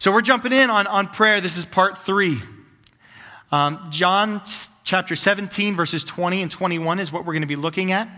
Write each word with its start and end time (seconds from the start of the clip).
So 0.00 0.10
we're 0.12 0.22
jumping 0.22 0.54
in 0.54 0.70
on, 0.70 0.86
on 0.86 1.08
prayer. 1.08 1.42
This 1.42 1.58
is 1.58 1.66
part 1.66 1.98
three. 1.98 2.40
Um, 3.52 3.88
John 3.90 4.40
chapter 4.82 5.14
17, 5.14 5.76
verses 5.76 6.04
20 6.04 6.40
and 6.40 6.50
21 6.50 7.00
is 7.00 7.12
what 7.12 7.26
we're 7.26 7.34
going 7.34 7.42
to 7.42 7.46
be 7.46 7.54
looking 7.54 7.92
at. 7.92 8.08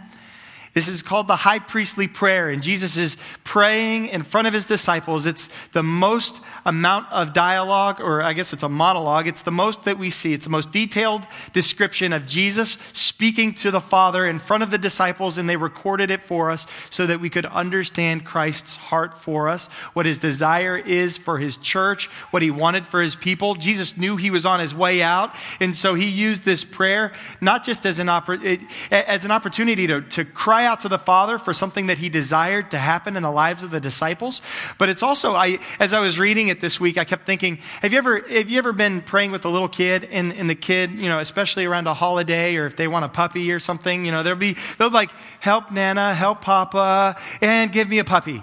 This 0.75 0.89
is 0.89 1.03
called 1.03 1.29
the 1.29 1.37
high 1.37 1.59
priestly 1.59 2.09
prayer, 2.09 2.49
and 2.49 2.63
Jesus 2.63 2.97
is 2.97 3.19
praying 3.45 4.07
in 4.07 4.23
front 4.23 4.47
of 4.47 4.55
his 4.55 4.65
disciples. 4.65 5.27
It's 5.27 5.51
the 5.73 5.83
most 5.83 6.41
amount 6.65 7.13
of 7.13 7.35
dialogue, 7.35 8.01
or 8.01 8.23
I 8.23 8.33
guess 8.33 8.55
it's 8.55 8.63
a 8.63 8.71
monologue. 8.71 9.29
It's 9.29 9.43
the 9.43 9.51
most 9.51 9.85
that 9.85 9.99
we 9.99 10.09
see. 10.09 10.33
It's 10.33 10.45
the 10.45 10.51
most 10.51 10.73
detailed 10.73 11.27
description 11.53 12.15
of 12.15 12.25
Jesus 12.25 12.79
speaking 12.95 13.53
to 13.57 13.71
the 13.71 13.83
Father 13.83 14.27
in 14.27 14.39
front 14.39 14.63
of 14.63 14.71
the 14.71 14.79
disciples, 14.79 15.37
and 15.37 15.47
they 15.47 15.57
recorded 15.57 16.11
it 16.11 16.23
for 16.23 16.51
us 16.51 16.67
so 16.89 17.07
that 17.07 17.21
we 17.21 17.29
could 17.29 17.45
understand 17.47 18.25
Christ's 18.25 18.77
heart 18.77 19.19
for 19.19 19.51
us, 19.51 19.67
what 19.93 20.07
his 20.07 20.19
desire 20.19 20.79
is 20.79 21.19
for 21.19 21.39
his 21.39 21.59
church, 21.59 22.07
what 22.31 22.41
he 22.43 22.51
wanted 22.51 22.87
for 22.87 23.03
his 23.03 23.15
people. 23.15 23.57
Jesus 23.57 23.99
knew 23.99 24.17
he 24.17 24.31
was 24.31 24.47
on 24.47 24.59
his 24.59 24.75
way 24.75 25.03
out, 25.03 25.35
and 25.61 25.77
so 25.77 25.93
he 25.95 26.09
used 26.09 26.45
this 26.45 26.65
prayer 26.65 27.13
not 27.43 27.63
just 27.63 27.85
as 27.85 27.99
an, 27.99 28.07
oppor- 28.07 28.67
as 28.91 29.27
an 29.27 29.31
opportunity 29.31 29.87
to, 29.87 30.01
to 30.01 30.25
cry 30.25 30.62
cry 30.63 30.71
out 30.71 30.81
to 30.81 30.89
the 30.89 30.99
Father 30.99 31.39
for 31.39 31.53
something 31.53 31.89
that 31.89 31.99
he 31.99 32.09
desired 32.09 32.71
to 32.71 32.79
happen 32.79 33.17
in 33.17 33.25
the 33.25 33.31
lives 33.31 33.65
of 33.65 33.71
the 33.73 33.81
disciples. 33.81 34.41
But 34.79 34.89
it's 34.89 35.03
also, 35.03 35.33
I, 35.33 35.59
as 35.81 35.93
I 35.93 35.99
was 35.99 36.21
reading 36.21 36.49
it 36.49 36.61
this 36.61 36.79
week, 36.79 36.99
I 36.99 37.05
kept 37.05 37.27
thinking, 37.27 37.59
have 37.81 37.93
you 37.93 37.99
ever, 37.99 38.21
have 38.21 38.49
you 38.49 38.59
ever 38.59 38.73
been 38.73 39.01
praying 39.01 39.33
with 39.33 39.45
a 39.45 39.49
little 39.49 39.69
kid 39.69 40.09
and, 40.13 40.33
and 40.33 40.49
the 40.49 40.55
kid, 40.55 40.93
you 40.93 41.09
know, 41.09 41.19
especially 41.19 41.65
around 41.65 41.89
a 41.89 41.95
holiday 41.95 42.55
or 42.57 42.67
if 42.67 42.77
they 42.77 42.87
want 42.87 43.05
a 43.05 43.09
puppy 43.09 43.51
or 43.51 43.59
something, 43.59 44.05
you 44.05 44.13
know, 44.13 44.23
they'll 44.23 44.37
be, 44.37 44.55
they'll 44.79 44.91
like, 44.91 45.11
help 45.41 45.73
Nana, 45.73 46.15
help 46.15 46.43
Papa, 46.43 47.17
and 47.41 47.73
give 47.73 47.89
me 47.89 47.99
a 47.99 48.05
puppy. 48.05 48.41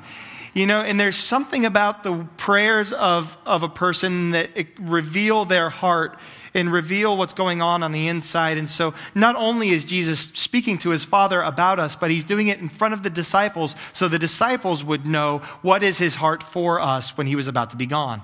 You 0.54 0.66
know, 0.66 0.82
and 0.82 1.00
there's 1.00 1.16
something 1.16 1.66
about 1.66 2.04
the 2.04 2.28
prayers 2.38 2.92
of, 2.92 3.38
of 3.46 3.64
a 3.64 3.70
person 3.70 4.32
that 4.32 4.50
reveal 4.80 5.46
their 5.46 5.70
heart 5.70 6.18
and 6.54 6.72
reveal 6.72 7.16
what's 7.16 7.34
going 7.34 7.62
on 7.62 7.84
on 7.84 7.92
the 7.92 8.08
inside. 8.08 8.58
And 8.58 8.70
so, 8.70 8.94
not 9.14 9.36
only 9.36 9.70
is 9.70 9.86
Jesus 9.86 10.20
speaking 10.20 10.78
to 10.80 10.90
his 10.90 11.06
Father 11.06 11.42
about 11.42 11.80
us, 11.80 11.96
but 11.96 12.10
he's 12.10 12.24
doing 12.24 12.48
it 12.48 12.60
in 12.60 12.70
front 12.70 12.94
of 12.94 13.04
the 13.04 13.10
disciples 13.10 13.76
so 13.94 14.08
the 14.08 14.20
disciples 14.20 14.84
would 14.84 15.06
know 15.06 15.40
what 15.62 15.84
is 15.84 15.98
his 15.98 16.16
heart 16.16 16.42
for 16.42 16.80
us 16.80 17.18
when 17.18 17.28
he 17.28 17.36
was 17.36 17.48
about 17.48 17.70
to 17.70 17.78
be 17.78 17.86
gone 17.86 18.22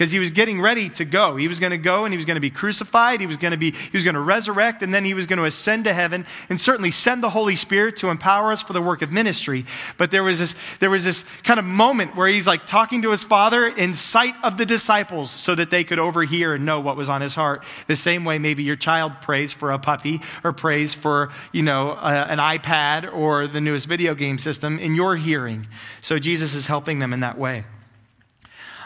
because 0.00 0.12
he 0.12 0.18
was 0.18 0.30
getting 0.30 0.62
ready 0.62 0.88
to 0.88 1.04
go. 1.04 1.36
He 1.36 1.46
was 1.46 1.60
going 1.60 1.72
to 1.72 1.76
go 1.76 2.06
and 2.06 2.12
he 2.14 2.16
was 2.16 2.24
going 2.24 2.36
to 2.36 2.40
be 2.40 2.48
crucified. 2.48 3.20
He 3.20 3.26
was 3.26 3.36
going 3.36 3.50
to 3.50 3.58
be, 3.58 3.72
he 3.72 3.90
was 3.92 4.02
going 4.02 4.14
to 4.14 4.20
resurrect 4.22 4.82
and 4.82 4.94
then 4.94 5.04
he 5.04 5.12
was 5.12 5.26
going 5.26 5.38
to 5.38 5.44
ascend 5.44 5.84
to 5.84 5.92
heaven 5.92 6.24
and 6.48 6.58
certainly 6.58 6.90
send 6.90 7.22
the 7.22 7.28
Holy 7.28 7.54
Spirit 7.54 7.98
to 7.98 8.08
empower 8.08 8.50
us 8.50 8.62
for 8.62 8.72
the 8.72 8.80
work 8.80 9.02
of 9.02 9.12
ministry. 9.12 9.66
But 9.98 10.10
there 10.10 10.24
was 10.24 10.38
this, 10.38 10.54
there 10.78 10.88
was 10.88 11.04
this 11.04 11.22
kind 11.42 11.60
of 11.60 11.66
moment 11.66 12.16
where 12.16 12.28
he's 12.28 12.46
like 12.46 12.64
talking 12.64 13.02
to 13.02 13.10
his 13.10 13.24
father 13.24 13.66
in 13.66 13.94
sight 13.94 14.32
of 14.42 14.56
the 14.56 14.64
disciples 14.64 15.30
so 15.30 15.54
that 15.54 15.68
they 15.68 15.84
could 15.84 15.98
overhear 15.98 16.54
and 16.54 16.64
know 16.64 16.80
what 16.80 16.96
was 16.96 17.10
on 17.10 17.20
his 17.20 17.34
heart. 17.34 17.62
The 17.86 17.94
same 17.94 18.24
way 18.24 18.38
maybe 18.38 18.62
your 18.62 18.76
child 18.76 19.20
prays 19.20 19.52
for 19.52 19.70
a 19.70 19.78
puppy 19.78 20.22
or 20.42 20.54
prays 20.54 20.94
for, 20.94 21.28
you 21.52 21.60
know, 21.60 21.90
a, 21.90 22.26
an 22.26 22.38
iPad 22.38 23.12
or 23.12 23.46
the 23.46 23.60
newest 23.60 23.86
video 23.86 24.14
game 24.14 24.38
system 24.38 24.78
in 24.78 24.94
your 24.94 25.16
hearing. 25.16 25.66
So 26.00 26.18
Jesus 26.18 26.54
is 26.54 26.64
helping 26.64 27.00
them 27.00 27.12
in 27.12 27.20
that 27.20 27.36
way. 27.36 27.66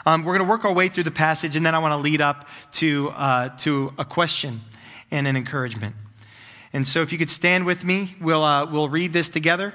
Um, 0.07 0.23
we're 0.23 0.37
going 0.37 0.47
to 0.47 0.51
work 0.51 0.67
our 0.67 0.73
way 0.73 0.89
through 0.89 1.05
the 1.05 1.11
passage, 1.11 1.57
and 1.57 1.65
then 1.65 1.75
I 1.75 1.79
want 1.79 1.93
to 1.93 1.97
lead 1.97 2.21
up 2.21 2.47
to, 2.73 3.09
uh, 3.11 3.49
to 3.59 3.95
a 3.97 4.05
question 4.05 4.61
and 5.11 5.27
an 5.27 5.35
encouragement. 5.37 5.95
And 6.75 6.87
so, 6.87 7.01
if 7.01 7.11
you 7.11 7.19
could 7.19 7.31
stand 7.31 7.65
with 7.65 7.85
me, 7.85 8.15
we'll, 8.21 8.45
uh, 8.45 8.67
we'll 8.67 8.89
read 8.89 9.13
this 9.13 9.29
together. 9.29 9.73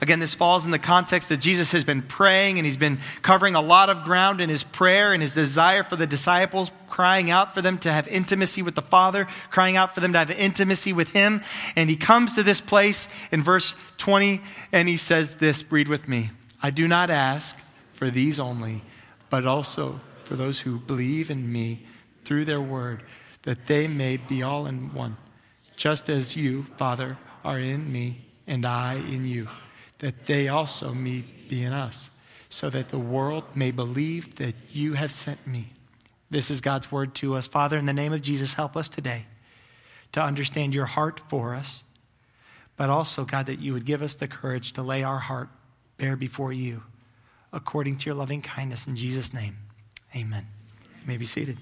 Again, 0.00 0.20
this 0.20 0.36
falls 0.36 0.64
in 0.64 0.70
the 0.70 0.78
context 0.78 1.28
that 1.30 1.38
Jesus 1.38 1.72
has 1.72 1.84
been 1.84 2.02
praying 2.02 2.58
and 2.58 2.64
he's 2.64 2.76
been 2.76 3.00
covering 3.22 3.56
a 3.56 3.60
lot 3.60 3.90
of 3.90 4.04
ground 4.04 4.40
in 4.40 4.48
his 4.48 4.62
prayer 4.62 5.12
and 5.12 5.20
his 5.20 5.34
desire 5.34 5.82
for 5.82 5.96
the 5.96 6.06
disciples, 6.06 6.70
crying 6.88 7.30
out 7.30 7.52
for 7.52 7.62
them 7.62 7.78
to 7.78 7.90
have 7.90 8.06
intimacy 8.06 8.62
with 8.62 8.76
the 8.76 8.82
Father, 8.82 9.26
crying 9.50 9.76
out 9.76 9.94
for 9.94 10.00
them 10.00 10.12
to 10.12 10.18
have 10.18 10.30
intimacy 10.30 10.92
with 10.92 11.10
him. 11.10 11.40
And 11.74 11.90
he 11.90 11.96
comes 11.96 12.36
to 12.36 12.44
this 12.44 12.60
place 12.60 13.08
in 13.32 13.42
verse 13.42 13.74
20 13.96 14.40
and 14.70 14.86
he 14.86 14.96
says 14.96 15.36
this 15.36 15.64
read 15.72 15.88
with 15.88 16.06
me 16.06 16.30
I 16.62 16.70
do 16.70 16.86
not 16.86 17.10
ask 17.10 17.58
for 17.92 18.08
these 18.08 18.38
only 18.38 18.82
but 19.30 19.46
also 19.46 20.00
for 20.24 20.36
those 20.36 20.60
who 20.60 20.78
believe 20.78 21.30
in 21.30 21.50
me 21.50 21.86
through 22.24 22.44
their 22.44 22.60
word, 22.60 23.02
that 23.42 23.66
they 23.66 23.88
may 23.88 24.16
be 24.16 24.42
all 24.42 24.66
in 24.66 24.92
one, 24.92 25.16
just 25.76 26.08
as 26.10 26.36
you, 26.36 26.64
Father, 26.76 27.16
are 27.44 27.58
in 27.58 27.90
me 27.90 28.26
and 28.46 28.66
I 28.66 28.94
in 28.94 29.24
you, 29.24 29.48
that 29.98 30.26
they 30.26 30.48
also 30.48 30.92
may 30.92 31.24
be 31.48 31.62
in 31.62 31.72
us, 31.72 32.10
so 32.50 32.68
that 32.70 32.90
the 32.90 32.98
world 32.98 33.44
may 33.54 33.70
believe 33.70 34.36
that 34.36 34.54
you 34.72 34.94
have 34.94 35.12
sent 35.12 35.46
me. 35.46 35.72
This 36.30 36.50
is 36.50 36.60
God's 36.60 36.92
word 36.92 37.14
to 37.16 37.34
us. 37.34 37.46
Father, 37.46 37.78
in 37.78 37.86
the 37.86 37.92
name 37.92 38.12
of 38.12 38.22
Jesus, 38.22 38.54
help 38.54 38.76
us 38.76 38.88
today 38.88 39.26
to 40.12 40.20
understand 40.20 40.74
your 40.74 40.86
heart 40.86 41.20
for 41.28 41.54
us, 41.54 41.84
but 42.76 42.90
also, 42.90 43.24
God, 43.24 43.46
that 43.46 43.60
you 43.60 43.72
would 43.72 43.84
give 43.84 44.02
us 44.02 44.14
the 44.14 44.28
courage 44.28 44.72
to 44.74 44.82
lay 44.82 45.02
our 45.02 45.18
heart 45.18 45.48
bare 45.96 46.16
before 46.16 46.52
you 46.52 46.82
according 47.52 47.96
to 47.98 48.06
your 48.06 48.14
loving 48.14 48.42
kindness. 48.42 48.86
In 48.86 48.96
Jesus' 48.96 49.32
name, 49.32 49.56
amen. 50.14 50.46
You 51.00 51.06
may 51.06 51.16
be 51.16 51.26
seated. 51.26 51.58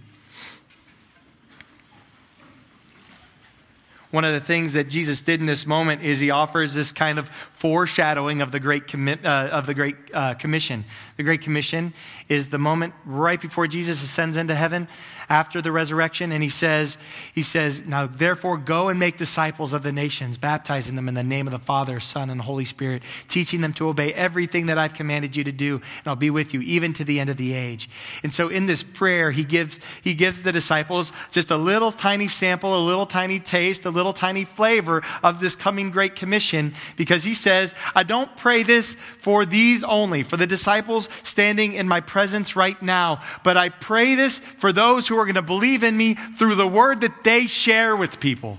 One 4.13 4.25
of 4.25 4.33
the 4.33 4.41
things 4.41 4.73
that 4.75 4.89
Jesus 4.89 5.21
did 5.21 5.41
in 5.41 5.47
this 5.47 5.67
moment 5.67 6.03
is 6.03 6.21
he 6.21 6.31
offers 6.31 6.75
this 6.75 6.93
kind 6.93 7.19
of 7.19 7.29
foreshadowing 7.29 8.41
of 8.41 8.53
the 8.53 8.61
Great, 8.61 8.87
commi- 8.87 9.23
uh, 9.25 9.49
of 9.49 9.67
the 9.67 9.75
great 9.75 9.97
uh, 10.15 10.35
Commission. 10.35 10.85
The 11.17 11.23
Great 11.23 11.43
Commission 11.43 11.93
is 12.29 12.49
the 12.49 12.59
moment 12.59 12.95
right 13.05 13.41
before 13.41 13.67
Jesus 13.67 14.03
ascends 14.03 14.37
into 14.37 14.55
heaven 14.55 14.89
after 15.29 15.61
the 15.61 15.73
resurrection, 15.73 16.33
and 16.33 16.43
he 16.43 16.49
says, 16.49 16.99
he 17.33 17.43
says, 17.43 17.87
Now 17.87 18.07
therefore 18.07 18.57
go 18.57 18.89
and 18.89 18.99
make 18.99 19.17
disciples 19.17 19.73
of 19.73 19.83
the 19.83 19.93
nations, 19.93 20.39
baptizing 20.39 20.97
them 20.97 21.09
in 21.09 21.15
the 21.15 21.23
name 21.23 21.47
of 21.47 21.53
the 21.53 21.59
Father, 21.59 22.01
Son, 22.01 22.31
and 22.31 22.41
Holy 22.41 22.65
Spirit, 22.65 23.03
teaching 23.29 23.61
them 23.61 23.73
to 23.75 23.89
obey 23.89 24.13
everything 24.15 24.67
that 24.67 24.79
I've 24.79 24.95
commanded 24.95 25.37
you 25.37 25.45
to 25.45 25.53
do, 25.53 25.77
and 25.77 26.07
I'll 26.07 26.17
be 26.17 26.31
with 26.31 26.55
you 26.55 26.61
even 26.63 26.93
to 26.95 27.05
the 27.05 27.21
end 27.21 27.31
of 27.31 27.37
the 27.37 27.55
age. 27.55 27.89
And 28.23 28.33
so 28.33 28.49
in 28.49 28.67
this 28.67 28.83
prayer, 28.83 29.31
he 29.31 29.45
gives, 29.45 29.81
he 30.03 30.15
gives 30.15 30.43
the 30.43 30.53
disciples 30.53 31.13
just 31.31 31.51
a 31.51 31.57
little 31.57 31.93
tiny 31.93 32.29
sample, 32.29 32.77
a 32.77 32.85
little 32.85 33.07
tiny 33.07 33.41
taste, 33.41 33.85
a 33.85 33.91
little 33.91 34.13
tiny 34.13 34.45
flavor 34.45 35.03
of 35.23 35.41
this 35.41 35.57
coming 35.57 35.91
Great 35.91 36.15
Commission, 36.15 36.73
because 36.97 37.25
he 37.25 37.35
says, 37.35 37.75
I 37.95 38.03
don't 38.03 38.35
pray 38.37 38.63
this 38.63 38.95
for 38.95 39.45
these 39.45 39.83
only, 39.83 40.23
for 40.23 40.37
the 40.37 40.47
disciples 40.47 41.09
standing 41.23 41.75
in 41.75 41.89
my 41.89 42.01
presence 42.01 42.57
right 42.57 42.81
now, 42.81 43.21
but 43.43 43.57
I 43.57 43.69
pray 43.69 44.15
this 44.15 44.39
for 44.39 44.73
those 44.73 45.09
who 45.09 45.16
are 45.19 45.25
going 45.25 45.35
to 45.35 45.43
believe 45.43 45.83
in 45.83 45.97
me 45.97 46.15
through 46.15 46.55
the 46.55 46.67
word 46.67 47.01
that 47.03 47.25
they 47.25 47.47
share 47.47 47.97
with 47.97 48.21
people. 48.21 48.59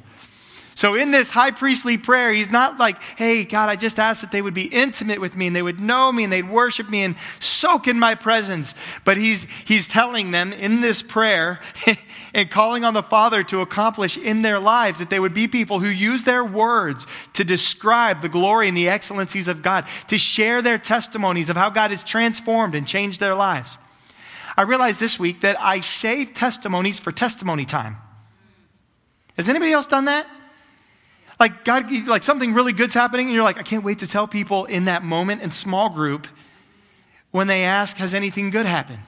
So 0.78 0.94
in 0.94 1.10
this 1.10 1.32
high 1.32 1.50
priestly 1.50 1.98
prayer, 1.98 2.32
he's 2.32 2.52
not 2.52 2.78
like, 2.78 3.02
hey, 3.02 3.46
God, 3.46 3.68
I 3.68 3.76
just 3.76 3.98
asked 3.98 4.22
that 4.22 4.32
they 4.32 4.44
would 4.44 4.54
be 4.54 4.66
intimate 4.66 5.20
with 5.20 5.36
me 5.36 5.48
and 5.48 5.56
they 5.56 5.64
would 5.64 5.80
know 5.80 6.12
me 6.12 6.24
and 6.24 6.32
they'd 6.32 6.48
worship 6.48 6.88
me 6.92 7.04
and 7.04 7.16
soak 7.40 7.88
in 7.88 7.98
my 7.98 8.14
presence. 8.14 8.76
But 9.04 9.18
he's, 9.18 9.46
he's 9.66 9.88
telling 9.88 10.30
them 10.30 10.54
in 10.54 10.82
this 10.82 11.02
prayer 11.02 11.62
and 12.36 12.52
calling 12.52 12.84
on 12.84 12.94
the 12.94 13.02
Father 13.02 13.42
to 13.46 13.62
accomplish 13.62 14.20
in 14.20 14.44
their 14.44 14.60
lives 14.60 15.00
that 15.00 15.10
they 15.10 15.20
would 15.20 15.34
be 15.34 15.48
people 15.48 15.80
who 15.80 15.90
use 15.90 16.26
their 16.26 16.46
words 16.46 17.08
to 17.34 17.44
describe 17.44 18.22
the 18.22 18.30
glory 18.30 18.68
and 18.68 18.78
the 18.78 18.88
excellencies 18.88 19.48
of 19.48 19.64
God, 19.64 19.88
to 20.10 20.20
share 20.20 20.62
their 20.62 20.78
testimonies 20.78 21.50
of 21.50 21.58
how 21.58 21.72
God 21.72 21.90
has 21.90 22.04
transformed 22.04 22.76
and 22.76 22.88
changed 22.88 23.20
their 23.20 23.34
lives. 23.34 23.80
I 24.58 24.64
realized 24.64 25.00
this 25.00 25.20
week 25.20 25.42
that 25.42 25.62
I 25.62 25.82
save 25.82 26.34
testimonies 26.34 26.98
for 26.98 27.12
testimony 27.12 27.64
time. 27.64 27.98
Has 29.38 29.48
anybody 29.48 29.72
else 29.72 29.86
done 29.86 30.06
that? 30.06 30.28
Like 31.40 31.64
God, 31.64 31.92
like 32.08 32.24
something 32.24 32.56
really 32.56 32.74
good's 32.74 32.96
happening, 32.96 33.28
and 33.28 33.36
you're 33.36 33.44
like, 33.44 33.60
I 33.60 33.64
can't 33.64 33.84
wait 33.84 34.00
to 34.00 34.08
tell 34.08 34.28
people 34.28 34.66
in 34.66 34.86
that 34.86 35.04
moment 35.04 35.44
in 35.44 35.52
small 35.52 35.90
group 35.90 36.28
when 37.30 37.46
they 37.46 37.64
ask, 37.64 37.98
Has 37.98 38.16
anything 38.16 38.50
good 38.50 38.66
happened? 38.66 39.04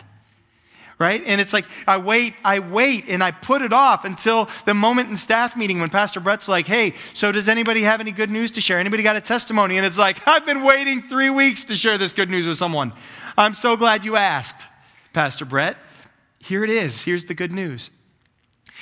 Right? 1.00 1.24
And 1.26 1.40
it's 1.40 1.54
like, 1.54 1.66
I 1.88 1.98
wait, 1.98 2.36
I 2.44 2.60
wait, 2.60 3.06
and 3.08 3.24
I 3.24 3.32
put 3.32 3.62
it 3.62 3.72
off 3.72 4.04
until 4.04 4.50
the 4.66 4.74
moment 4.74 5.10
in 5.10 5.16
staff 5.16 5.56
meeting 5.56 5.80
when 5.80 5.90
Pastor 5.90 6.20
Brett's 6.20 6.48
like, 6.48 6.68
Hey, 6.68 6.94
so 7.14 7.32
does 7.32 7.50
anybody 7.50 7.82
have 7.82 8.00
any 8.00 8.12
good 8.12 8.30
news 8.30 8.52
to 8.52 8.62
share? 8.62 8.78
Anybody 8.78 9.02
got 9.02 9.16
a 9.16 9.22
testimony? 9.22 9.78
And 9.78 9.86
it's 9.86 9.98
like, 9.98 10.28
I've 10.28 10.46
been 10.46 10.62
waiting 10.62 11.02
three 11.02 11.32
weeks 11.32 11.64
to 11.66 11.76
share 11.76 11.98
this 11.98 12.14
good 12.14 12.30
news 12.30 12.46
with 12.46 12.58
someone. 12.58 12.94
I'm 13.36 13.56
so 13.56 13.76
glad 13.76 14.06
you 14.06 14.18
asked, 14.18 14.69
Pastor 15.14 15.46
Brett. 15.46 15.78
Here 16.40 16.64
it 16.64 16.70
is. 16.70 17.02
Here's 17.02 17.26
the 17.26 17.34
good 17.34 17.52
news. 17.52 17.90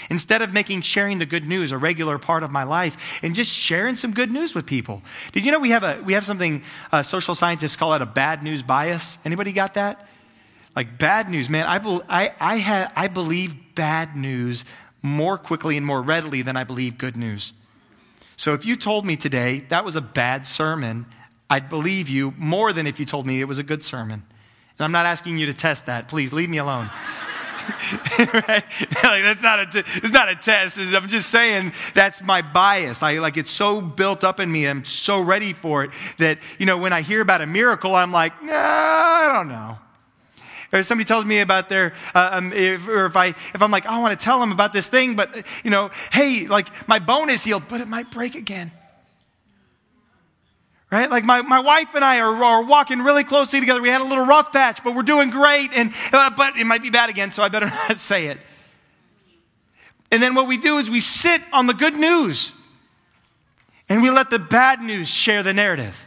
Instead 0.09 0.41
of 0.41 0.53
making 0.53 0.81
sharing 0.81 1.17
the 1.17 1.25
good 1.25 1.45
news 1.45 1.71
a 1.71 1.77
regular 1.77 2.19
part 2.19 2.43
of 2.43 2.51
my 2.51 2.63
life 2.63 3.19
and 3.23 3.33
just 3.33 3.51
sharing 3.51 3.95
some 3.95 4.13
good 4.13 4.31
news 4.31 4.53
with 4.53 4.65
people. 4.65 5.01
Did 5.31 5.45
you 5.45 5.51
know 5.51 5.59
we 5.59 5.71
have, 5.71 5.83
a, 5.83 6.01
we 6.03 6.13
have 6.13 6.25
something 6.25 6.63
uh, 6.91 7.01
social 7.01 7.33
scientists 7.33 7.75
call 7.75 7.93
it 7.95 8.01
a 8.01 8.05
bad 8.05 8.43
news 8.43 8.61
bias? 8.61 9.17
Anybody 9.25 9.53
got 9.53 9.73
that? 9.73 10.07
Like 10.75 10.99
bad 10.99 11.29
news, 11.29 11.49
man. 11.49 11.65
I, 11.65 11.79
be, 11.79 11.99
I, 12.07 12.31
I, 12.39 12.91
I 12.95 13.07
believe 13.07 13.55
bad 13.73 14.15
news 14.15 14.65
more 15.01 15.37
quickly 15.37 15.77
and 15.77 15.85
more 15.85 16.01
readily 16.01 16.43
than 16.43 16.57
I 16.57 16.63
believe 16.63 16.97
good 16.97 17.17
news. 17.17 17.53
So 18.35 18.53
if 18.53 18.65
you 18.65 18.75
told 18.75 19.05
me 19.05 19.17
today 19.17 19.61
that 19.69 19.83
was 19.83 19.95
a 19.95 20.01
bad 20.01 20.45
sermon, 20.45 21.07
I'd 21.49 21.69
believe 21.69 22.07
you 22.09 22.35
more 22.37 22.71
than 22.71 22.85
if 22.85 22.99
you 22.99 23.05
told 23.05 23.25
me 23.25 23.41
it 23.41 23.45
was 23.45 23.57
a 23.57 23.63
good 23.63 23.83
sermon. 23.83 24.23
And 24.77 24.85
I'm 24.85 24.91
not 24.91 25.05
asking 25.05 25.37
you 25.37 25.47
to 25.47 25.53
test 25.53 25.87
that. 25.87 26.07
Please 26.07 26.33
leave 26.33 26.49
me 26.49 26.57
alone. 26.57 26.89
right? 28.19 28.63
like, 29.03 29.23
that's 29.23 29.41
not 29.41 29.59
a 29.59 29.65
t- 29.65 29.89
it's 29.95 30.13
not 30.13 30.29
a 30.29 30.35
test. 30.35 30.77
I'm 30.79 31.07
just 31.07 31.29
saying 31.29 31.73
that's 31.93 32.21
my 32.21 32.41
bias. 32.41 33.03
I 33.03 33.19
like 33.19 33.37
it's 33.37 33.51
so 33.51 33.81
built 33.81 34.23
up 34.23 34.39
in 34.39 34.51
me. 34.51 34.67
I'm 34.67 34.85
so 34.85 35.21
ready 35.21 35.53
for 35.53 35.83
it 35.83 35.91
that 36.17 36.39
you 36.59 36.65
know 36.65 36.77
when 36.77 36.93
I 36.93 37.01
hear 37.01 37.21
about 37.21 37.41
a 37.41 37.45
miracle, 37.45 37.95
I'm 37.95 38.11
like, 38.11 38.41
nah, 38.43 38.53
I 38.53 39.31
don't 39.33 39.49
know. 39.49 39.77
Or 40.73 40.83
somebody 40.83 41.07
tells 41.07 41.25
me 41.25 41.39
about 41.39 41.69
their, 41.69 41.93
uh, 42.13 42.29
um, 42.33 42.51
if, 42.51 42.89
or 42.89 43.05
if 43.05 43.15
I 43.15 43.27
if 43.27 43.61
I'm 43.61 43.71
like, 43.71 43.85
oh, 43.85 43.89
I 43.89 43.99
want 43.99 44.17
to 44.19 44.23
tell 44.23 44.39
them 44.39 44.51
about 44.51 44.73
this 44.73 44.87
thing, 44.87 45.15
but 45.15 45.45
you 45.63 45.71
know, 45.71 45.91
hey, 46.11 46.47
like 46.47 46.67
my 46.87 46.99
bone 46.99 47.29
is 47.29 47.43
healed, 47.43 47.63
but 47.67 47.81
it 47.81 47.87
might 47.87 48.11
break 48.11 48.35
again. 48.35 48.71
Right? 50.89 51.09
Like 51.09 51.25
my, 51.25 51.41
my 51.41 51.59
wife 51.59 51.95
and 51.95 52.03
I 52.03 52.21
are, 52.21 52.43
are 52.43 52.63
walking 52.63 52.99
really 52.99 53.25
closely 53.25 53.59
together. 53.59 53.81
We 53.81 53.89
had 53.89 54.01
a 54.01 54.05
little 54.05 54.25
rough 54.25 54.53
patch, 54.53 54.83
but 54.83 54.95
we're 54.95 55.03
doing 55.03 55.29
great. 55.29 55.69
And, 55.73 55.93
uh, 56.13 56.29
but 56.29 56.57
it 56.57 56.65
might 56.65 56.81
be 56.81 56.89
bad 56.89 57.09
again, 57.09 57.31
so 57.31 57.43
I 57.43 57.49
better 57.49 57.65
not 57.89 57.99
say 57.99 58.27
it. 58.27 58.39
And 60.11 60.21
then 60.21 60.35
what 60.35 60.47
we 60.47 60.57
do 60.57 60.77
is 60.77 60.89
we 60.89 61.01
sit 61.01 61.41
on 61.51 61.67
the 61.67 61.73
good 61.73 61.95
news 61.95 62.53
and 63.89 64.01
we 64.01 64.09
let 64.09 64.29
the 64.29 64.39
bad 64.39 64.81
news 64.81 65.09
share 65.09 65.43
the 65.43 65.53
narrative. 65.53 66.05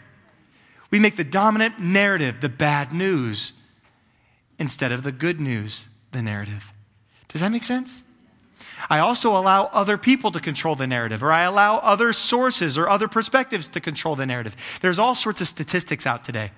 We 0.90 0.98
make 0.98 1.16
the 1.16 1.24
dominant 1.24 1.78
narrative 1.78 2.40
the 2.40 2.48
bad 2.48 2.92
news 2.92 3.52
instead 4.58 4.92
of 4.92 5.02
the 5.02 5.12
good 5.12 5.40
news 5.40 5.86
the 6.12 6.22
narrative. 6.22 6.72
Does 7.28 7.42
that 7.42 7.52
make 7.52 7.62
sense? 7.62 8.02
I 8.88 8.98
also 8.98 9.36
allow 9.36 9.64
other 9.72 9.98
people 9.98 10.30
to 10.32 10.40
control 10.40 10.76
the 10.76 10.86
narrative, 10.86 11.22
or 11.22 11.32
I 11.32 11.42
allow 11.42 11.78
other 11.78 12.12
sources 12.12 12.78
or 12.78 12.88
other 12.88 13.08
perspectives 13.08 13.68
to 13.68 13.80
control 13.80 14.16
the 14.16 14.26
narrative. 14.26 14.56
There's 14.80 14.98
all 14.98 15.14
sorts 15.14 15.40
of 15.40 15.48
statistics 15.48 16.06
out 16.06 16.24
today 16.24 16.52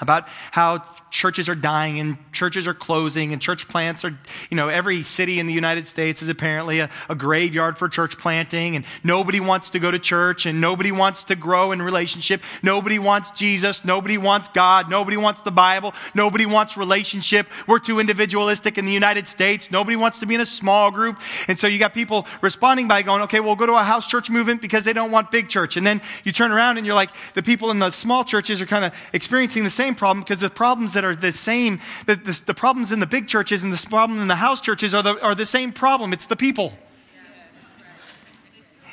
about 0.00 0.28
how 0.50 0.82
churches 1.12 1.48
are 1.48 1.54
dying 1.54 2.00
and 2.00 2.16
churches 2.32 2.66
are 2.66 2.74
closing 2.74 3.32
and 3.32 3.42
church 3.42 3.68
plants 3.68 4.04
are, 4.04 4.18
you 4.50 4.56
know, 4.56 4.68
every 4.68 5.02
city 5.02 5.38
in 5.38 5.46
the 5.46 5.52
United 5.52 5.86
States 5.86 6.22
is 6.22 6.30
apparently 6.30 6.80
a, 6.80 6.88
a, 7.10 7.14
graveyard 7.14 7.76
for 7.76 7.88
church 7.88 8.16
planting 8.16 8.74
and 8.74 8.86
nobody 9.04 9.38
wants 9.38 9.70
to 9.70 9.78
go 9.78 9.90
to 9.90 9.98
church 9.98 10.46
and 10.46 10.60
nobody 10.60 10.90
wants 10.90 11.24
to 11.24 11.36
grow 11.36 11.70
in 11.70 11.82
relationship. 11.82 12.42
Nobody 12.62 12.98
wants 12.98 13.30
Jesus. 13.32 13.84
Nobody 13.84 14.16
wants 14.16 14.48
God. 14.48 14.88
Nobody 14.88 15.18
wants 15.18 15.42
the 15.42 15.50
Bible. 15.50 15.92
Nobody 16.14 16.46
wants 16.46 16.78
relationship. 16.78 17.46
We're 17.68 17.78
too 17.78 18.00
individualistic 18.00 18.78
in 18.78 18.86
the 18.86 18.92
United 18.92 19.28
States. 19.28 19.70
Nobody 19.70 19.96
wants 19.96 20.20
to 20.20 20.26
be 20.26 20.34
in 20.34 20.40
a 20.40 20.46
small 20.46 20.90
group. 20.90 21.20
And 21.46 21.60
so 21.60 21.66
you 21.66 21.78
got 21.78 21.92
people 21.92 22.26
responding 22.40 22.88
by 22.88 23.02
going, 23.02 23.22
okay, 23.22 23.40
we'll 23.40 23.56
go 23.56 23.66
to 23.66 23.74
a 23.74 23.84
house 23.84 24.06
church 24.06 24.30
movement 24.30 24.62
because 24.62 24.84
they 24.84 24.94
don't 24.94 25.10
want 25.10 25.30
big 25.30 25.50
church. 25.50 25.76
And 25.76 25.86
then 25.86 26.00
you 26.24 26.32
turn 26.32 26.50
around 26.50 26.78
and 26.78 26.86
you're 26.86 26.96
like, 26.96 27.10
the 27.34 27.42
people 27.42 27.70
in 27.70 27.78
the 27.78 27.90
small 27.90 28.24
churches 28.24 28.62
are 28.62 28.66
kind 28.66 28.86
of 28.86 28.94
experiencing 29.12 29.62
the 29.62 29.70
same 29.70 29.81
problem 29.90 30.24
because 30.24 30.40
the 30.40 30.48
problems 30.48 30.94
that 30.94 31.02
that 31.02 31.08
are 31.08 31.16
the 31.16 31.32
same. 31.32 31.80
The, 32.06 32.16
the, 32.16 32.40
the, 32.46 32.54
problems 32.54 32.92
in 32.92 33.00
the 33.00 33.06
big 33.06 33.28
churches 33.28 33.62
and 33.62 33.72
the 33.72 33.86
problem 33.88 34.20
in 34.20 34.28
the 34.28 34.36
house 34.36 34.60
churches 34.60 34.94
are 34.94 35.02
the, 35.02 35.20
are 35.20 35.34
the 35.34 35.46
same 35.46 35.72
problem. 35.72 36.12
It's 36.12 36.26
the 36.26 36.36
people. 36.36 36.76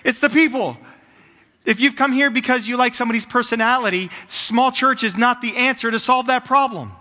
It's 0.03 0.19
the 0.19 0.29
people. 0.29 0.77
If 1.65 1.79
you've 1.79 1.95
come 1.95 2.13
here 2.13 2.29
because 2.29 2.67
you 2.67 2.77
like 2.77 2.95
somebody's 2.95 3.25
personality, 3.25 4.09
small 4.27 4.71
church 4.71 5.03
is 5.03 5.17
not 5.17 5.41
the 5.41 5.55
answer 5.55 5.91
to 5.91 5.99
solve 5.99 6.27
that 6.27 6.45
problem. 6.45 6.93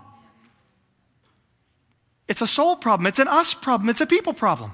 It's 2.27 2.41
a 2.41 2.47
soul 2.47 2.75
problem. 2.75 3.07
It's 3.07 3.19
an 3.19 3.27
us 3.27 3.53
problem. 3.53 3.89
It's 3.89 4.01
a 4.01 4.05
people 4.05 4.33
problem. 4.33 4.71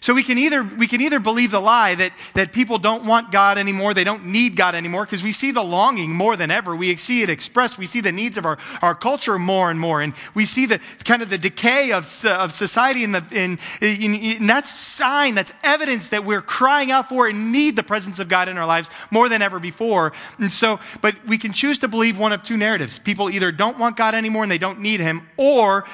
So 0.00 0.14
we 0.14 0.22
can 0.22 0.38
either, 0.38 0.62
we 0.62 0.86
can 0.86 1.02
either 1.02 1.20
believe 1.20 1.50
the 1.50 1.60
lie 1.60 1.94
that, 1.94 2.12
that 2.32 2.52
people 2.52 2.78
don't 2.78 3.04
want 3.04 3.30
God 3.30 3.58
anymore, 3.58 3.92
they 3.92 4.04
don't 4.04 4.24
need 4.24 4.56
God 4.56 4.74
anymore, 4.74 5.04
because 5.04 5.22
we 5.22 5.30
see 5.30 5.50
the 5.50 5.62
longing 5.62 6.10
more 6.10 6.36
than 6.36 6.50
ever. 6.50 6.74
We 6.74 6.96
see 6.96 7.20
it 7.20 7.28
expressed. 7.28 7.76
We 7.76 7.86
see 7.86 8.00
the 8.00 8.10
needs 8.10 8.38
of 8.38 8.46
our, 8.46 8.56
our 8.80 8.94
culture 8.94 9.38
more 9.38 9.70
and 9.70 9.78
more. 9.78 10.00
And 10.00 10.14
we 10.32 10.46
see 10.46 10.64
the 10.64 10.80
kind 11.04 11.20
of 11.20 11.28
the 11.28 11.36
decay 11.36 11.92
of, 11.92 12.06
of 12.24 12.52
society 12.52 13.04
in 13.04 13.12
the, 13.12 13.24
in 13.30 14.46
that's 14.46 14.70
sign, 14.70 15.34
that's 15.34 15.52
evidence 15.62 16.08
that 16.08 16.24
we're 16.24 16.42
crying 16.42 16.90
out 16.90 17.10
for 17.10 17.28
and 17.28 17.52
need 17.52 17.76
the 17.76 17.82
presence 17.82 18.18
of 18.18 18.28
God 18.28 18.48
in 18.48 18.56
our 18.56 18.66
lives 18.66 18.88
more 19.10 19.28
than 19.28 19.42
ever 19.42 19.58
before. 19.58 20.12
And 20.38 20.50
so, 20.50 20.80
but 21.02 21.14
we 21.26 21.36
can 21.36 21.52
choose 21.52 21.78
to 21.78 21.88
believe 21.88 22.18
one 22.18 22.32
of 22.32 22.42
two 22.42 22.56
narratives. 22.56 22.98
People 22.98 23.28
either 23.28 23.52
don't 23.52 23.78
want 23.78 23.98
God 23.98 24.14
anymore 24.14 24.44
and 24.44 24.50
they 24.50 24.58
don't 24.58 24.80
need 24.80 25.00
Him, 25.00 25.28
or 25.36 25.84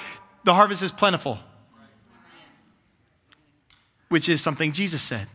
the 0.44 0.55
harvest 0.55 0.82
is 0.82 0.93
plentiful 0.93 1.41
which 4.08 4.29
is 4.29 4.41
something 4.41 4.73
Jesus 4.73 5.03
said. 5.03 5.29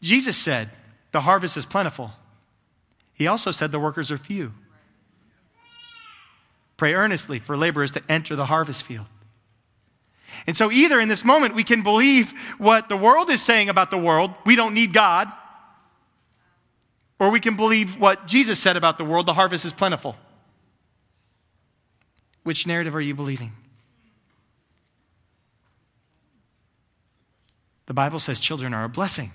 Jesus 0.00 0.36
said, 0.36 0.70
The 1.12 1.22
harvest 1.22 1.56
is 1.56 1.66
plentiful. 1.66 2.12
He 3.14 3.26
also 3.26 3.50
said, 3.50 3.72
The 3.72 3.80
workers 3.80 4.10
are 4.10 4.18
few. 4.18 4.52
Pray 6.76 6.94
earnestly 6.94 7.38
for 7.38 7.56
laborers 7.56 7.90
to 7.92 8.02
enter 8.08 8.36
the 8.36 8.46
harvest 8.46 8.84
field. 8.84 9.06
And 10.46 10.56
so, 10.56 10.70
either 10.70 11.00
in 11.00 11.08
this 11.08 11.24
moment, 11.24 11.54
we 11.54 11.64
can 11.64 11.82
believe 11.82 12.32
what 12.58 12.88
the 12.88 12.96
world 12.96 13.30
is 13.30 13.42
saying 13.42 13.68
about 13.68 13.90
the 13.90 13.98
world, 13.98 14.30
we 14.46 14.54
don't 14.54 14.74
need 14.74 14.92
God, 14.92 15.28
or 17.18 17.30
we 17.30 17.40
can 17.40 17.56
believe 17.56 17.98
what 17.98 18.26
Jesus 18.26 18.60
said 18.60 18.76
about 18.76 18.98
the 18.98 19.04
world, 19.04 19.26
the 19.26 19.34
harvest 19.34 19.64
is 19.64 19.72
plentiful. 19.72 20.16
Which 22.44 22.66
narrative 22.66 22.94
are 22.94 23.00
you 23.00 23.14
believing? 23.14 23.52
The 27.88 27.94
Bible 27.94 28.18
says 28.18 28.38
children 28.38 28.74
are 28.74 28.84
a 28.84 28.88
blessing. 28.90 29.32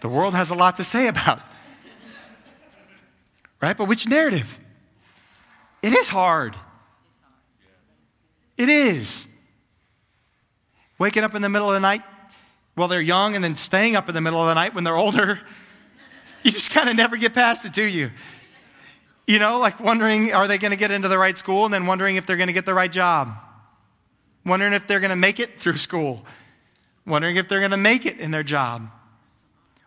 the 0.00 0.08
world 0.08 0.34
has 0.34 0.50
a 0.50 0.54
lot 0.54 0.76
to 0.76 0.84
say 0.84 1.08
about. 1.08 1.40
Right? 3.60 3.76
But 3.76 3.88
which 3.88 4.06
narrative? 4.06 4.60
It 5.82 5.92
is 5.92 6.08
hard. 6.08 6.54
It 8.56 8.68
is. 8.68 9.26
Waking 11.00 11.24
up 11.24 11.34
in 11.34 11.42
the 11.42 11.48
middle 11.48 11.66
of 11.66 11.74
the 11.74 11.80
night 11.80 12.02
while 12.76 12.86
they're 12.86 13.00
young 13.00 13.34
and 13.34 13.42
then 13.42 13.56
staying 13.56 13.96
up 13.96 14.08
in 14.08 14.14
the 14.14 14.20
middle 14.20 14.40
of 14.40 14.46
the 14.46 14.54
night 14.54 14.72
when 14.72 14.84
they're 14.84 14.96
older. 14.96 15.40
You 16.44 16.50
just 16.50 16.72
kind 16.72 16.88
of 16.88 16.96
never 16.96 17.16
get 17.16 17.34
past 17.34 17.64
it, 17.66 17.72
do 17.72 17.84
you? 17.84 18.10
You 19.26 19.38
know, 19.38 19.58
like 19.58 19.78
wondering, 19.78 20.32
are 20.32 20.48
they 20.48 20.58
going 20.58 20.72
to 20.72 20.76
get 20.76 20.90
into 20.90 21.08
the 21.08 21.18
right 21.18 21.38
school? 21.38 21.64
And 21.64 21.72
then 21.72 21.86
wondering 21.86 22.16
if 22.16 22.26
they're 22.26 22.36
going 22.36 22.48
to 22.48 22.52
get 22.52 22.66
the 22.66 22.74
right 22.74 22.90
job. 22.90 23.34
Wondering 24.44 24.72
if 24.72 24.86
they're 24.86 25.00
going 25.00 25.10
to 25.10 25.16
make 25.16 25.38
it 25.38 25.60
through 25.60 25.76
school. 25.76 26.24
Wondering 27.06 27.36
if 27.36 27.48
they're 27.48 27.60
going 27.60 27.70
to 27.70 27.76
make 27.76 28.06
it 28.06 28.18
in 28.18 28.30
their 28.30 28.42
job. 28.42 28.90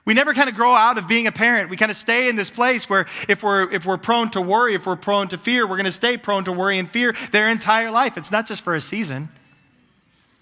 We 0.05 0.13
never 0.13 0.33
kind 0.33 0.47
of 0.47 0.55
grow 0.55 0.73
out 0.73 0.97
of 0.97 1.07
being 1.07 1.25
a 1.25 1.31
parent. 1.31 1.69
We 1.69 1.77
kind 1.77 1.89
of 1.89 1.97
stay 1.97 2.29
in 2.29 2.35
this 2.35 2.51
place 2.51 2.87
where 2.87 3.07
if 3.27 3.41
we're, 3.41 3.71
if 3.71 3.85
we're 3.85 3.97
prone 3.97 4.29
to 4.31 4.41
worry, 4.41 4.75
if 4.75 4.85
we're 4.85 4.95
prone 4.95 5.27
to 5.29 5.37
fear, 5.37 5.65
we're 5.65 5.77
going 5.77 5.85
to 5.85 5.91
stay 5.91 6.15
prone 6.15 6.43
to 6.45 6.51
worry 6.51 6.77
and 6.77 6.89
fear 6.89 7.15
their 7.31 7.49
entire 7.49 7.89
life. 7.89 8.15
It's 8.17 8.31
not 8.31 8.45
just 8.45 8.63
for 8.63 8.75
a 8.75 8.81
season. 8.81 9.29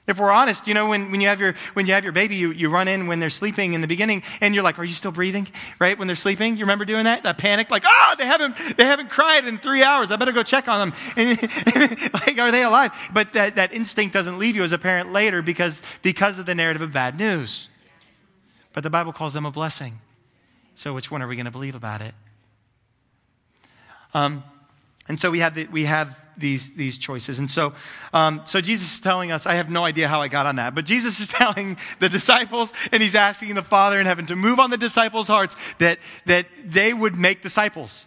If 0.05 0.19
we're 0.19 0.31
honest, 0.31 0.67
you 0.67 0.74
know, 0.74 0.89
when, 0.89 1.12
when, 1.12 1.22
you, 1.22 1.29
have 1.29 1.39
your, 1.39 1.53
when 1.74 1.88
you 1.88 1.93
have 1.93 2.03
your 2.03 2.12
baby, 2.12 2.36
you, 2.36 2.51
you 2.51 2.69
run 2.69 2.89
in 2.89 3.07
when 3.07 3.22
they're 3.22 3.29
sleeping 3.29 3.72
in 3.72 3.79
the 3.79 3.88
beginning 3.88 4.22
and 4.41 4.53
you're 4.53 4.63
like, 4.63 4.77
are 4.77 4.83
you 4.83 4.93
still 4.93 5.13
breathing? 5.13 5.48
Right? 5.79 5.98
When 5.98 6.07
they're 6.07 6.17
sleeping, 6.17 6.57
you 6.57 6.65
remember 6.65 6.83
doing 6.83 7.05
that? 7.05 7.24
That 7.24 7.38
panic, 7.38 7.72
like, 7.72 7.83
oh, 7.88 8.15
they 8.17 8.25
haven't, 8.25 8.57
they 8.75 8.83
haven't 8.83 9.10
cried 9.10 9.45
in 9.45 9.57
three 9.57 9.81
hours. 9.81 10.12
I 10.12 10.17
better 10.17 10.33
go 10.33 10.43
check 10.43 10.67
on 10.67 10.89
them. 10.89 11.00
And, 11.75 12.13
like, 12.13 12.38
are 12.38 12.51
they 12.51 12.63
alive? 12.63 12.91
But 13.13 13.33
that, 13.33 13.55
that 13.55 13.74
instinct 13.74 14.13
doesn't 14.13 14.39
leave 14.39 14.55
you 14.57 14.63
as 14.63 14.74
a 14.74 14.77
parent 14.77 15.13
later 15.13 15.41
because, 15.41 15.81
because 16.01 16.38
of 16.38 16.45
the 16.45 16.55
narrative 16.55 16.81
of 16.81 16.91
bad 16.91 17.17
news. 17.17 17.69
But 18.74 18.83
the 18.83 18.89
Bible 18.89 19.13
calls 19.13 19.33
them 19.33 19.45
a 19.45 19.51
blessing. 19.51 20.00
So 20.75 20.93
which 20.93 21.12
one 21.12 21.22
are 21.22 21.27
we 21.27 21.36
going 21.36 21.45
to 21.45 21.51
believe 21.51 21.75
about 21.75 22.01
it? 22.01 22.13
Um, 24.13 24.43
and 25.07 25.19
so 25.19 25.31
we 25.31 25.39
have, 25.39 25.55
the, 25.55 25.67
we 25.67 25.86
have 25.86 26.23
these, 26.37 26.73
these 26.73 26.97
choices. 26.97 27.39
And 27.39 27.49
so, 27.49 27.73
um, 28.13 28.41
so 28.45 28.61
Jesus 28.61 28.95
is 28.95 28.99
telling 28.99 29.31
us, 29.31 29.45
I 29.45 29.55
have 29.55 29.69
no 29.69 29.85
idea 29.85 30.07
how 30.07 30.21
I 30.21 30.27
got 30.27 30.45
on 30.45 30.55
that, 30.57 30.75
but 30.75 30.85
Jesus 30.85 31.19
is 31.19 31.27
telling 31.29 31.77
the 31.99 32.09
disciples, 32.09 32.73
and 32.91 33.01
he's 33.01 33.15
asking 33.15 33.55
the 33.55 33.63
Father 33.63 33.99
in 33.99 34.05
heaven 34.05 34.25
to 34.27 34.35
move 34.35 34.59
on 34.59 34.69
the 34.69 34.77
disciples' 34.77 35.27
hearts 35.27 35.55
that, 35.79 35.99
that 36.25 36.47
they 36.65 36.93
would 36.93 37.15
make 37.15 37.41
disciples. 37.41 38.05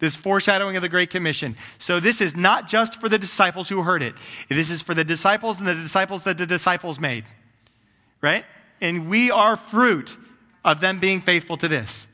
This 0.00 0.14
foreshadowing 0.14 0.76
of 0.76 0.82
the 0.82 0.88
Great 0.88 1.10
Commission. 1.10 1.56
So 1.78 1.98
this 1.98 2.20
is 2.20 2.36
not 2.36 2.68
just 2.68 3.00
for 3.00 3.08
the 3.08 3.18
disciples 3.18 3.68
who 3.68 3.82
heard 3.82 4.02
it. 4.02 4.14
This 4.48 4.70
is 4.70 4.80
for 4.80 4.94
the 4.94 5.02
disciples 5.02 5.58
and 5.58 5.66
the 5.66 5.74
disciples 5.74 6.22
that 6.22 6.38
the 6.38 6.46
disciples 6.46 7.00
made. 7.00 7.24
Right? 8.20 8.44
And 8.80 9.08
we 9.08 9.32
are 9.32 9.56
fruit 9.56 10.16
of 10.64 10.80
them 10.80 11.00
being 11.00 11.20
faithful 11.20 11.56
to 11.56 11.66
this. 11.66 12.06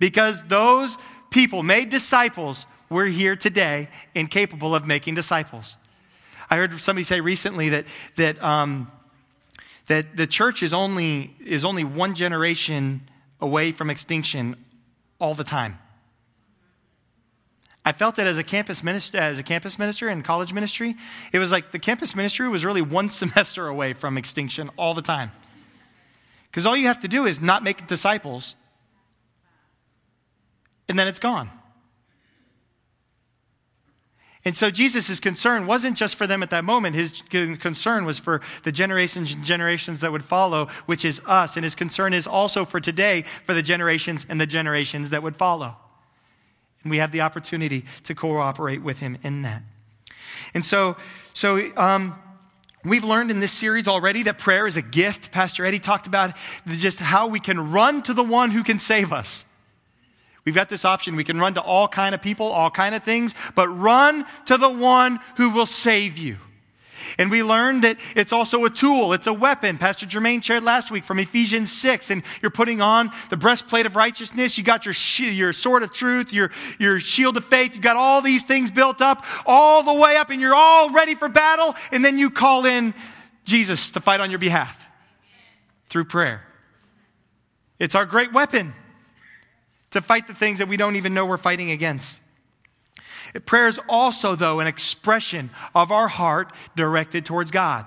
Because 0.00 0.42
those 0.44 0.96
people 1.30 1.62
made 1.62 1.90
disciples 1.90 2.66
we're 2.90 3.06
here 3.06 3.36
today 3.36 3.88
and 4.14 4.30
capable 4.30 4.74
of 4.74 4.86
making 4.86 5.14
disciples. 5.14 5.76
I 6.50 6.56
heard 6.56 6.78
somebody 6.80 7.04
say 7.04 7.20
recently 7.20 7.68
that, 7.70 7.84
that, 8.16 8.42
um, 8.42 8.90
that 9.88 10.16
the 10.16 10.26
church 10.26 10.62
is 10.62 10.72
only, 10.72 11.34
is 11.44 11.64
only 11.64 11.84
one 11.84 12.14
generation 12.14 13.02
away 13.40 13.72
from 13.72 13.90
extinction 13.90 14.56
all 15.20 15.34
the 15.34 15.44
time. 15.44 15.78
I 17.84 17.92
felt 17.92 18.16
that 18.16 18.26
as 18.26 18.38
a 18.38 18.42
campus 18.42 18.82
minister, 18.82 19.18
as 19.18 19.38
a 19.38 19.42
campus 19.42 19.78
minister 19.78 20.08
in 20.08 20.22
college 20.22 20.52
ministry, 20.52 20.96
it 21.32 21.38
was 21.38 21.52
like 21.52 21.72
the 21.72 21.78
campus 21.78 22.14
ministry 22.14 22.48
was 22.48 22.64
really 22.64 22.82
one 22.82 23.08
semester 23.10 23.66
away 23.66 23.92
from 23.92 24.16
extinction 24.18 24.70
all 24.76 24.94
the 24.94 25.02
time. 25.02 25.32
Because 26.44 26.66
all 26.66 26.76
you 26.76 26.86
have 26.86 27.00
to 27.00 27.08
do 27.08 27.26
is 27.26 27.42
not 27.42 27.62
make 27.62 27.86
disciples, 27.86 28.56
and 30.88 30.98
then 30.98 31.08
it's 31.08 31.18
gone. 31.18 31.50
And 34.44 34.56
so 34.56 34.70
Jesus' 34.70 35.20
concern 35.20 35.66
wasn't 35.66 35.96
just 35.96 36.16
for 36.16 36.26
them 36.26 36.42
at 36.42 36.50
that 36.50 36.64
moment. 36.64 36.94
His 36.94 37.22
concern 37.60 38.04
was 38.04 38.18
for 38.18 38.40
the 38.62 38.72
generations 38.72 39.34
and 39.34 39.44
generations 39.44 40.00
that 40.00 40.12
would 40.12 40.24
follow, 40.24 40.66
which 40.86 41.04
is 41.04 41.20
us. 41.26 41.56
And 41.56 41.64
his 41.64 41.74
concern 41.74 42.14
is 42.14 42.26
also 42.26 42.64
for 42.64 42.80
today, 42.80 43.22
for 43.44 43.52
the 43.52 43.62
generations 43.62 44.24
and 44.28 44.40
the 44.40 44.46
generations 44.46 45.10
that 45.10 45.22
would 45.22 45.36
follow. 45.36 45.76
And 46.82 46.90
we 46.90 46.98
have 46.98 47.12
the 47.12 47.20
opportunity 47.20 47.84
to 48.04 48.14
cooperate 48.14 48.82
with 48.82 49.00
him 49.00 49.18
in 49.22 49.42
that. 49.42 49.62
And 50.54 50.64
so, 50.64 50.96
so 51.34 51.60
um, 51.76 52.14
We've 52.84 53.04
learned 53.04 53.30
in 53.30 53.40
this 53.40 53.52
series 53.52 53.88
already 53.88 54.22
that 54.22 54.38
prayer 54.38 54.66
is 54.66 54.76
a 54.76 54.82
gift. 54.82 55.32
Pastor 55.32 55.66
Eddie 55.66 55.80
talked 55.80 56.06
about 56.06 56.36
just 56.66 57.00
how 57.00 57.26
we 57.26 57.40
can 57.40 57.72
run 57.72 58.02
to 58.04 58.14
the 58.14 58.22
one 58.22 58.52
who 58.52 58.62
can 58.62 58.78
save 58.78 59.12
us. 59.12 59.44
We've 60.48 60.54
got 60.54 60.70
this 60.70 60.86
option. 60.86 61.14
We 61.14 61.24
can 61.24 61.38
run 61.38 61.52
to 61.56 61.60
all 61.60 61.88
kind 61.88 62.14
of 62.14 62.22
people, 62.22 62.46
all 62.46 62.70
kind 62.70 62.94
of 62.94 63.02
things, 63.02 63.34
but 63.54 63.68
run 63.68 64.24
to 64.46 64.56
the 64.56 64.70
one 64.70 65.20
who 65.36 65.50
will 65.50 65.66
save 65.66 66.16
you. 66.16 66.38
And 67.18 67.30
we 67.30 67.42
learned 67.42 67.84
that 67.84 67.98
it's 68.16 68.32
also 68.32 68.64
a 68.64 68.70
tool, 68.70 69.12
it's 69.12 69.26
a 69.26 69.32
weapon. 69.34 69.76
Pastor 69.76 70.06
Jermaine 70.06 70.42
shared 70.42 70.64
last 70.64 70.90
week 70.90 71.04
from 71.04 71.18
Ephesians 71.18 71.70
6, 71.70 72.10
and 72.10 72.22
you're 72.40 72.50
putting 72.50 72.80
on 72.80 73.10
the 73.28 73.36
breastplate 73.36 73.84
of 73.84 73.94
righteousness. 73.94 74.56
You 74.56 74.64
got 74.64 74.86
your, 74.86 74.94
your 75.30 75.52
sword 75.52 75.82
of 75.82 75.92
truth, 75.92 76.32
your, 76.32 76.50
your 76.78 76.98
shield 76.98 77.36
of 77.36 77.44
faith. 77.44 77.76
You 77.76 77.82
got 77.82 77.98
all 77.98 78.22
these 78.22 78.42
things 78.42 78.70
built 78.70 79.02
up 79.02 79.26
all 79.44 79.82
the 79.82 79.92
way 79.92 80.16
up, 80.16 80.30
and 80.30 80.40
you're 80.40 80.54
all 80.54 80.88
ready 80.92 81.14
for 81.14 81.28
battle. 81.28 81.74
And 81.92 82.02
then 82.02 82.16
you 82.16 82.30
call 82.30 82.64
in 82.64 82.94
Jesus 83.44 83.90
to 83.90 84.00
fight 84.00 84.22
on 84.22 84.30
your 84.30 84.38
behalf 84.38 84.82
through 85.90 86.06
prayer. 86.06 86.42
It's 87.78 87.94
our 87.94 88.06
great 88.06 88.32
weapon 88.32 88.72
to 89.90 90.02
fight 90.02 90.26
the 90.26 90.34
things 90.34 90.58
that 90.58 90.68
we 90.68 90.76
don't 90.76 90.96
even 90.96 91.14
know 91.14 91.24
we're 91.24 91.36
fighting 91.36 91.70
against. 91.70 92.20
Prayer 93.46 93.66
is 93.66 93.80
also, 93.88 94.34
though, 94.34 94.60
an 94.60 94.66
expression 94.66 95.50
of 95.74 95.92
our 95.92 96.08
heart 96.08 96.52
directed 96.76 97.26
towards 97.26 97.50
God. 97.50 97.86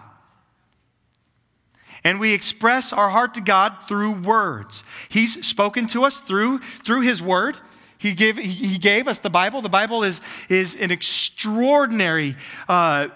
And 2.03 2.19
we 2.19 2.33
express 2.33 2.93
our 2.93 3.09
heart 3.09 3.33
to 3.35 3.41
God 3.41 3.75
through 3.87 4.11
words. 4.11 4.83
He's 5.09 5.45
spoken 5.45 5.87
to 5.87 6.03
us 6.03 6.19
through, 6.19 6.59
through 6.85 7.01
His 7.01 7.21
Word. 7.21 7.57
He 7.97 8.13
gave, 8.13 8.37
he 8.37 8.79
gave 8.79 9.07
us 9.07 9.19
the 9.19 9.29
Bible. 9.29 9.61
The 9.61 9.69
Bible 9.69 10.03
is, 10.03 10.21
is 10.49 10.75
an 10.75 10.89
extraordinary, 10.89 12.35
uh, 12.67 13.09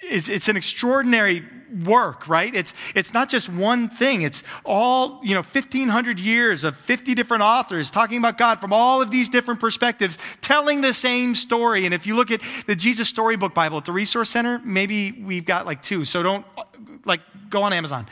it's, 0.00 0.28
it's 0.28 0.48
an 0.48 0.56
extraordinary 0.56 1.44
work, 1.84 2.28
right? 2.28 2.54
It's, 2.54 2.74
it's 2.94 3.12
not 3.12 3.28
just 3.28 3.48
one 3.48 3.88
thing. 3.88 4.22
It's 4.22 4.42
all, 4.64 5.20
you 5.22 5.34
know, 5.34 5.42
1500 5.42 6.20
years 6.20 6.64
of 6.64 6.76
50 6.76 7.14
different 7.14 7.42
authors 7.42 7.90
talking 7.90 8.18
about 8.18 8.38
God 8.38 8.60
from 8.60 8.72
all 8.72 9.02
of 9.02 9.10
these 9.10 9.28
different 9.28 9.60
perspectives, 9.60 10.18
telling 10.40 10.80
the 10.80 10.94
same 10.94 11.34
story. 11.34 11.84
And 11.84 11.94
if 11.94 12.06
you 12.06 12.16
look 12.16 12.30
at 12.30 12.40
the 12.66 12.76
Jesus 12.76 13.08
Storybook 13.08 13.54
Bible 13.54 13.78
at 13.78 13.84
the 13.84 13.92
Resource 13.92 14.30
Center, 14.30 14.60
maybe 14.64 15.12
we've 15.12 15.44
got 15.44 15.66
like 15.66 15.82
two. 15.82 16.04
So 16.04 16.22
don't, 16.22 16.46
like, 17.04 17.20
go 17.50 17.62
on 17.62 17.72
Amazon. 17.72 18.06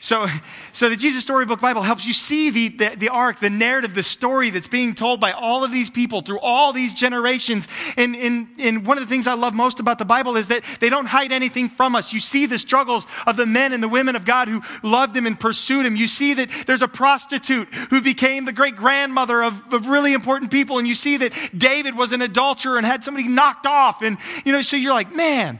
So, 0.00 0.26
so 0.72 0.88
the 0.88 0.96
Jesus 0.96 1.22
Storybook 1.22 1.60
Bible 1.60 1.82
helps 1.82 2.06
you 2.06 2.12
see 2.12 2.50
the, 2.50 2.68
the, 2.68 2.96
the, 2.96 3.08
arc, 3.08 3.40
the 3.40 3.50
narrative, 3.50 3.94
the 3.94 4.04
story 4.04 4.50
that's 4.50 4.68
being 4.68 4.94
told 4.94 5.18
by 5.20 5.32
all 5.32 5.64
of 5.64 5.72
these 5.72 5.90
people 5.90 6.22
through 6.22 6.38
all 6.38 6.72
these 6.72 6.94
generations. 6.94 7.66
And, 7.96 8.14
and, 8.14 8.48
and 8.60 8.86
one 8.86 8.96
of 8.96 9.02
the 9.02 9.08
things 9.08 9.26
I 9.26 9.34
love 9.34 9.54
most 9.54 9.80
about 9.80 9.98
the 9.98 10.04
Bible 10.04 10.36
is 10.36 10.48
that 10.48 10.62
they 10.78 10.88
don't 10.88 11.06
hide 11.06 11.32
anything 11.32 11.68
from 11.68 11.96
us. 11.96 12.12
You 12.12 12.20
see 12.20 12.46
the 12.46 12.58
struggles 12.58 13.06
of 13.26 13.36
the 13.36 13.46
men 13.46 13.72
and 13.72 13.82
the 13.82 13.88
women 13.88 14.14
of 14.14 14.24
God 14.24 14.46
who 14.46 14.62
loved 14.84 15.16
him 15.16 15.26
and 15.26 15.38
pursued 15.38 15.84
him. 15.84 15.96
You 15.96 16.06
see 16.06 16.34
that 16.34 16.48
there's 16.66 16.82
a 16.82 16.88
prostitute 16.88 17.68
who 17.90 18.00
became 18.00 18.44
the 18.44 18.52
great 18.52 18.76
grandmother 18.76 19.42
of, 19.42 19.74
of 19.74 19.88
really 19.88 20.12
important 20.12 20.52
people. 20.52 20.78
And 20.78 20.86
you 20.86 20.94
see 20.94 21.16
that 21.16 21.32
David 21.56 21.96
was 21.96 22.12
an 22.12 22.22
adulterer 22.22 22.76
and 22.76 22.86
had 22.86 23.02
somebody 23.02 23.26
knocked 23.26 23.66
off. 23.66 24.02
And, 24.02 24.16
you 24.44 24.52
know, 24.52 24.62
so 24.62 24.76
you're 24.76 24.94
like, 24.94 25.14
man, 25.14 25.58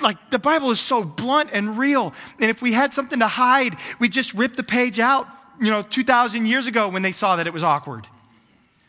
like 0.00 0.30
the 0.30 0.38
Bible 0.38 0.70
is 0.70 0.80
so 0.80 1.04
blunt 1.04 1.50
and 1.52 1.78
real. 1.78 2.14
And 2.40 2.50
if 2.50 2.62
we 2.62 2.72
had 2.72 2.94
something 2.94 3.18
to 3.18 3.28
hide, 3.28 3.76
we 3.98 4.08
just 4.08 4.34
rip 4.34 4.56
the 4.56 4.62
page 4.62 4.98
out, 4.98 5.26
you 5.60 5.70
know, 5.70 5.82
2,000 5.82 6.46
years 6.46 6.66
ago 6.66 6.88
when 6.88 7.02
they 7.02 7.12
saw 7.12 7.36
that 7.36 7.46
it 7.46 7.52
was 7.52 7.62
awkward. 7.62 8.06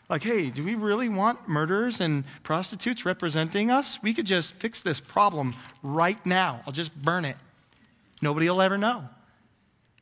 Like, 0.08 0.24
hey, 0.24 0.50
do 0.50 0.64
we 0.64 0.74
really 0.74 1.08
want 1.08 1.48
murderers 1.48 2.00
and 2.00 2.24
prostitutes 2.42 3.06
representing 3.06 3.70
us? 3.70 4.02
We 4.02 4.12
could 4.12 4.26
just 4.26 4.52
fix 4.54 4.80
this 4.80 5.00
problem 5.00 5.54
right 5.84 6.24
now. 6.26 6.62
I'll 6.66 6.72
just 6.72 6.94
burn 7.00 7.24
it. 7.24 7.36
Nobody 8.20 8.50
will 8.50 8.60
ever 8.60 8.76
know. 8.76 9.08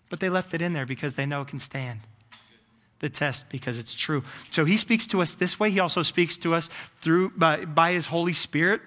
But 0.09 0.21
they 0.21 0.31
left 0.31 0.55
it 0.55 0.63
in 0.63 0.73
there 0.73 0.87
because 0.87 1.17
they 1.17 1.27
know 1.27 1.43
it 1.43 1.49
can 1.49 1.61
stand 1.61 2.01
the 3.01 3.09
test 3.09 3.49
because 3.51 3.79
it's 3.79 3.95
true. 3.95 4.25
So 4.51 4.65
he 4.65 4.77
speaks 4.77 5.07
to 5.09 5.21
us 5.21 5.35
this 5.35 5.61
way. 5.61 5.71
He 5.71 5.79
also 5.79 6.03
speaks 6.03 6.37
to 6.39 6.55
us 6.55 6.69
through 7.01 7.31
by, 7.37 7.65
by 7.65 7.93
his 7.93 8.07
Holy 8.07 8.33
Spirit. 8.33 8.81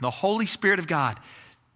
The 0.00 0.10
Holy 0.10 0.46
Spirit 0.46 0.78
of 0.78 0.86
God, 0.86 1.18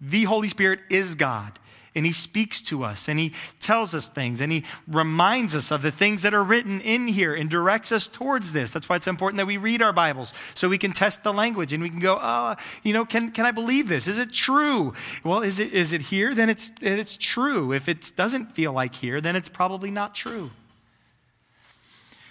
the 0.01 0.25
Holy 0.25 0.49
Spirit 0.49 0.81
is 0.91 1.15
God. 1.15 1.59
And 1.95 2.07
he 2.07 2.13
speaks 2.13 2.63
to 2.63 2.85
us 2.85 3.07
and 3.07 3.19
he 3.19 3.35
tells 3.61 3.95
us 3.95 4.09
things 4.09 4.41
and 4.41 4.51
he 4.51 4.65
reminds 4.89 5.55
us 5.55 5.71
of 5.71 5.83
the 5.83 5.91
things 5.91 6.23
that 6.23 6.33
are 6.33 6.43
written 6.43 6.81
in 6.81 7.07
here 7.07 7.35
and 7.35 7.51
directs 7.51 7.93
us 7.93 8.09
towards 8.09 8.53
this. 8.53 8.71
That's 8.71 8.89
why 8.89 8.97
it's 8.97 9.07
important 9.07 9.37
that 9.37 9.47
we 9.47 9.59
read 9.59 9.83
our 9.83 9.93
Bibles 9.93 10.33
so 10.55 10.71
we 10.71 10.79
can 10.79 10.93
test 10.93 11.23
the 11.23 11.35
language 11.35 11.75
and 11.75 11.83
we 11.83 11.91
can 11.91 12.01
go, 12.01 12.19
oh, 12.19 12.57
you 12.83 12.95
know, 12.95 13.05
can, 13.05 13.31
can 13.31 13.45
I 13.45 13.51
believe 13.51 13.89
this? 13.89 14.09
Is 14.09 14.19
it 14.19 14.33
true? 14.33 14.95
Well, 15.23 15.43
is 15.43 15.61
it, 15.61 15.75
is 15.75 15.93
it 15.93 16.01
here? 16.01 16.35
Then 16.35 16.49
it's, 16.49 16.73
it's 16.81 17.19
true. 17.19 17.75
If 17.75 17.91
it 17.91 18.13
doesn't 18.17 18.55
feel 18.55 18.73
like 18.73 18.95
here, 18.95 19.21
then 19.21 19.37
it's 19.37 19.51
probably 19.51 19.91
not 19.91 20.15
true. 20.15 20.51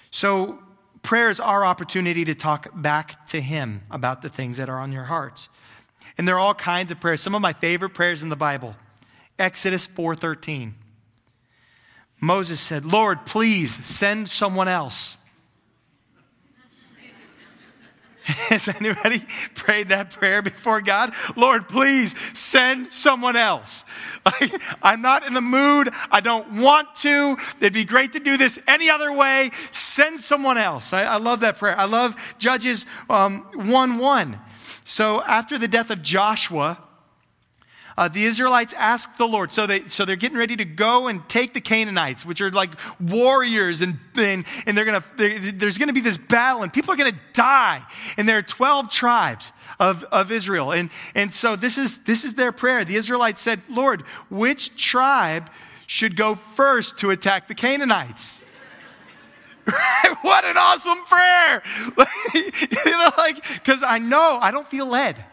So 0.10 0.58
prayer 1.04 1.30
is 1.30 1.40
our 1.40 1.64
opportunity 1.64 2.26
to 2.26 2.34
talk 2.34 2.70
back 2.74 3.28
to 3.28 3.40
him 3.40 3.84
about 3.92 4.24
the 4.24 4.30
things 4.30 4.58
that 4.58 4.70
are 4.70 4.80
on 4.80 4.92
your 4.92 5.04
hearts. 5.04 5.50
And 6.22 6.28
there 6.28 6.36
are 6.36 6.40
all 6.40 6.54
kinds 6.54 6.92
of 6.92 7.00
prayers. 7.00 7.20
Some 7.20 7.34
of 7.34 7.42
my 7.42 7.52
favorite 7.52 7.96
prayers 7.96 8.22
in 8.22 8.30
the 8.30 8.36
Bible. 8.36 8.76
Exodus 9.40 9.88
4:13. 9.88 10.76
Moses 12.20 12.62
said, 12.62 12.86
"Lord, 12.86 13.26
please 13.26 13.84
send 13.84 14.30
someone 14.30 14.68
else." 14.68 15.18
Has 18.24 18.68
anybody 18.68 19.24
prayed 19.56 19.90
that 19.90 20.12
prayer 20.12 20.44
before 20.44 20.80
God? 20.82 21.12
Lord, 21.36 21.68
please 21.68 22.14
send 22.38 22.92
someone 22.92 23.36
else. 23.36 23.84
Like, 24.24 24.62
I'm 24.84 25.02
not 25.02 25.26
in 25.26 25.34
the 25.34 25.42
mood. 25.42 25.90
I 26.12 26.20
don't 26.20 26.62
want 26.62 26.94
to. 26.98 27.38
It'd 27.60 27.74
be 27.74 27.86
great 27.86 28.14
to 28.14 28.20
do 28.20 28.38
this 28.38 28.60
any 28.68 28.88
other 28.88 29.12
way. 29.12 29.50
Send 29.72 30.22
someone 30.22 30.60
else. 30.60 30.94
I, 30.94 31.06
I 31.06 31.18
love 31.18 31.40
that 31.40 31.58
prayer. 31.58 31.76
I 31.76 31.86
love 31.86 32.16
Judges 32.38 32.86
um, 33.10 33.40
1 33.56 33.98
1. 33.98 34.40
So 34.92 35.22
after 35.22 35.58
the 35.58 35.70
death 35.70 35.90
of 35.90 36.02
Joshua, 36.02 36.78
uh, 37.98 38.10
the 38.10 38.26
Israelites 38.26 38.74
asked 38.74 39.18
the 39.18 39.26
Lord, 39.26 39.54
so, 39.54 39.66
they, 39.66 39.88
so 39.88 40.04
they're 40.04 40.18
getting 40.18 40.38
ready 40.38 40.58
to 40.58 40.66
go 40.66 41.08
and 41.08 41.28
take 41.30 41.54
the 41.54 41.62
Canaanites, 41.62 42.26
which 42.26 42.42
are 42.42 42.52
like 42.52 42.72
warriors, 43.00 43.80
and, 43.80 43.98
and, 44.18 44.46
and 44.66 44.78
they're 44.78 44.84
gonna, 44.84 45.04
they're, 45.16 45.40
there's 45.40 45.78
going 45.78 45.88
to 45.88 45.94
be 45.94 46.02
this 46.02 46.18
battle, 46.18 46.62
and 46.62 46.74
people 46.74 46.94
are 46.94 46.98
going 46.98 47.10
to 47.10 47.20
die. 47.32 47.82
And 48.18 48.28
there 48.28 48.38
are 48.38 48.42
12 48.42 48.90
tribes 48.90 49.54
of, 49.80 50.04
of 50.12 50.30
Israel. 50.30 50.74
And, 50.74 50.90
and 51.16 51.34
so 51.34 51.56
this 51.56 51.78
is, 51.78 52.00
this 52.00 52.26
is 52.26 52.36
their 52.36 52.52
prayer. 52.52 52.84
The 52.84 52.98
Israelites 52.98 53.42
said, 53.42 53.62
Lord, 53.70 54.02
which 54.30 54.76
tribe 54.76 55.50
should 55.88 56.18
go 56.18 56.36
first 56.36 56.98
to 56.98 57.12
attack 57.12 57.48
the 57.48 57.56
Canaanites? 57.56 58.41
what 60.22 60.46
an 60.46 60.58
awesome 60.58 61.02
prayer. 61.04 61.62
you 62.86 62.92
know, 62.92 63.12
like, 63.18 63.44
because 63.54 63.84
I 63.84 64.00
know 64.00 64.40
I 64.42 64.52
don't 64.52 64.68
feel 64.68 64.88
led. 64.88 65.24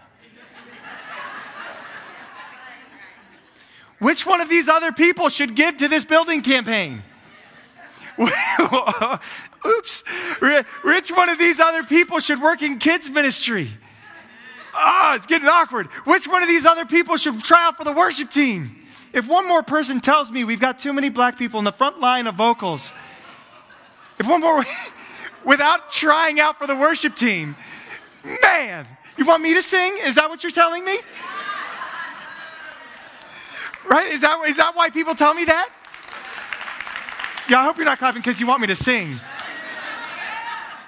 Which 3.99 4.25
one 4.25 4.41
of 4.41 4.49
these 4.49 4.69
other 4.69 4.93
people 4.93 5.29
should 5.29 5.57
give 5.57 5.79
to 5.79 5.89
this 5.89 6.05
building 6.05 6.43
campaign? 6.43 7.03
Oops. 9.67 10.05
Which 10.83 11.11
one 11.11 11.29
of 11.29 11.39
these 11.39 11.59
other 11.61 11.83
people 11.83 12.21
should 12.21 12.41
work 12.41 12.63
in 12.63 12.79
kids' 12.79 13.11
ministry? 13.11 13.69
Ah, 14.75 15.13
oh, 15.13 15.17
it's 15.17 15.27
getting 15.27 15.49
awkward. 15.49 15.89
Which 16.05 16.29
one 16.29 16.43
of 16.43 16.49
these 16.49 16.65
other 16.65 16.85
people 16.85 17.17
should 17.17 17.43
try 17.43 17.67
out 17.67 17.77
for 17.77 17.85
the 17.85 17.93
worship 17.93 18.31
team? 18.31 18.87
If 19.13 19.27
one 19.27 19.49
more 19.49 19.63
person 19.63 20.01
tells 20.01 20.31
me 20.31 20.45
we've 20.45 20.61
got 20.61 20.79
too 20.79 20.93
many 20.93 21.09
black 21.09 21.37
people 21.37 21.59
in 21.59 21.65
the 21.65 21.73
front 21.73 21.99
line 21.99 22.27
of 22.27 22.37
vocals, 22.37 22.93
if 24.19 24.27
one 24.29 24.41
more, 24.41 24.65
without 25.45 25.91
trying 25.91 26.41
out 26.41 26.59
for 26.59 26.67
the 26.67 26.77
worship 26.77 27.15
team, 27.15 27.55
man, 28.43 28.87
you 29.17 29.25
want 29.25 29.43
me 29.43 29.55
to 29.55 29.63
sing? 29.63 29.97
Is 30.05 30.15
that 30.17 30.29
what 30.29 30.43
you're 30.43 30.53
telling 30.53 30.85
me? 30.85 30.97
Right? 33.89 34.09
Is 34.09 34.21
that, 34.21 34.39
is 34.47 34.57
that 34.59 34.77
why 34.77 34.91
people 34.91 35.15
tell 35.15 35.35
me 35.35 35.45
that? 35.47 35.71
Yeah, 37.49 37.61
I 37.61 37.65
hope 37.65 37.79
you're 37.79 37.87
not 37.87 37.99
clapping 37.99 38.21
because 38.21 38.39
you 38.39 38.47
want 38.47 38.61
me 38.61 38.67
to 38.67 38.77
sing. 38.77 39.19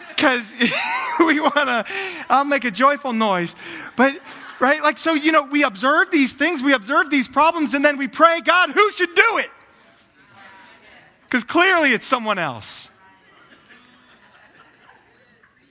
Because 0.09 0.55
we 1.21 1.41
want 1.41 1.55
to, 1.55 1.87
I'll 2.29 2.45
make 2.45 2.65
a 2.65 2.71
joyful 2.71 3.15
noise. 3.15 3.57
But, 3.97 4.21
right? 4.61 4.83
Like, 4.83 4.99
so, 4.99 5.15
you 5.15 5.33
know, 5.33 5.45
we 5.45 5.65
observe 5.65 6.11
these 6.11 6.35
things, 6.35 6.63
we 6.63 6.75
observe 6.75 7.09
these 7.09 7.27
problems, 7.27 7.73
and 7.73 7.83
then 7.83 7.97
we 7.97 8.07
pray, 8.07 8.43
God, 8.43 8.71
who 8.71 8.93
should 8.93 9.15
do 9.15 9.39
it? 9.39 9.51
Because 11.25 11.45
clearly 11.45 11.93
it's 11.93 12.07
someone 12.07 12.39
else. 12.39 12.91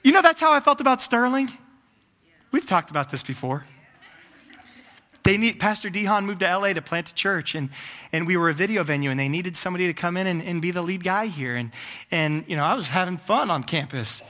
You 0.03 0.13
know, 0.13 0.21
that's 0.21 0.39
how 0.39 0.53
I 0.53 0.59
felt 0.59 0.79
about 0.79 1.01
Sterling. 1.01 1.49
We've 2.51 2.65
talked 2.65 2.89
about 2.89 3.11
this 3.11 3.21
before. 3.21 3.65
They 5.23 5.37
need, 5.37 5.59
Pastor 5.59 5.89
Dehan 5.89 6.23
moved 6.23 6.39
to 6.39 6.57
LA 6.57 6.73
to 6.73 6.81
plant 6.81 7.09
a 7.09 7.13
church, 7.13 7.53
and, 7.53 7.69
and 8.13 8.25
we 8.25 8.37
were 8.37 8.49
a 8.49 8.53
video 8.53 8.83
venue, 8.83 9.11
and 9.11 9.19
they 9.19 9.27
needed 9.27 9.57
somebody 9.57 9.87
to 9.87 9.93
come 9.93 10.15
in 10.15 10.25
and, 10.25 10.41
and 10.41 10.61
be 10.61 10.71
the 10.71 10.81
lead 10.81 11.03
guy 11.03 11.27
here. 11.27 11.53
And, 11.55 11.71
and, 12.09 12.45
you 12.47 12.55
know, 12.55 12.63
I 12.63 12.75
was 12.75 12.87
having 12.87 13.17
fun 13.17 13.51
on 13.51 13.63
campus. 13.63 14.21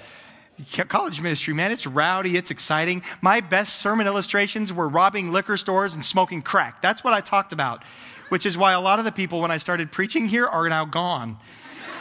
College 0.89 1.21
ministry, 1.21 1.53
man, 1.53 1.71
it's 1.71 1.85
rowdy, 1.85 2.35
it's 2.35 2.51
exciting. 2.51 3.03
My 3.21 3.39
best 3.39 3.77
sermon 3.77 4.07
illustrations 4.07 4.73
were 4.73 4.89
robbing 4.89 5.31
liquor 5.31 5.55
stores 5.55 5.93
and 5.93 6.03
smoking 6.03 6.41
crack. 6.41 6.81
That's 6.81 7.03
what 7.03 7.13
I 7.13 7.21
talked 7.21 7.53
about, 7.53 7.83
which 8.29 8.45
is 8.45 8.57
why 8.57 8.73
a 8.73 8.81
lot 8.81 8.99
of 8.99 9.05
the 9.05 9.11
people, 9.11 9.39
when 9.39 9.51
I 9.51 9.57
started 9.57 9.91
preaching 9.91 10.27
here, 10.27 10.47
are 10.47 10.67
now 10.67 10.83
gone. 10.83 11.37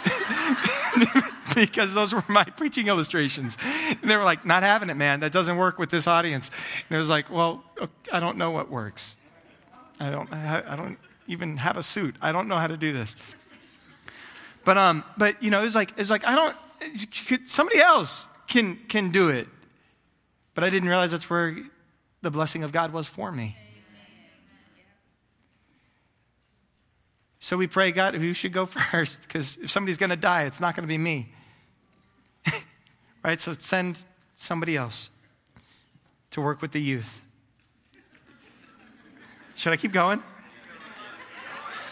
because 1.55 1.95
those 1.95 2.13
were 2.15 2.25
my 2.29 2.45
preaching 2.45 2.89
illustrations. 2.89 3.57
And 3.89 4.11
they 4.11 4.17
were 4.17 4.25
like, 4.25 4.45
not 4.45 4.63
having 4.63 4.91
it, 4.91 4.97
man. 4.97 5.21
That 5.21 5.33
doesn't 5.33 5.57
work 5.57 5.79
with 5.79 5.91
this 5.91 6.07
audience. 6.07 6.51
And 6.89 6.97
it 6.97 6.99
was 6.99 7.09
like, 7.09 7.31
well, 7.31 7.65
I 8.13 8.21
don't 8.21 8.39
know 8.39 8.51
what 8.51 8.71
works. 8.71 9.17
I 10.01 10.11
don't, 10.11 10.33
I 10.33 10.77
don't 10.77 10.99
even 11.27 11.57
have 11.59 11.77
a 11.77 11.83
suit. 11.83 12.17
I 12.21 12.33
don't 12.33 12.49
know 12.49 12.57
how 12.57 12.67
to 12.67 12.77
do 12.77 12.93
this. 12.93 13.17
But, 14.65 14.79
um, 14.79 15.05
but 15.17 15.43
you 15.43 15.51
know, 15.51 15.61
it 15.61 15.65
was 15.65 15.75
like, 15.75 15.91
it 15.91 15.99
was 15.99 16.11
like, 16.11 16.25
I 16.25 16.35
don't, 16.35 17.49
somebody 17.49 17.79
else 17.79 18.29
can, 18.49 18.77
can 18.89 19.11
do 19.11 19.29
it. 19.29 19.49
But 20.55 20.65
I 20.65 20.71
didn't 20.71 20.89
realize 20.89 21.11
that's 21.13 21.31
where 21.31 21.57
the 22.23 22.31
blessing 22.31 22.65
of 22.65 22.73
God 22.73 22.93
was 22.93 23.07
for 23.07 23.31
me. 23.31 23.57
So 27.39 27.57
we 27.57 27.67
pray, 27.67 27.93
God, 27.93 28.15
who 28.15 28.35
should 28.35 28.53
go 28.53 28.67
first? 28.91 29.23
Because 29.23 29.57
if 29.59 29.71
somebody's 29.71 29.99
going 29.99 30.11
to 30.11 30.17
die, 30.17 30.45
it's 30.45 30.61
not 30.61 30.75
going 30.75 30.83
to 30.83 30.89
be 30.89 30.99
me. 30.99 31.33
So 33.37 33.53
send 33.53 33.99
somebody 34.35 34.77
else 34.77 35.11
to 36.31 36.41
work 36.41 36.63
with 36.63 36.73
the 36.73 36.81
youth. 36.81 37.23
Should 39.55 39.73
I 39.73 39.77
keep 39.77 39.93
going? 39.93 40.23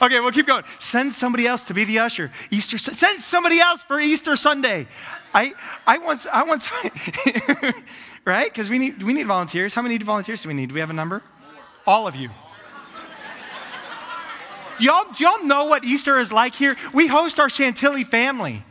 Okay, 0.00 0.20
we'll 0.20 0.30
keep 0.30 0.46
going. 0.46 0.62
Send 0.78 1.14
somebody 1.14 1.46
else 1.46 1.64
to 1.64 1.74
be 1.74 1.84
the 1.84 2.00
usher. 2.00 2.30
Easter. 2.50 2.76
Send 2.78 3.20
somebody 3.22 3.58
else 3.58 3.82
for 3.82 3.98
Easter 3.98 4.36
Sunday. 4.36 4.86
I, 5.34 5.54
I 5.86 5.98
once, 5.98 6.26
I 6.30 6.42
once, 6.42 6.68
right? 8.24 8.52
Because 8.52 8.68
we 8.68 8.78
need, 8.78 9.02
we 9.02 9.14
need 9.14 9.26
volunteers. 9.26 9.72
How 9.74 9.82
many 9.82 9.96
volunteers 9.98 10.42
do 10.42 10.48
we 10.48 10.54
need? 10.54 10.68
Do 10.68 10.74
we 10.74 10.80
have 10.80 10.90
a 10.90 10.94
number? 10.94 11.22
All 11.86 12.06
of 12.06 12.14
you. 12.14 12.30
Do 14.78 14.84
y'all, 14.84 15.10
do 15.10 15.24
y'all 15.24 15.44
know 15.44 15.64
what 15.64 15.84
Easter 15.84 16.18
is 16.18 16.30
like 16.30 16.54
here? 16.54 16.76
We 16.92 17.06
host 17.06 17.40
our 17.40 17.48
Chantilly 17.48 18.04
family. 18.04 18.65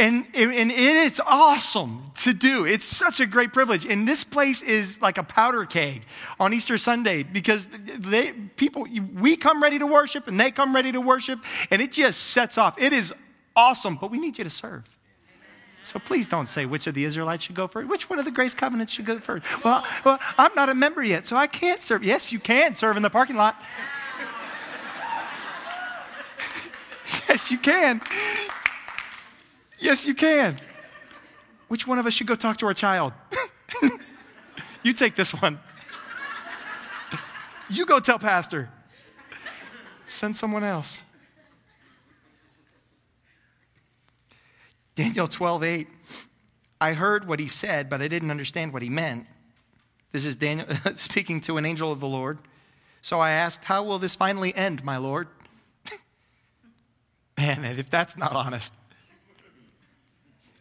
And, 0.00 0.26
and 0.34 0.70
it's 0.70 1.20
awesome 1.26 2.12
to 2.20 2.32
do. 2.32 2.64
It's 2.64 2.86
such 2.86 3.20
a 3.20 3.26
great 3.26 3.52
privilege. 3.52 3.84
And 3.84 4.08
this 4.08 4.24
place 4.24 4.62
is 4.62 4.98
like 5.02 5.18
a 5.18 5.22
powder 5.22 5.66
keg 5.66 6.06
on 6.40 6.54
Easter 6.54 6.78
Sunday 6.78 7.22
because 7.22 7.66
they, 7.66 8.32
people, 8.32 8.86
we 9.14 9.36
come 9.36 9.62
ready 9.62 9.78
to 9.78 9.86
worship 9.86 10.26
and 10.26 10.40
they 10.40 10.52
come 10.52 10.74
ready 10.74 10.90
to 10.90 11.02
worship 11.02 11.40
and 11.70 11.82
it 11.82 11.92
just 11.92 12.18
sets 12.18 12.56
off. 12.56 12.80
It 12.80 12.94
is 12.94 13.12
awesome, 13.54 13.96
but 13.96 14.10
we 14.10 14.18
need 14.18 14.38
you 14.38 14.44
to 14.44 14.48
serve. 14.48 14.84
So 15.82 15.98
please 15.98 16.26
don't 16.26 16.48
say 16.48 16.64
which 16.64 16.86
of 16.86 16.94
the 16.94 17.04
Israelites 17.04 17.44
should 17.44 17.56
go 17.56 17.68
first. 17.68 17.86
Which 17.86 18.08
one 18.08 18.18
of 18.18 18.24
the 18.24 18.30
grace 18.30 18.54
covenants 18.54 18.94
should 18.94 19.04
go 19.04 19.18
first? 19.18 19.44
Well, 19.62 19.84
well, 20.06 20.18
I'm 20.38 20.54
not 20.54 20.70
a 20.70 20.74
member 20.74 21.04
yet, 21.04 21.26
so 21.26 21.36
I 21.36 21.46
can't 21.46 21.82
serve. 21.82 22.04
Yes, 22.04 22.32
you 22.32 22.40
can 22.40 22.74
serve 22.74 22.96
in 22.96 23.02
the 23.02 23.10
parking 23.10 23.36
lot. 23.36 23.54
yes, 27.28 27.50
you 27.50 27.58
can. 27.58 28.00
Yes, 29.80 30.06
you 30.06 30.14
can. 30.14 30.56
Which 31.68 31.86
one 31.86 31.98
of 31.98 32.06
us 32.06 32.14
should 32.14 32.26
go 32.26 32.34
talk 32.34 32.58
to 32.58 32.66
our 32.66 32.74
child? 32.74 33.12
you 34.82 34.92
take 34.92 35.14
this 35.14 35.32
one. 35.32 35.58
you 37.70 37.86
go 37.86 37.98
tell 37.98 38.18
Pastor. 38.18 38.70
Send 40.04 40.36
someone 40.36 40.64
else. 40.64 41.02
Daniel 44.96 45.28
12, 45.28 45.62
8. 45.62 45.88
I 46.80 46.92
heard 46.92 47.26
what 47.26 47.40
he 47.40 47.48
said, 47.48 47.88
but 47.88 48.02
I 48.02 48.08
didn't 48.08 48.30
understand 48.30 48.72
what 48.72 48.82
he 48.82 48.88
meant. 48.88 49.26
This 50.12 50.24
is 50.24 50.36
Daniel 50.36 50.66
speaking 50.96 51.40
to 51.42 51.56
an 51.56 51.64
angel 51.64 51.92
of 51.92 52.00
the 52.00 52.08
Lord. 52.08 52.40
So 53.00 53.20
I 53.20 53.30
asked, 53.30 53.64
How 53.64 53.82
will 53.82 53.98
this 53.98 54.14
finally 54.14 54.54
end, 54.54 54.84
my 54.84 54.96
Lord? 54.98 55.28
Man, 57.38 57.64
if 57.78 57.88
that's 57.88 58.18
not 58.18 58.34
honest. 58.34 58.74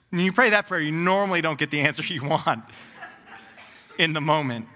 When 0.10 0.22
you 0.22 0.34
pray 0.34 0.50
that 0.52 0.67
prayer, 0.67 0.82
you 0.82 0.91
normally 0.91 1.41
don't 1.41 1.60
get 1.60 1.69
the 1.69 1.82
answer 1.82 2.04
you 2.04 2.24
want 2.24 2.63
in 3.98 4.13
the 4.13 4.22
moment. 4.22 4.67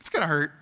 It's 0.00 0.08
going 0.08 0.22
to 0.22 0.28
hurt. 0.28 0.52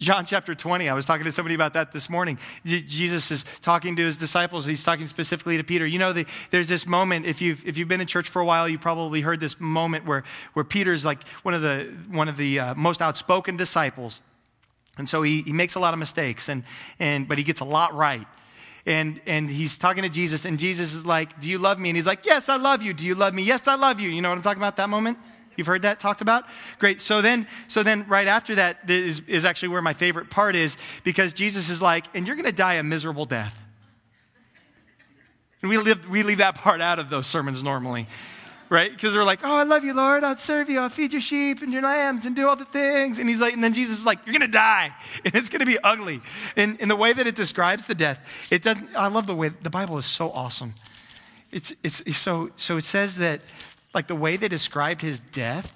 John 0.00 0.24
chapter 0.24 0.54
20, 0.54 0.88
I 0.88 0.94
was 0.94 1.04
talking 1.04 1.24
to 1.24 1.32
somebody 1.32 1.56
about 1.56 1.74
that 1.74 1.90
this 1.90 2.08
morning. 2.08 2.38
Jesus 2.64 3.32
is 3.32 3.44
talking 3.62 3.96
to 3.96 4.02
his 4.02 4.16
disciples. 4.16 4.64
He's 4.64 4.84
talking 4.84 5.08
specifically 5.08 5.56
to 5.56 5.64
Peter. 5.64 5.84
You 5.84 5.98
know, 5.98 6.12
the, 6.12 6.24
there's 6.50 6.68
this 6.68 6.86
moment, 6.86 7.26
if 7.26 7.42
you've, 7.42 7.66
if 7.66 7.76
you've 7.76 7.88
been 7.88 8.00
in 8.00 8.06
church 8.06 8.28
for 8.28 8.40
a 8.40 8.44
while, 8.44 8.68
you 8.68 8.78
probably 8.78 9.22
heard 9.22 9.40
this 9.40 9.58
moment 9.58 10.06
where, 10.06 10.22
where 10.52 10.64
Peter's 10.64 11.04
like 11.04 11.26
one 11.42 11.52
of 11.52 11.62
the, 11.62 11.92
one 12.12 12.28
of 12.28 12.36
the 12.36 12.60
uh, 12.60 12.74
most 12.76 13.02
outspoken 13.02 13.56
disciples. 13.56 14.20
And 14.96 15.08
so 15.08 15.22
he, 15.22 15.42
he 15.42 15.52
makes 15.52 15.74
a 15.74 15.80
lot 15.80 15.94
of 15.94 15.98
mistakes, 15.98 16.48
and, 16.48 16.62
and, 17.00 17.26
but 17.26 17.36
he 17.36 17.42
gets 17.42 17.58
a 17.58 17.64
lot 17.64 17.92
right 17.92 18.26
and, 18.88 19.20
and 19.26 19.50
he's 19.50 19.76
talking 19.76 20.02
to 20.02 20.08
Jesus, 20.08 20.46
and 20.46 20.58
Jesus 20.58 20.94
is 20.94 21.04
like, 21.04 21.40
Do 21.40 21.48
you 21.48 21.58
love 21.58 21.78
me? 21.78 21.90
And 21.90 21.96
he's 21.96 22.06
like, 22.06 22.24
Yes, 22.24 22.48
I 22.48 22.56
love 22.56 22.82
you. 22.82 22.94
Do 22.94 23.04
you 23.04 23.14
love 23.14 23.34
me? 23.34 23.42
Yes, 23.42 23.68
I 23.68 23.74
love 23.74 24.00
you. 24.00 24.08
You 24.08 24.22
know 24.22 24.30
what 24.30 24.38
I'm 24.38 24.42
talking 24.42 24.62
about 24.62 24.76
that 24.76 24.88
moment? 24.88 25.18
You've 25.56 25.66
heard 25.66 25.82
that 25.82 26.00
talked 26.00 26.22
about? 26.22 26.44
Great. 26.78 27.00
So 27.00 27.20
then, 27.20 27.46
so 27.66 27.82
then 27.82 28.06
right 28.08 28.28
after 28.28 28.54
that 28.54 28.88
is, 28.88 29.20
is 29.26 29.44
actually 29.44 29.68
where 29.68 29.82
my 29.82 29.92
favorite 29.92 30.30
part 30.30 30.56
is 30.56 30.76
because 31.04 31.32
Jesus 31.32 31.68
is 31.68 31.82
like, 31.82 32.06
and 32.14 32.26
you're 32.26 32.36
going 32.36 32.46
to 32.46 32.52
die 32.52 32.74
a 32.74 32.82
miserable 32.82 33.24
death. 33.24 33.62
And 35.60 35.68
we, 35.68 35.76
live, 35.76 36.08
we 36.08 36.22
leave 36.22 36.38
that 36.38 36.54
part 36.54 36.80
out 36.80 37.00
of 37.00 37.10
those 37.10 37.26
sermons 37.26 37.62
normally 37.62 38.06
right? 38.70 38.90
Because 38.90 39.14
they're 39.14 39.24
like, 39.24 39.40
oh, 39.42 39.56
I 39.56 39.62
love 39.62 39.84
you, 39.84 39.94
Lord. 39.94 40.24
I'll 40.24 40.36
serve 40.36 40.68
you. 40.68 40.80
I'll 40.80 40.88
feed 40.88 41.12
your 41.12 41.20
sheep 41.20 41.62
and 41.62 41.72
your 41.72 41.82
lambs 41.82 42.26
and 42.26 42.36
do 42.36 42.48
all 42.48 42.56
the 42.56 42.64
things. 42.64 43.18
And 43.18 43.28
he's 43.28 43.40
like, 43.40 43.54
and 43.54 43.64
then 43.64 43.72
Jesus 43.72 43.98
is 43.98 44.06
like, 44.06 44.18
you're 44.26 44.32
going 44.32 44.48
to 44.48 44.48
die. 44.48 44.94
And 45.24 45.34
it's 45.34 45.48
going 45.48 45.60
to 45.60 45.66
be 45.66 45.78
ugly. 45.82 46.20
And 46.56 46.78
in 46.80 46.88
the 46.88 46.96
way 46.96 47.12
that 47.12 47.26
it 47.26 47.34
describes 47.34 47.86
the 47.86 47.94
death, 47.94 48.46
it 48.50 48.62
doesn't, 48.62 48.94
I 48.94 49.08
love 49.08 49.26
the 49.26 49.34
way, 49.34 49.48
the 49.48 49.70
Bible 49.70 49.98
is 49.98 50.06
so 50.06 50.30
awesome. 50.30 50.74
It's, 51.50 51.74
it's, 51.82 52.02
it's 52.02 52.18
so, 52.18 52.50
so 52.56 52.76
it 52.76 52.84
says 52.84 53.16
that, 53.16 53.40
like 53.94 54.06
the 54.06 54.14
way 54.14 54.36
they 54.36 54.48
described 54.48 55.00
his 55.00 55.18
death, 55.18 55.72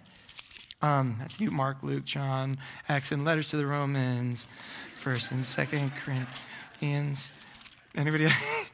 um, 0.81 1.17
Matthew, 1.19 1.51
Mark, 1.51 1.79
Luke, 1.83 2.05
John, 2.05 2.59
Acts, 2.89 3.13
and 3.13 3.25
letters 3.25 3.49
to 3.51 3.57
the 3.57 3.67
Romans, 3.67 4.47
First 4.95 5.31
and 5.31 5.45
Second 5.45 5.93
Corinthians. 5.97 7.31
Anybody? 7.95 8.29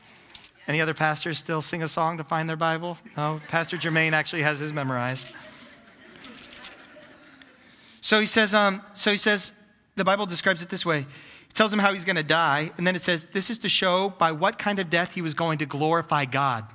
Any 0.68 0.82
other 0.82 0.92
pastors 0.92 1.38
still 1.38 1.62
sing 1.62 1.82
a 1.82 1.88
song 1.88 2.18
to 2.18 2.24
find 2.24 2.46
their 2.46 2.56
Bible? 2.56 2.98
No, 3.16 3.40
Pastor 3.48 3.78
Jermaine 3.78 4.12
actually 4.12 4.42
has 4.42 4.58
his 4.58 4.70
memorized. 4.70 5.34
So 8.02 8.20
he 8.20 8.26
says, 8.26 8.52
um, 8.52 8.82
so 8.92 9.10
he 9.10 9.16
says, 9.16 9.54
the 9.96 10.04
Bible 10.04 10.26
describes 10.26 10.62
it 10.62 10.68
this 10.68 10.84
way. 10.84 11.00
He 11.00 11.54
tells 11.54 11.72
him 11.72 11.78
how 11.78 11.94
he's 11.94 12.04
going 12.04 12.16
to 12.16 12.22
die, 12.22 12.70
and 12.76 12.86
then 12.86 12.94
it 12.94 13.02
says, 13.02 13.26
this 13.32 13.48
is 13.48 13.58
to 13.60 13.68
show 13.70 14.10
by 14.10 14.30
what 14.30 14.58
kind 14.58 14.78
of 14.78 14.90
death 14.90 15.14
he 15.14 15.22
was 15.22 15.32
going 15.32 15.58
to 15.58 15.66
glorify 15.66 16.26
God. 16.26 16.66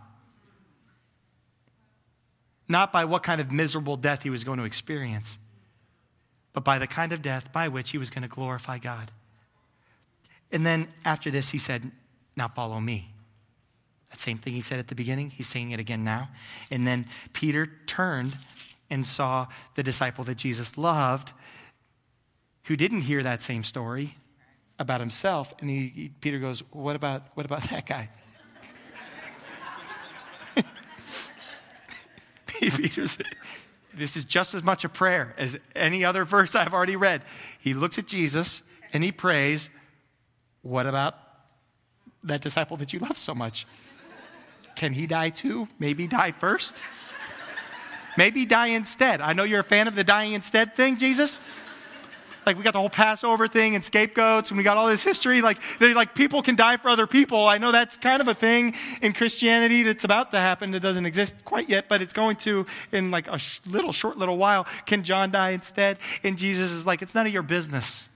Not 2.67 2.91
by 2.91 3.05
what 3.05 3.21
kind 3.21 3.39
of 3.39 3.51
miserable 3.51 3.95
death 3.95 4.23
he 4.23 4.31
was 4.31 4.43
going 4.43 4.57
to 4.57 4.65
experience, 4.65 5.37
but 6.51 6.63
by 6.63 6.79
the 6.79 6.87
kind 6.87 7.11
of 7.11 7.21
death 7.21 7.53
by 7.53 7.67
which 7.67 7.91
he 7.91 7.99
was 7.99 8.09
going 8.09 8.23
to 8.23 8.27
glorify 8.27 8.79
God. 8.79 9.11
And 10.51 10.65
then 10.65 10.87
after 11.05 11.29
this, 11.29 11.49
he 11.49 11.59
said, 11.59 11.91
Now 12.35 12.47
follow 12.47 12.79
me. 12.79 13.12
That 14.13 14.19
same 14.19 14.37
thing 14.37 14.53
he 14.53 14.61
said 14.61 14.77
at 14.77 14.89
the 14.89 14.95
beginning, 14.95 15.31
he's 15.31 15.47
saying 15.47 15.71
it 15.71 15.79
again 15.79 16.03
now. 16.03 16.29
And 16.69 16.85
then 16.85 17.07
Peter 17.33 17.65
turned 17.87 18.37
and 18.87 19.07
saw 19.07 19.47
the 19.73 19.81
disciple 19.81 20.23
that 20.25 20.35
Jesus 20.35 20.77
loved 20.77 21.33
who 22.65 22.75
didn't 22.75 23.01
hear 23.01 23.23
that 23.23 23.41
same 23.41 23.63
story 23.63 24.17
about 24.77 24.99
himself. 24.99 25.51
And 25.59 25.67
he, 25.67 25.87
he, 25.87 26.09
Peter 26.21 26.37
goes, 26.37 26.59
What 26.69 26.95
about, 26.95 27.23
what 27.33 27.47
about 27.47 27.63
that 27.71 27.87
guy? 27.87 28.07
Peter's, 32.45 33.17
this 33.95 34.15
is 34.15 34.25
just 34.25 34.53
as 34.53 34.63
much 34.63 34.85
a 34.85 34.89
prayer 34.89 35.33
as 35.39 35.57
any 35.75 36.05
other 36.05 36.23
verse 36.23 36.53
I've 36.53 36.75
already 36.75 36.97
read. 36.97 37.23
He 37.57 37.73
looks 37.73 37.97
at 37.97 38.05
Jesus 38.05 38.61
and 38.93 39.03
he 39.03 39.11
prays, 39.11 39.71
What 40.61 40.85
about 40.85 41.17
that 42.21 42.41
disciple 42.41 42.77
that 42.77 42.93
you 42.93 42.99
love 42.99 43.17
so 43.17 43.33
much? 43.33 43.65
Can 44.83 44.91
he 44.91 45.07
die 45.07 45.29
too? 45.29 45.69
Maybe 45.79 46.07
die 46.07 46.33
first? 46.33 46.75
Maybe 48.17 48.45
die 48.45 48.75
instead. 48.75 49.21
I 49.21 49.31
know 49.31 49.45
you're 49.45 49.61
a 49.61 49.63
fan 49.63 49.87
of 49.87 49.95
the 49.95 50.03
dying 50.03 50.33
instead 50.33 50.75
thing, 50.75 50.97
Jesus. 50.97 51.39
like 52.45 52.57
we 52.57 52.63
got 52.63 52.73
the 52.73 52.79
whole 52.79 52.89
Passover 52.89 53.47
thing 53.47 53.75
and 53.75 53.85
scapegoats 53.85 54.51
and 54.51 54.57
we 54.57 54.63
got 54.65 54.75
all 54.75 54.87
this 54.87 55.01
history. 55.01 55.41
Like, 55.41 55.59
like 55.79 56.13
people 56.13 56.41
can 56.41 56.57
die 56.57 56.75
for 56.75 56.89
other 56.89 57.07
people. 57.07 57.47
I 57.47 57.59
know 57.59 57.71
that's 57.71 57.95
kind 57.95 58.19
of 58.19 58.27
a 58.27 58.33
thing 58.33 58.75
in 59.01 59.13
Christianity 59.13 59.83
that's 59.83 60.03
about 60.03 60.31
to 60.31 60.37
happen. 60.37 60.73
It 60.73 60.81
doesn't 60.81 61.05
exist 61.05 61.33
quite 61.45 61.69
yet, 61.69 61.87
but 61.87 62.01
it's 62.01 62.13
going 62.13 62.35
to 62.37 62.65
in 62.91 63.09
like 63.09 63.29
a 63.29 63.39
little, 63.65 63.93
short 63.93 64.17
little 64.17 64.35
while. 64.35 64.67
Can 64.85 65.03
John 65.03 65.31
die 65.31 65.51
instead? 65.51 65.97
And 66.25 66.37
Jesus 66.37 66.71
is 66.71 66.85
like, 66.85 67.01
it's 67.01 67.15
none 67.15 67.25
of 67.25 67.31
your 67.31 67.41
business. 67.41 68.09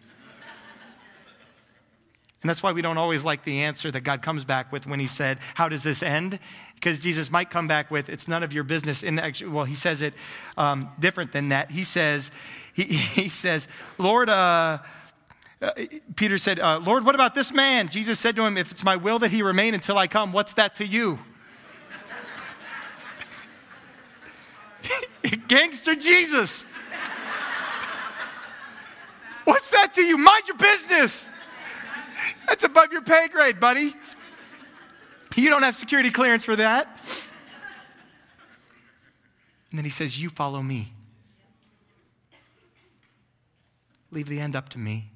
And 2.47 2.49
that's 2.49 2.63
why 2.63 2.71
we 2.71 2.81
don't 2.81 2.97
always 2.97 3.25
like 3.25 3.43
the 3.43 3.63
answer 3.63 3.91
that 3.91 4.05
God 4.05 4.21
comes 4.21 4.45
back 4.45 4.71
with 4.71 4.88
when 4.88 5.01
he 5.01 5.07
said, 5.07 5.38
How 5.55 5.67
does 5.67 5.83
this 5.83 6.01
end? 6.01 6.39
Because 6.75 7.01
Jesus 7.01 7.29
might 7.29 7.49
come 7.49 7.67
back 7.67 7.91
with, 7.91 8.07
It's 8.07 8.25
none 8.25 8.41
of 8.41 8.53
your 8.53 8.63
business. 8.63 9.03
And 9.03 9.19
actually, 9.19 9.51
well, 9.51 9.65
he 9.65 9.75
says 9.75 10.01
it 10.01 10.13
um, 10.55 10.89
different 10.97 11.33
than 11.33 11.49
that. 11.49 11.71
He 11.71 11.83
says, 11.83 12.31
He, 12.71 12.83
he 12.83 13.27
says, 13.27 13.67
Lord, 13.97 14.29
uh, 14.29 14.77
uh, 15.62 15.71
Peter 16.15 16.38
said, 16.38 16.62
uh, 16.62 16.79
Lord, 16.79 17.03
what 17.03 17.15
about 17.15 17.36
this 17.36 17.51
man? 17.51 17.89
Jesus 17.89 18.17
said 18.17 18.38
to 18.38 18.45
him, 18.45 18.57
If 18.57 18.71
it's 18.71 18.86
my 18.86 18.95
will 18.95 19.19
that 19.19 19.31
he 19.31 19.43
remain 19.43 19.73
until 19.73 19.97
I 19.97 20.07
come, 20.07 20.31
what's 20.31 20.53
that 20.53 20.75
to 20.75 20.88
you? 20.88 21.19
Gangster 25.49 25.95
Jesus. 25.95 26.65
What's 29.43 29.69
that 29.71 29.93
to 29.95 30.01
you? 30.01 30.17
Mind 30.17 30.43
your 30.47 30.55
business. 30.55 31.27
That's 32.47 32.63
above 32.63 32.91
your 32.91 33.01
pay 33.01 33.27
grade, 33.27 33.60
buddy. 33.60 33.93
You 35.36 35.49
don't 35.51 35.63
have 35.63 35.75
security 35.75 36.10
clearance 36.10 36.43
for 36.45 36.56
that. 36.56 36.88
And 39.69 39.77
then 39.77 39.84
he 39.84 39.91
says, 39.91 40.19
You 40.19 40.30
follow 40.30 40.63
me. 40.63 40.93
Leave 44.10 44.27
the 44.27 44.39
end 44.39 44.56
up 44.56 44.69
to 44.69 44.80
me. 44.80 45.12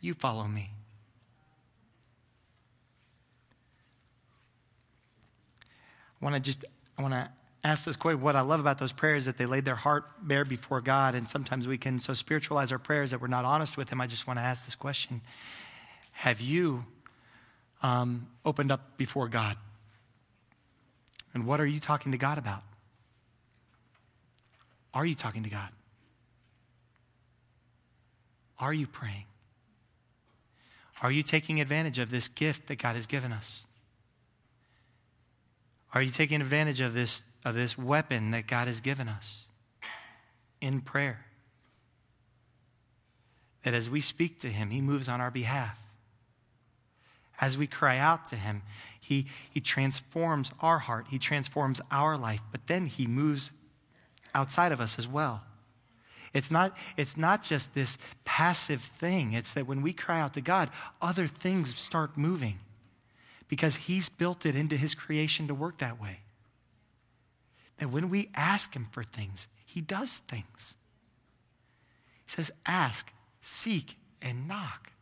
You 0.00 0.12
follow 0.14 0.44
me. 0.44 0.72
I 6.20 6.24
want 6.24 6.34
to 6.34 6.40
just, 6.40 6.64
I 6.98 7.02
want 7.02 7.14
to 7.14 7.30
ask 7.66 7.84
this 7.84 7.96
question. 7.96 8.20
What 8.20 8.36
I 8.36 8.40
love 8.40 8.60
about 8.60 8.78
those 8.78 8.92
prayers 8.92 9.24
that 9.24 9.38
they 9.38 9.46
laid 9.46 9.64
their 9.64 9.76
heart 9.76 10.04
bare 10.22 10.44
before 10.44 10.80
God, 10.80 11.14
and 11.14 11.28
sometimes 11.28 11.66
we 11.66 11.78
can 11.78 11.98
so 11.98 12.14
spiritualize 12.14 12.72
our 12.72 12.78
prayers 12.78 13.10
that 13.10 13.20
we're 13.20 13.26
not 13.28 13.44
honest 13.44 13.76
with 13.76 13.90
Him. 13.90 14.00
I 14.00 14.06
just 14.06 14.26
want 14.26 14.38
to 14.38 14.42
ask 14.42 14.64
this 14.64 14.74
question 14.74 15.20
Have 16.12 16.40
you 16.40 16.84
um, 17.82 18.28
opened 18.44 18.70
up 18.70 18.96
before 18.96 19.28
God? 19.28 19.56
And 21.34 21.44
what 21.44 21.60
are 21.60 21.66
you 21.66 21.80
talking 21.80 22.12
to 22.12 22.18
God 22.18 22.38
about? 22.38 22.62
Are 24.94 25.04
you 25.04 25.14
talking 25.14 25.42
to 25.42 25.50
God? 25.50 25.68
Are 28.58 28.72
you 28.72 28.86
praying? 28.86 29.26
Are 31.02 31.12
you 31.12 31.22
taking 31.22 31.60
advantage 31.60 31.98
of 31.98 32.10
this 32.10 32.28
gift 32.28 32.68
that 32.68 32.78
God 32.78 32.94
has 32.94 33.06
given 33.06 33.32
us? 33.32 33.66
Are 35.92 36.02
you 36.02 36.10
taking 36.10 36.40
advantage 36.40 36.80
of 36.80 36.94
this, 36.94 37.22
of 37.46 37.54
this 37.54 37.78
weapon 37.78 38.32
that 38.32 38.48
God 38.48 38.66
has 38.66 38.80
given 38.80 39.08
us 39.08 39.46
in 40.60 40.80
prayer? 40.80 41.24
That 43.62 43.72
as 43.72 43.88
we 43.88 44.00
speak 44.00 44.40
to 44.40 44.48
Him, 44.48 44.70
He 44.70 44.80
moves 44.80 45.08
on 45.08 45.20
our 45.20 45.30
behalf. 45.30 45.80
As 47.40 47.56
we 47.56 47.68
cry 47.68 47.98
out 47.98 48.26
to 48.26 48.36
Him, 48.36 48.62
He, 49.00 49.28
he 49.48 49.60
transforms 49.60 50.50
our 50.60 50.80
heart, 50.80 51.06
He 51.08 51.20
transforms 51.20 51.80
our 51.90 52.18
life, 52.18 52.42
but 52.50 52.66
then 52.66 52.86
He 52.86 53.06
moves 53.06 53.52
outside 54.34 54.72
of 54.72 54.80
us 54.80 54.98
as 54.98 55.06
well. 55.06 55.44
It's 56.34 56.50
not, 56.50 56.76
it's 56.96 57.16
not 57.16 57.42
just 57.42 57.74
this 57.74 57.96
passive 58.24 58.82
thing. 58.82 59.32
It's 59.32 59.52
that 59.52 59.68
when 59.68 59.82
we 59.82 59.92
cry 59.92 60.20
out 60.20 60.34
to 60.34 60.40
God, 60.40 60.68
other 61.00 61.28
things 61.28 61.78
start 61.78 62.18
moving 62.18 62.58
because 63.48 63.76
He's 63.76 64.08
built 64.08 64.44
it 64.44 64.56
into 64.56 64.76
His 64.76 64.96
creation 64.96 65.46
to 65.46 65.54
work 65.54 65.78
that 65.78 66.00
way. 66.02 66.18
That 67.78 67.90
when 67.90 68.08
we 68.08 68.30
ask 68.34 68.74
Him 68.74 68.88
for 68.90 69.02
things, 69.02 69.48
He 69.64 69.80
does 69.80 70.18
things. 70.18 70.76
He 72.24 72.30
says, 72.30 72.50
ask, 72.64 73.12
seek, 73.40 73.96
and 74.20 74.48
knock. 74.48 74.92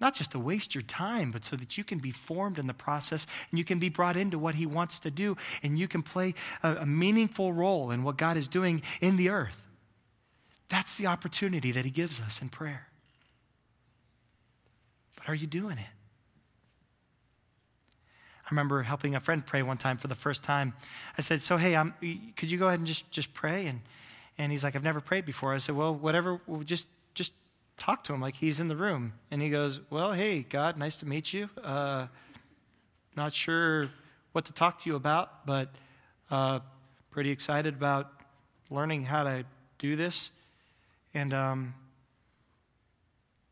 Not 0.00 0.14
just 0.14 0.30
to 0.32 0.38
waste 0.38 0.74
your 0.74 0.82
time, 0.82 1.32
but 1.32 1.44
so 1.44 1.56
that 1.56 1.76
you 1.76 1.84
can 1.84 1.98
be 1.98 2.10
formed 2.10 2.58
in 2.58 2.66
the 2.68 2.74
process 2.74 3.26
and 3.50 3.58
you 3.58 3.64
can 3.64 3.78
be 3.78 3.88
brought 3.88 4.16
into 4.16 4.38
what 4.38 4.54
He 4.54 4.66
wants 4.66 4.98
to 5.00 5.10
do 5.10 5.36
and 5.62 5.78
you 5.78 5.88
can 5.88 6.02
play 6.02 6.34
a, 6.62 6.76
a 6.76 6.86
meaningful 6.86 7.52
role 7.52 7.90
in 7.90 8.04
what 8.04 8.16
God 8.16 8.36
is 8.36 8.48
doing 8.48 8.82
in 9.00 9.16
the 9.16 9.28
earth. 9.28 9.66
That's 10.68 10.96
the 10.96 11.06
opportunity 11.06 11.72
that 11.72 11.84
He 11.84 11.90
gives 11.90 12.20
us 12.20 12.40
in 12.40 12.48
prayer. 12.48 12.88
But 15.16 15.28
are 15.28 15.34
you 15.34 15.46
doing 15.46 15.78
it? 15.78 15.97
I 18.48 18.54
remember 18.54 18.82
helping 18.82 19.14
a 19.14 19.20
friend 19.20 19.44
pray 19.44 19.62
one 19.62 19.76
time 19.76 19.98
for 19.98 20.08
the 20.08 20.14
first 20.14 20.42
time. 20.42 20.72
I 21.18 21.20
said, 21.20 21.42
"So 21.42 21.58
hey, 21.58 21.76
I'm, 21.76 21.92
could 22.34 22.50
you 22.50 22.56
go 22.56 22.68
ahead 22.68 22.78
and 22.78 22.88
just 22.88 23.10
just 23.10 23.34
pray?" 23.34 23.66
And 23.66 23.82
and 24.38 24.50
he's 24.50 24.64
like, 24.64 24.74
"I've 24.74 24.84
never 24.84 25.02
prayed 25.02 25.26
before." 25.26 25.52
I 25.52 25.58
said, 25.58 25.76
"Well, 25.76 25.94
whatever. 25.94 26.40
just 26.64 26.86
just 27.12 27.32
talk 27.76 28.04
to 28.04 28.14
him 28.14 28.22
like 28.22 28.36
he's 28.36 28.58
in 28.58 28.68
the 28.68 28.76
room." 28.76 29.12
And 29.30 29.42
he 29.42 29.50
goes, 29.50 29.80
"Well, 29.90 30.12
hey, 30.12 30.46
God, 30.48 30.78
nice 30.78 30.96
to 30.96 31.06
meet 31.06 31.30
you. 31.34 31.50
Uh, 31.62 32.06
not 33.16 33.34
sure 33.34 33.90
what 34.32 34.46
to 34.46 34.52
talk 34.54 34.80
to 34.80 34.88
you 34.88 34.96
about, 34.96 35.44
but 35.44 35.68
uh, 36.30 36.60
pretty 37.10 37.30
excited 37.30 37.74
about 37.74 38.10
learning 38.70 39.04
how 39.04 39.24
to 39.24 39.44
do 39.78 39.94
this." 39.94 40.30
And 41.12 41.34
um, 41.34 41.74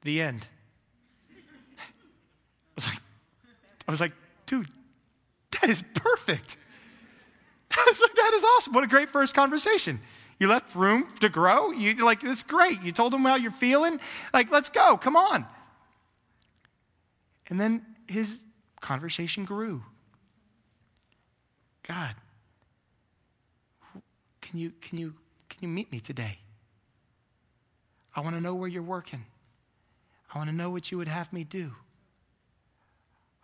the 0.04 0.22
end. 0.22 0.46
I 1.78 1.82
was 2.76 2.86
like, 2.86 2.98
I 3.88 3.90
was 3.90 4.00
like, 4.00 4.12
dude, 4.46 4.68
that 5.66 5.72
is 5.72 5.82
perfect. 5.94 6.56
I 7.70 7.86
was 7.88 8.00
like, 8.00 8.14
that 8.14 8.32
is 8.34 8.44
awesome. 8.44 8.72
What 8.72 8.84
a 8.84 8.86
great 8.86 9.10
first 9.10 9.34
conversation. 9.34 10.00
You 10.38 10.48
left 10.48 10.74
room 10.74 11.08
to 11.20 11.28
grow. 11.28 11.70
You 11.70 12.04
like 12.04 12.22
it's 12.22 12.44
great. 12.44 12.82
You 12.82 12.92
told 12.92 13.12
him 13.12 13.22
how 13.22 13.36
you're 13.36 13.50
feeling. 13.50 13.98
Like, 14.32 14.50
let's 14.50 14.70
go. 14.70 14.96
Come 14.96 15.16
on. 15.16 15.46
And 17.48 17.58
then 17.58 17.84
his 18.06 18.44
conversation 18.80 19.44
grew. 19.44 19.82
God, 21.88 22.14
can 24.40 24.58
you 24.58 24.72
can 24.80 24.98
you 24.98 25.14
can 25.48 25.58
you 25.62 25.68
meet 25.68 25.90
me 25.90 26.00
today? 26.00 26.38
I 28.14 28.20
want 28.20 28.36
to 28.36 28.42
know 28.42 28.54
where 28.54 28.68
you're 28.68 28.82
working. 28.82 29.24
I 30.34 30.38
want 30.38 30.50
to 30.50 30.56
know 30.56 30.70
what 30.70 30.90
you 30.90 30.98
would 30.98 31.08
have 31.08 31.32
me 31.32 31.44
do. 31.44 31.72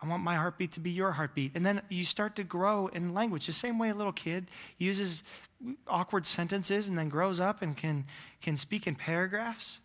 I 0.02 0.08
want 0.08 0.24
my 0.24 0.34
heartbeat 0.34 0.72
to 0.72 0.80
be 0.80 0.90
your 0.90 1.12
heartbeat. 1.12 1.52
And 1.54 1.64
then 1.64 1.80
you 1.88 2.04
start 2.04 2.34
to 2.36 2.44
grow 2.44 2.88
in 2.88 3.14
language. 3.14 3.46
The 3.46 3.52
same 3.52 3.78
way 3.78 3.88
a 3.90 3.94
little 3.94 4.12
kid 4.12 4.48
uses 4.76 5.22
awkward 5.86 6.26
sentences 6.26 6.88
and 6.88 6.98
then 6.98 7.08
grows 7.08 7.38
up 7.38 7.62
and 7.62 7.76
can, 7.76 8.06
can 8.40 8.56
speak 8.56 8.88
in 8.88 8.96
paragraphs. 8.96 9.78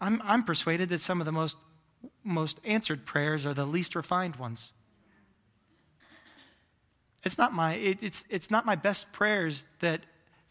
I'm, 0.00 0.20
I'm 0.24 0.42
persuaded 0.44 0.88
that 0.88 1.02
some 1.02 1.20
of 1.20 1.26
the 1.26 1.32
most, 1.32 1.58
most 2.24 2.58
answered 2.64 3.04
prayers 3.04 3.44
are 3.44 3.52
the 3.52 3.66
least 3.66 3.94
refined 3.94 4.36
ones. 4.36 4.72
It's 7.22 7.36
not 7.36 7.52
my, 7.52 7.74
it, 7.74 8.02
it's, 8.02 8.24
it's 8.30 8.50
not 8.50 8.64
my 8.64 8.76
best 8.76 9.12
prayers 9.12 9.66
that, 9.80 10.00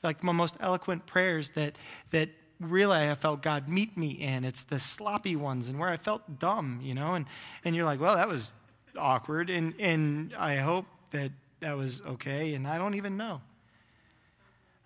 like 0.04 0.24
my 0.24 0.32
most 0.34 0.56
eloquent 0.60 1.08
prayers 1.08 1.52
that, 1.52 1.76
that 2.12 2.30
really 2.72 3.10
I 3.10 3.16
felt 3.16 3.42
God 3.42 3.70
meet 3.70 3.98
me 3.98 4.12
in. 4.12 4.44
It's 4.44 4.64
the 4.64 4.80
sloppy 4.80 5.36
ones 5.36 5.70
and 5.70 5.80
where 5.80 5.90
I 5.90 5.98
felt 5.98 6.40
dumb, 6.40 6.80
you 6.82 6.94
know, 6.94 7.14
and, 7.14 7.26
and 7.64 7.76
you're 7.76 7.86
like, 7.86 8.00
well, 8.00 8.16
that 8.16 8.28
was 8.28 8.54
awkward. 8.98 9.50
And, 9.50 9.74
and 9.80 10.34
I 10.38 10.58
hope 10.58 10.86
that 11.12 11.32
that 11.60 11.78
was 11.78 12.02
okay. 12.02 12.54
And 12.54 12.68
I 12.68 12.78
don't 12.78 12.96
even 12.96 13.18
know. 13.18 13.42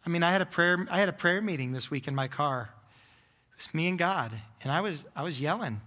I 0.05 0.09
mean, 0.09 0.23
I 0.23 0.31
had 0.31 0.41
a 0.41 0.45
prayer, 0.45 0.77
I 0.89 0.99
had 0.99 1.09
a 1.09 1.13
prayer 1.13 1.41
meeting 1.41 1.71
this 1.71 1.91
week 1.91 2.07
in 2.07 2.15
my 2.15 2.27
car. 2.27 2.69
It 3.51 3.57
was 3.57 3.73
me 3.73 3.87
and 3.87 3.97
God. 3.97 4.31
And 4.63 4.71
I 4.71 4.81
was, 4.81 5.05
I 5.15 5.23
was 5.23 5.41
yelling. 5.41 5.81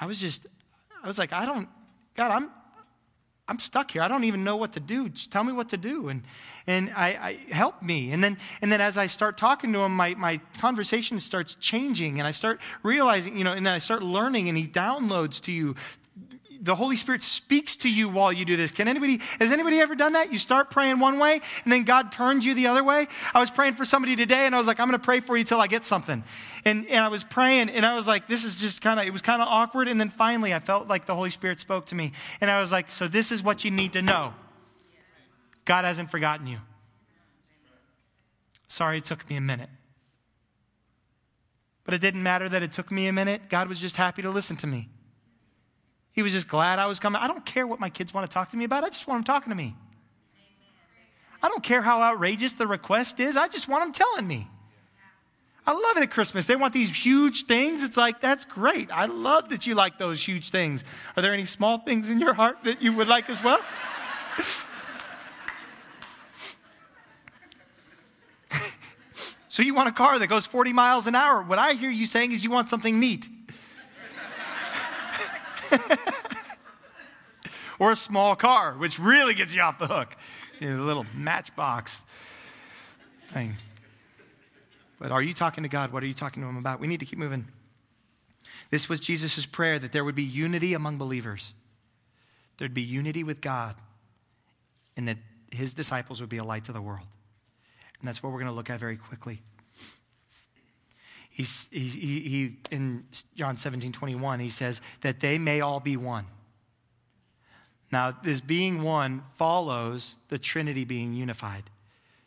I 0.00 0.06
was 0.06 0.20
just, 0.20 0.46
I 1.02 1.06
was 1.06 1.18
like, 1.18 1.32
I 1.32 1.44
don't, 1.44 1.68
God, 2.16 2.30
I'm, 2.30 2.50
I'm 3.52 3.58
stuck 3.58 3.90
here. 3.90 4.00
I 4.00 4.08
don't 4.08 4.24
even 4.24 4.44
know 4.44 4.56
what 4.56 4.72
to 4.72 4.80
do. 4.80 5.10
Just 5.10 5.30
tell 5.30 5.44
me 5.44 5.52
what 5.52 5.68
to 5.68 5.76
do. 5.76 6.08
And, 6.08 6.22
and 6.66 6.90
I, 6.96 7.08
I, 7.08 7.52
help 7.52 7.82
me. 7.82 8.10
And 8.10 8.24
then, 8.24 8.38
and 8.62 8.72
then 8.72 8.80
as 8.80 8.96
I 8.96 9.04
start 9.04 9.36
talking 9.36 9.74
to 9.74 9.80
him, 9.80 9.94
my, 9.94 10.14
my 10.14 10.40
conversation 10.56 11.20
starts 11.20 11.54
changing 11.56 12.18
and 12.18 12.26
I 12.26 12.30
start 12.30 12.62
realizing, 12.82 13.36
you 13.36 13.44
know, 13.44 13.52
and 13.52 13.66
then 13.66 13.74
I 13.74 13.78
start 13.78 14.02
learning 14.02 14.48
and 14.48 14.56
he 14.56 14.66
downloads 14.66 15.38
to 15.42 15.52
you 15.52 15.74
the 16.62 16.76
Holy 16.76 16.94
Spirit 16.94 17.24
speaks 17.24 17.74
to 17.76 17.90
you 17.90 18.08
while 18.08 18.32
you 18.32 18.44
do 18.44 18.56
this. 18.56 18.70
Can 18.70 18.86
anybody, 18.86 19.20
has 19.40 19.50
anybody 19.50 19.80
ever 19.80 19.96
done 19.96 20.12
that? 20.12 20.32
You 20.32 20.38
start 20.38 20.70
praying 20.70 21.00
one 21.00 21.18
way 21.18 21.40
and 21.64 21.72
then 21.72 21.82
God 21.82 22.12
turns 22.12 22.46
you 22.46 22.54
the 22.54 22.68
other 22.68 22.84
way. 22.84 23.08
I 23.34 23.40
was 23.40 23.50
praying 23.50 23.74
for 23.74 23.84
somebody 23.84 24.14
today 24.14 24.46
and 24.46 24.54
I 24.54 24.58
was 24.58 24.68
like, 24.68 24.78
I'm 24.78 24.86
going 24.86 24.98
to 24.98 25.04
pray 25.04 25.18
for 25.18 25.36
you 25.36 25.42
till 25.42 25.60
I 25.60 25.66
get 25.66 25.84
something. 25.84 26.22
And, 26.64 26.86
and 26.86 27.04
I 27.04 27.08
was 27.08 27.24
praying 27.24 27.68
and 27.70 27.84
I 27.84 27.96
was 27.96 28.06
like, 28.06 28.28
this 28.28 28.44
is 28.44 28.60
just 28.60 28.80
kind 28.80 29.00
of, 29.00 29.06
it 29.06 29.12
was 29.12 29.22
kind 29.22 29.42
of 29.42 29.48
awkward. 29.48 29.88
And 29.88 30.00
then 30.00 30.08
finally 30.08 30.54
I 30.54 30.60
felt 30.60 30.86
like 30.86 31.06
the 31.06 31.16
Holy 31.16 31.30
Spirit 31.30 31.58
spoke 31.58 31.86
to 31.86 31.96
me. 31.96 32.12
And 32.40 32.48
I 32.48 32.60
was 32.60 32.70
like, 32.70 32.88
so 32.88 33.08
this 33.08 33.32
is 33.32 33.42
what 33.42 33.64
you 33.64 33.72
need 33.72 33.94
to 33.94 34.02
know. 34.02 34.32
God 35.64 35.84
hasn't 35.84 36.12
forgotten 36.12 36.46
you. 36.46 36.58
Sorry 38.68 38.98
it 38.98 39.04
took 39.04 39.28
me 39.28 39.34
a 39.34 39.40
minute. 39.40 39.68
But 41.84 41.94
it 41.94 42.00
didn't 42.00 42.22
matter 42.22 42.48
that 42.48 42.62
it 42.62 42.70
took 42.70 42.92
me 42.92 43.08
a 43.08 43.12
minute. 43.12 43.48
God 43.48 43.68
was 43.68 43.80
just 43.80 43.96
happy 43.96 44.22
to 44.22 44.30
listen 44.30 44.56
to 44.58 44.68
me. 44.68 44.88
He 46.12 46.22
was 46.22 46.32
just 46.32 46.46
glad 46.46 46.78
I 46.78 46.86
was 46.86 47.00
coming. 47.00 47.20
I 47.20 47.26
don't 47.26 47.44
care 47.44 47.66
what 47.66 47.80
my 47.80 47.88
kids 47.88 48.12
want 48.12 48.30
to 48.30 48.32
talk 48.32 48.50
to 48.50 48.56
me 48.56 48.64
about. 48.64 48.84
I 48.84 48.90
just 48.90 49.08
want 49.08 49.18
them 49.18 49.34
talking 49.34 49.50
to 49.50 49.56
me. 49.56 49.74
I 51.42 51.48
don't 51.48 51.62
care 51.62 51.82
how 51.82 52.02
outrageous 52.02 52.52
the 52.52 52.66
request 52.66 53.18
is. 53.18 53.36
I 53.36 53.48
just 53.48 53.66
want 53.66 53.82
them 53.82 53.92
telling 53.92 54.28
me. 54.28 54.48
I 55.66 55.72
love 55.72 55.96
it 55.96 56.02
at 56.02 56.10
Christmas. 56.10 56.46
They 56.46 56.56
want 56.56 56.74
these 56.74 56.94
huge 56.94 57.46
things. 57.46 57.82
It's 57.82 57.96
like, 57.96 58.20
that's 58.20 58.44
great. 58.44 58.90
I 58.92 59.06
love 59.06 59.48
that 59.50 59.66
you 59.66 59.74
like 59.74 59.98
those 59.98 60.22
huge 60.22 60.50
things. 60.50 60.84
Are 61.16 61.22
there 61.22 61.32
any 61.32 61.46
small 61.46 61.78
things 61.78 62.10
in 62.10 62.20
your 62.20 62.34
heart 62.34 62.58
that 62.64 62.82
you 62.82 62.92
would 62.94 63.08
like 63.08 63.30
as 63.30 63.42
well? 63.42 63.60
so 69.48 69.62
you 69.62 69.74
want 69.74 69.88
a 69.88 69.92
car 69.92 70.18
that 70.18 70.26
goes 70.26 70.46
40 70.46 70.72
miles 70.72 71.06
an 71.06 71.14
hour. 71.14 71.42
What 71.42 71.60
I 71.60 71.74
hear 71.74 71.90
you 71.90 72.06
saying 72.06 72.32
is 72.32 72.42
you 72.42 72.50
want 72.50 72.68
something 72.68 72.98
neat. 72.98 73.28
or 77.78 77.92
a 77.92 77.96
small 77.96 78.36
car, 78.36 78.74
which 78.74 78.98
really 78.98 79.34
gets 79.34 79.54
you 79.54 79.62
off 79.62 79.78
the 79.78 79.86
hook. 79.86 80.16
You 80.60 80.70
know, 80.70 80.82
a 80.82 80.86
little 80.86 81.06
matchbox 81.14 82.02
thing. 83.28 83.56
But 84.98 85.10
are 85.10 85.22
you 85.22 85.34
talking 85.34 85.64
to 85.64 85.68
God? 85.68 85.92
What 85.92 86.02
are 86.02 86.06
you 86.06 86.14
talking 86.14 86.42
to 86.42 86.48
Him 86.48 86.56
about? 86.56 86.78
We 86.78 86.86
need 86.86 87.00
to 87.00 87.06
keep 87.06 87.18
moving. 87.18 87.46
This 88.70 88.88
was 88.88 89.00
Jesus' 89.00 89.46
prayer 89.46 89.78
that 89.78 89.92
there 89.92 90.04
would 90.04 90.14
be 90.14 90.22
unity 90.22 90.74
among 90.74 90.98
believers, 90.98 91.54
there'd 92.58 92.72
be 92.72 92.82
unity 92.82 93.24
with 93.24 93.40
God, 93.40 93.74
and 94.96 95.08
that 95.08 95.18
His 95.50 95.74
disciples 95.74 96.20
would 96.20 96.30
be 96.30 96.38
a 96.38 96.44
light 96.44 96.64
to 96.64 96.72
the 96.72 96.80
world. 96.80 97.06
And 97.98 98.08
that's 98.08 98.22
what 98.22 98.32
we're 98.32 98.38
going 98.38 98.50
to 98.50 98.54
look 98.54 98.70
at 98.70 98.80
very 98.80 98.96
quickly. 98.96 99.42
He, 101.32 101.44
he, 101.70 101.88
he, 101.88 102.56
in 102.70 103.04
John 103.34 103.56
17, 103.56 103.90
21, 103.90 104.40
he 104.40 104.50
says, 104.50 104.82
that 105.00 105.20
they 105.20 105.38
may 105.38 105.62
all 105.62 105.80
be 105.80 105.96
one. 105.96 106.26
Now, 107.90 108.14
this 108.22 108.42
being 108.42 108.82
one 108.82 109.22
follows 109.36 110.18
the 110.28 110.38
Trinity 110.38 110.84
being 110.84 111.14
unified. 111.14 111.64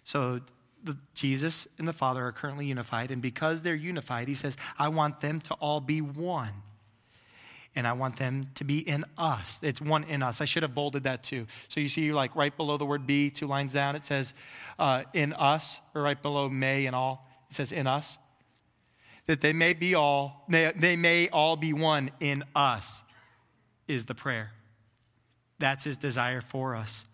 So 0.03 0.41
the, 0.83 0.97
Jesus 1.13 1.67
and 1.77 1.87
the 1.87 1.93
Father 1.93 2.25
are 2.25 2.31
currently 2.31 2.65
unified, 2.65 3.11
and 3.11 3.21
because 3.21 3.61
they're 3.61 3.75
unified, 3.75 4.27
he 4.27 4.33
says, 4.33 4.57
I 4.77 4.87
want 4.87 5.21
them 5.21 5.39
to 5.41 5.53
all 5.55 5.81
be 5.81 6.01
one. 6.01 6.53
And 7.75 7.85
I 7.85 7.93
want 7.93 8.17
them 8.17 8.47
to 8.55 8.63
be 8.63 8.79
in 8.79 9.03
us. 9.17 9.59
It's 9.61 9.81
one 9.81 10.05
in 10.05 10.23
us. 10.23 10.39
I 10.39 10.45
should 10.45 10.63
have 10.63 10.73
bolded 10.73 11.03
that 11.03 11.23
too. 11.23 11.45
So 11.67 11.79
you 11.81 11.89
see, 11.89 12.13
like 12.13 12.33
right 12.35 12.55
below 12.55 12.77
the 12.77 12.85
word 12.85 13.05
be, 13.05 13.29
two 13.29 13.47
lines 13.47 13.73
down, 13.73 13.95
it 13.95 14.05
says 14.05 14.33
uh, 14.79 15.03
in 15.13 15.33
us, 15.33 15.81
or 15.93 16.01
right 16.01 16.19
below 16.19 16.47
may 16.47 16.85
and 16.85 16.95
all, 16.95 17.27
it 17.49 17.55
says 17.55 17.71
in 17.71 17.85
us. 17.85 18.17
That 19.27 19.41
they 19.41 19.53
may 19.53 19.73
be 19.73 19.95
all, 19.95 20.45
they, 20.47 20.71
they 20.75 20.95
may 20.95 21.29
all 21.29 21.55
be 21.55 21.73
one 21.73 22.11
in 22.19 22.43
us, 22.55 23.01
is 23.88 24.05
the 24.05 24.15
prayer. 24.15 24.51
That's 25.59 25.83
his 25.83 25.97
desire 25.97 26.41
for 26.41 26.75
us. 26.75 27.05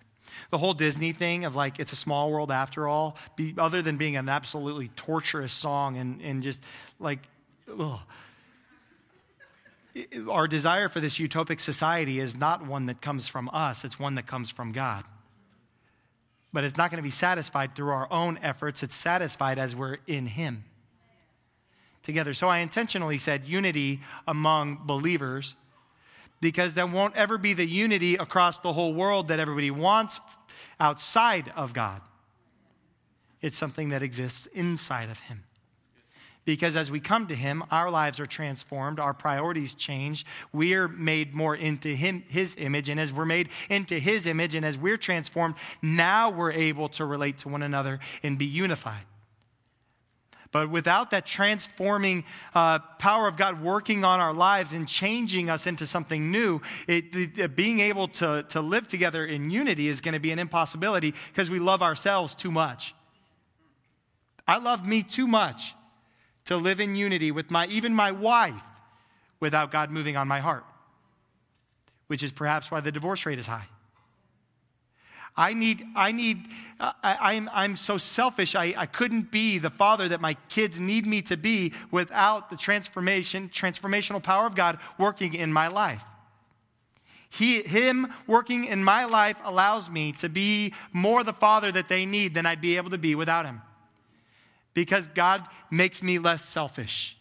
The 0.49 0.57
whole 0.57 0.73
Disney 0.73 1.11
thing 1.11 1.45
of 1.45 1.55
like, 1.55 1.79
it's 1.79 1.91
a 1.91 1.95
small 1.95 2.31
world 2.31 2.51
after 2.51 2.87
all, 2.87 3.17
be, 3.35 3.53
other 3.57 3.81
than 3.81 3.97
being 3.97 4.15
an 4.15 4.29
absolutely 4.29 4.89
torturous 4.95 5.53
song 5.53 5.97
and, 5.97 6.21
and 6.21 6.43
just 6.43 6.63
like, 6.99 7.19
ugh. 7.79 7.99
Our 10.29 10.47
desire 10.47 10.87
for 10.87 11.01
this 11.01 11.17
utopic 11.17 11.59
society 11.59 12.19
is 12.19 12.35
not 12.35 12.65
one 12.65 12.85
that 12.85 13.01
comes 13.01 13.27
from 13.27 13.49
us, 13.51 13.83
it's 13.83 13.99
one 13.99 14.15
that 14.15 14.25
comes 14.25 14.49
from 14.49 14.71
God. 14.71 15.03
But 16.53 16.63
it's 16.63 16.77
not 16.77 16.91
going 16.91 16.97
to 16.97 17.03
be 17.03 17.11
satisfied 17.11 17.75
through 17.75 17.89
our 17.89 18.11
own 18.11 18.39
efforts, 18.41 18.83
it's 18.83 18.95
satisfied 18.95 19.59
as 19.59 19.75
we're 19.75 19.97
in 20.07 20.27
Him 20.27 20.63
together. 22.03 22.33
So 22.33 22.47
I 22.47 22.59
intentionally 22.59 23.17
said 23.17 23.45
unity 23.45 24.01
among 24.27 24.81
believers 24.85 25.55
because 26.41 26.73
there 26.73 26.87
won't 26.87 27.15
ever 27.15 27.37
be 27.37 27.53
the 27.53 27.65
unity 27.65 28.15
across 28.15 28.59
the 28.59 28.73
whole 28.73 28.93
world 28.93 29.27
that 29.27 29.39
everybody 29.39 29.71
wants 29.71 30.19
outside 30.79 31.51
of 31.55 31.73
God. 31.73 32.01
It's 33.41 33.57
something 33.57 33.89
that 33.89 34.03
exists 34.03 34.47
inside 34.47 35.09
of 35.09 35.19
Him. 35.19 35.43
Because 36.43 36.75
as 36.75 36.89
we 36.89 36.99
come 36.99 37.27
to 37.27 37.35
Him, 37.35 37.63
our 37.69 37.91
lives 37.91 38.19
are 38.19 38.25
transformed, 38.25 38.99
our 38.99 39.13
priorities 39.13 39.75
change, 39.75 40.25
we're 40.51 40.87
made 40.87 41.35
more 41.35 41.55
into 41.55 41.89
him, 41.89 42.23
His 42.27 42.55
image, 42.57 42.89
and 42.89 42.99
as 42.99 43.13
we're 43.13 43.25
made 43.25 43.49
into 43.69 43.99
His 43.99 44.25
image, 44.25 44.55
and 44.55 44.65
as 44.65 44.77
we're 44.77 44.97
transformed, 44.97 45.55
now 45.83 46.31
we're 46.31 46.51
able 46.51 46.89
to 46.89 47.05
relate 47.05 47.37
to 47.39 47.49
one 47.49 47.61
another 47.61 47.99
and 48.23 48.39
be 48.39 48.45
unified. 48.45 49.05
But 50.51 50.69
without 50.69 51.11
that 51.11 51.25
transforming 51.25 52.25
uh, 52.53 52.79
power 52.99 53.27
of 53.27 53.37
God 53.37 53.61
working 53.61 54.03
on 54.03 54.19
our 54.19 54.33
lives 54.33 54.73
and 54.73 54.87
changing 54.87 55.49
us 55.49 55.65
into 55.65 55.85
something 55.85 56.29
new, 56.29 56.61
it, 56.87 57.55
being 57.55 57.79
able 57.79 58.09
to, 58.09 58.43
to 58.49 58.61
live 58.61 58.87
together 58.87 59.25
in 59.25 59.49
unity 59.49 59.87
is 59.87 60.01
going 60.01 60.13
to 60.13 60.19
be 60.19 60.31
an 60.31 60.39
impossibility 60.39 61.13
because 61.29 61.49
we 61.49 61.59
love 61.59 61.81
ourselves 61.81 62.35
too 62.35 62.51
much. 62.51 62.93
I 64.45 64.57
love 64.57 64.85
me 64.85 65.03
too 65.03 65.27
much 65.27 65.73
to 66.45 66.57
live 66.57 66.81
in 66.81 66.95
unity 66.95 67.31
with 67.31 67.49
my, 67.49 67.67
even 67.67 67.93
my 67.93 68.11
wife, 68.11 68.63
without 69.39 69.71
God 69.71 69.89
moving 69.89 70.17
on 70.17 70.27
my 70.27 70.39
heart, 70.39 70.65
which 72.07 72.23
is 72.23 72.31
perhaps 72.31 72.69
why 72.69 72.79
the 72.79 72.91
divorce 72.91 73.25
rate 73.25 73.39
is 73.39 73.47
high. 73.47 73.67
I 75.35 75.53
need, 75.53 75.85
I 75.95 76.11
need, 76.11 76.47
uh, 76.79 76.91
I, 77.01 77.33
am 77.33 77.47
I'm, 77.47 77.71
I'm 77.71 77.75
so 77.77 77.97
selfish. 77.97 78.53
I, 78.53 78.73
I 78.77 78.85
couldn't 78.85 79.31
be 79.31 79.57
the 79.57 79.69
father 79.69 80.09
that 80.09 80.19
my 80.19 80.35
kids 80.49 80.79
need 80.79 81.05
me 81.05 81.21
to 81.23 81.37
be 81.37 81.73
without 81.89 82.49
the 82.49 82.57
transformation, 82.57 83.49
transformational 83.49 84.21
power 84.21 84.45
of 84.45 84.55
God 84.55 84.77
working 84.97 85.33
in 85.33 85.53
my 85.53 85.67
life. 85.67 86.03
He, 87.29 87.61
him 87.61 88.11
working 88.27 88.65
in 88.65 88.83
my 88.83 89.05
life 89.05 89.37
allows 89.45 89.89
me 89.89 90.11
to 90.13 90.27
be 90.27 90.73
more 90.91 91.23
the 91.23 91.31
father 91.31 91.71
that 91.71 91.87
they 91.87 92.05
need 92.05 92.33
than 92.33 92.45
I'd 92.45 92.59
be 92.59 92.75
able 92.75 92.89
to 92.89 92.97
be 92.97 93.15
without 93.15 93.45
him. 93.45 93.61
Because 94.73 95.07
God 95.07 95.45
makes 95.69 96.03
me 96.03 96.19
less 96.19 96.43
selfish. 96.43 97.17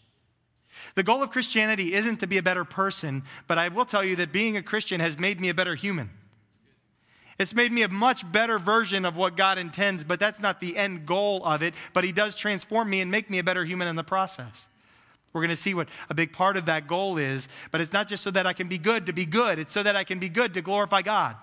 The 0.96 1.04
goal 1.04 1.22
of 1.22 1.30
Christianity 1.30 1.94
isn't 1.94 2.18
to 2.18 2.26
be 2.26 2.38
a 2.38 2.42
better 2.42 2.64
person, 2.64 3.22
but 3.46 3.56
I 3.56 3.68
will 3.68 3.84
tell 3.84 4.04
you 4.04 4.16
that 4.16 4.32
being 4.32 4.56
a 4.56 4.62
Christian 4.62 4.98
has 5.00 5.18
made 5.18 5.40
me 5.40 5.48
a 5.48 5.54
better 5.54 5.76
human. 5.76 6.10
It's 7.40 7.54
made 7.54 7.72
me 7.72 7.80
a 7.80 7.88
much 7.88 8.30
better 8.30 8.58
version 8.58 9.06
of 9.06 9.16
what 9.16 9.34
God 9.34 9.56
intends, 9.56 10.04
but 10.04 10.20
that's 10.20 10.40
not 10.40 10.60
the 10.60 10.76
end 10.76 11.06
goal 11.06 11.42
of 11.42 11.62
it. 11.62 11.72
But 11.94 12.04
He 12.04 12.12
does 12.12 12.36
transform 12.36 12.90
me 12.90 13.00
and 13.00 13.10
make 13.10 13.30
me 13.30 13.38
a 13.38 13.42
better 13.42 13.64
human 13.64 13.88
in 13.88 13.96
the 13.96 14.04
process. 14.04 14.68
We're 15.32 15.40
going 15.40 15.48
to 15.48 15.56
see 15.56 15.72
what 15.72 15.88
a 16.10 16.14
big 16.14 16.34
part 16.34 16.58
of 16.58 16.66
that 16.66 16.86
goal 16.86 17.16
is, 17.16 17.48
but 17.70 17.80
it's 17.80 17.94
not 17.94 18.08
just 18.08 18.22
so 18.22 18.30
that 18.30 18.46
I 18.46 18.52
can 18.52 18.68
be 18.68 18.76
good 18.76 19.06
to 19.06 19.14
be 19.14 19.24
good, 19.24 19.58
it's 19.58 19.72
so 19.72 19.82
that 19.82 19.96
I 19.96 20.04
can 20.04 20.18
be 20.18 20.28
good 20.28 20.52
to 20.52 20.60
glorify 20.60 21.00
God. 21.00 21.34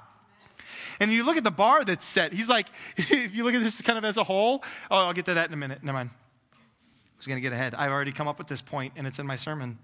And 0.99 1.11
you 1.11 1.23
look 1.23 1.35
at 1.35 1.43
the 1.43 1.49
bar 1.49 1.83
that's 1.83 2.05
set, 2.05 2.31
he's 2.31 2.49
like, 2.49 2.67
if 2.97 3.33
you 3.33 3.43
look 3.43 3.55
at 3.55 3.63
this 3.63 3.81
kind 3.81 3.97
of 3.97 4.05
as 4.05 4.17
a 4.17 4.23
whole, 4.23 4.63
oh, 4.91 4.97
I'll 4.97 5.13
get 5.13 5.25
to 5.25 5.33
that 5.33 5.47
in 5.47 5.53
a 5.55 5.57
minute. 5.57 5.83
Never 5.83 5.97
mind. 5.97 6.11
I 6.13 7.17
was 7.17 7.25
going 7.25 7.37
to 7.37 7.41
get 7.41 7.53
ahead. 7.53 7.73
I've 7.73 7.91
already 7.91 8.11
come 8.11 8.27
up 8.27 8.37
with 8.37 8.47
this 8.47 8.61
point, 8.61 8.93
and 8.97 9.07
it's 9.07 9.17
in 9.17 9.25
my 9.25 9.35
sermon. 9.35 9.79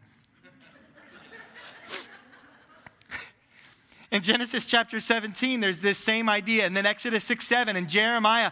In 4.13 4.21
Genesis 4.21 4.67
chapter 4.67 4.99
17, 4.99 5.59
there's 5.59 5.81
this 5.81 5.97
same 5.97 6.29
idea. 6.29 6.67
And 6.67 6.77
then 6.77 6.85
Exodus 6.85 7.23
6 7.23 7.47
7 7.47 7.75
and 7.75 7.89
Jeremiah, 7.89 8.51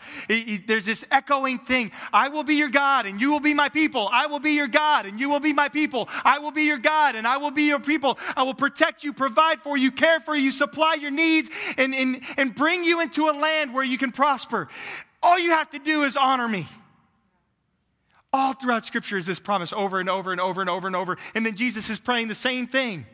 there's 0.66 0.86
this 0.86 1.06
echoing 1.12 1.60
thing. 1.60 1.92
I 2.12 2.30
will 2.30 2.44
be 2.44 2.56
your 2.56 2.70
God 2.70 3.06
and 3.06 3.22
you 3.22 3.32
will 3.32 3.40
be 3.40 3.54
my 3.54 3.70
people. 3.70 4.10
I 4.12 4.26
will 4.26 4.40
be 4.40 4.54
your 4.54 4.68
God 4.68 5.06
and 5.06 5.20
you 5.20 5.30
will 5.30 5.40
be 5.40 5.54
my 5.54 5.70
people. 5.70 6.10
I 6.26 6.40
will 6.40 6.50
be 6.50 6.64
your 6.64 6.80
God 6.80 7.16
and 7.16 7.28
I 7.28 7.38
will 7.38 7.52
be 7.52 7.66
your 7.66 7.80
people. 7.80 8.18
I 8.36 8.42
will 8.42 8.56
protect 8.56 9.04
you, 9.04 9.14
provide 9.14 9.62
for 9.62 9.78
you, 9.78 9.92
care 9.92 10.20
for 10.20 10.36
you, 10.36 10.52
supply 10.52 10.96
your 10.96 11.12
needs, 11.12 11.52
and, 11.78 11.94
and, 11.94 12.24
and 12.38 12.56
bring 12.56 12.84
you 12.84 13.00
into 13.00 13.30
a 13.30 13.34
land 13.34 13.72
where 13.72 13.84
you 13.84 14.00
can 14.00 14.12
prosper. 14.12 14.68
All 15.22 15.38
you 15.38 15.52
have 15.52 15.70
to 15.72 15.80
do 15.80 16.06
is 16.06 16.18
honor 16.18 16.48
me. 16.48 16.68
All 18.34 18.54
throughout 18.54 18.84
Scripture 18.84 19.18
is 19.18 19.28
this 19.28 19.40
promise 19.40 19.72
over 19.74 20.00
and 20.00 20.10
over 20.10 20.32
and 20.32 20.42
over 20.42 20.62
and 20.62 20.72
over 20.72 20.88
and 20.88 20.96
over. 20.96 21.20
And 21.36 21.46
then 21.46 21.56
Jesus 21.56 21.88
is 21.92 22.00
praying 22.00 22.30
the 22.30 22.36
same 22.36 22.66
thing. 22.66 23.06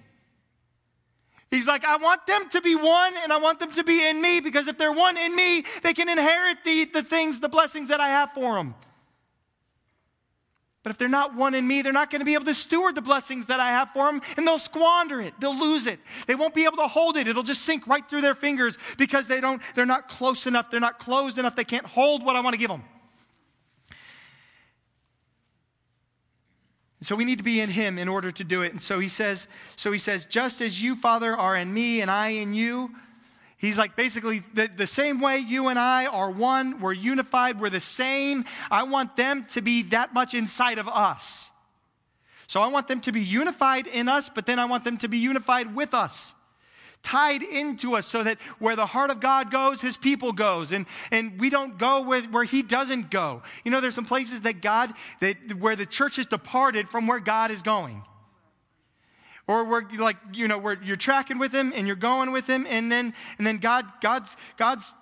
He's 1.50 1.68
like, 1.68 1.86
I 1.86 1.96
want 1.98 2.26
them 2.28 2.50
to 2.50 2.62
be 2.62 2.76
one 2.76 3.14
and 3.24 3.32
I 3.32 3.38
want 3.38 3.60
them 3.60 3.72
to 3.74 3.84
be 3.84 4.08
in 4.10 4.22
me 4.22 4.42
because 4.42 4.68
if 4.68 4.78
they're 4.78 4.92
one 4.92 5.16
in 5.18 5.36
me, 5.36 5.64
they 5.82 5.94
can 5.94 6.10
inherit 6.10 6.64
the, 6.66 6.86
the 6.86 7.04
things, 7.04 7.40
the 7.40 7.48
blessings 7.48 7.88
that 7.88 8.02
I 8.02 8.10
have 8.10 8.32
for 8.34 8.56
them. 8.56 8.76
But 10.84 10.92
if 10.92 10.98
they're 10.98 11.10
not 11.10 11.36
one 11.36 11.54
in 11.54 11.68
me, 11.68 11.82
they're 11.82 11.94
not 11.94 12.10
going 12.10 12.20
to 12.20 12.26
be 12.26 12.34
able 12.34 12.46
to 12.46 12.54
steward 12.54 12.96
the 12.96 13.02
blessings 13.02 13.48
that 13.48 13.60
I 13.60 13.70
have 13.70 13.90
for 13.94 14.12
them 14.12 14.22
and 14.36 14.46
they'll 14.46 14.58
squander 14.58 15.22
it. 15.22 15.34
They'll 15.40 15.58
lose 15.58 15.88
it. 15.88 16.00
They 16.28 16.36
won't 16.36 16.54
be 16.54 16.66
able 16.66 16.78
to 16.78 16.88
hold 16.88 17.18
it. 17.18 17.28
It'll 17.28 17.44
just 17.44 17.64
sink 17.64 17.88
right 17.88 18.08
through 18.10 18.22
their 18.22 18.36
fingers 18.36 18.78
because 18.98 19.28
they 19.28 19.42
don't, 19.42 19.62
they're 19.76 19.86
not 19.86 20.10
close 20.10 20.48
enough. 20.48 20.70
They're 20.70 20.80
not 20.80 21.00
closed 21.00 21.38
enough. 21.38 21.56
They 21.56 21.66
can't 21.66 21.86
hold 21.86 22.24
what 22.24 22.36
I 22.36 22.42
want 22.42 22.54
to 22.54 22.60
give 22.60 22.70
them. 22.70 22.84
So 27.02 27.16
we 27.16 27.26
need 27.26 27.38
to 27.38 27.44
be 27.44 27.62
in 27.62 27.70
him 27.70 28.00
in 28.00 28.08
order 28.08 28.32
to 28.32 28.44
do 28.44 28.64
it. 28.64 28.72
And 28.72 28.82
so 28.82 29.00
he 29.00 29.08
says, 29.08 29.48
so 29.76 29.92
he 29.92 30.00
says, 30.00 30.26
just 30.26 30.62
as 30.62 30.82
you, 30.82 30.96
Father, 30.96 31.36
are 31.36 31.56
in 31.56 31.72
me 31.74 32.02
and 32.02 32.10
I 32.10 32.30
in 32.30 32.54
you. 32.54 32.92
He's 33.58 33.78
like 33.78 33.96
basically 33.96 34.44
the, 34.54 34.70
the 34.76 34.88
same 34.88 35.20
way 35.20 35.38
you 35.38 35.68
and 35.68 35.80
I 35.80 36.06
are 36.06 36.30
one, 36.30 36.80
we're 36.80 36.94
unified, 36.94 37.60
we're 37.60 37.72
the 37.72 37.80
same. 37.80 38.46
I 38.70 38.84
want 38.84 39.16
them 39.16 39.46
to 39.46 39.62
be 39.62 39.84
that 39.84 40.14
much 40.14 40.34
inside 40.34 40.78
of 40.78 40.88
us. 40.88 41.52
So 42.46 42.62
I 42.62 42.68
want 42.68 42.88
them 42.88 43.02
to 43.02 43.12
be 43.12 43.22
unified 43.22 43.88
in 43.88 44.08
us, 44.08 44.30
but 44.30 44.46
then 44.46 44.58
I 44.58 44.66
want 44.66 44.84
them 44.84 44.98
to 44.98 45.08
be 45.08 45.18
unified 45.18 45.76
with 45.76 45.94
us. 45.94 46.34
Tied 47.08 47.42
into 47.42 47.96
us 47.96 48.06
so 48.06 48.22
that 48.22 48.38
where 48.60 48.76
the 48.76 48.86
heart 48.86 49.12
of 49.12 49.22
God 49.22 49.50
goes, 49.50 49.80
his 49.80 49.96
people 49.96 50.34
goes. 50.34 50.74
And, 50.74 50.86
and 51.10 51.40
we 51.40 51.50
don't 51.50 51.78
go 51.78 52.02
where, 52.02 52.22
where 52.24 52.44
he 52.44 52.62
doesn't 52.64 53.10
go. 53.10 53.44
You 53.64 53.72
know, 53.72 53.80
there's 53.80 53.96
some 53.96 54.04
places 54.04 54.42
that 54.42 54.62
God, 54.62 54.92
that, 55.22 55.38
where 55.58 55.78
the 55.78 55.86
church 55.86 56.18
has 56.18 56.26
departed 56.26 56.90
from 56.90 57.08
where 57.08 57.22
God 57.22 57.50
is 57.50 57.62
going 57.62 58.04
or 59.48 59.64
where 59.64 59.88
like 59.98 60.18
you 60.34 60.48
know 60.48 60.58
where 60.58 60.78
you're 60.84 60.96
tracking 60.96 61.40
with 61.40 61.54
him 61.54 61.72
and 61.76 61.88
you're 61.88 61.96
going 61.96 62.32
with 62.32 62.48
him 62.48 62.68
and 62.70 62.92
then 62.92 63.14
and 63.38 63.48
then 63.48 63.58
god 63.58 63.86
god's 64.02 64.36
god's 64.58 64.94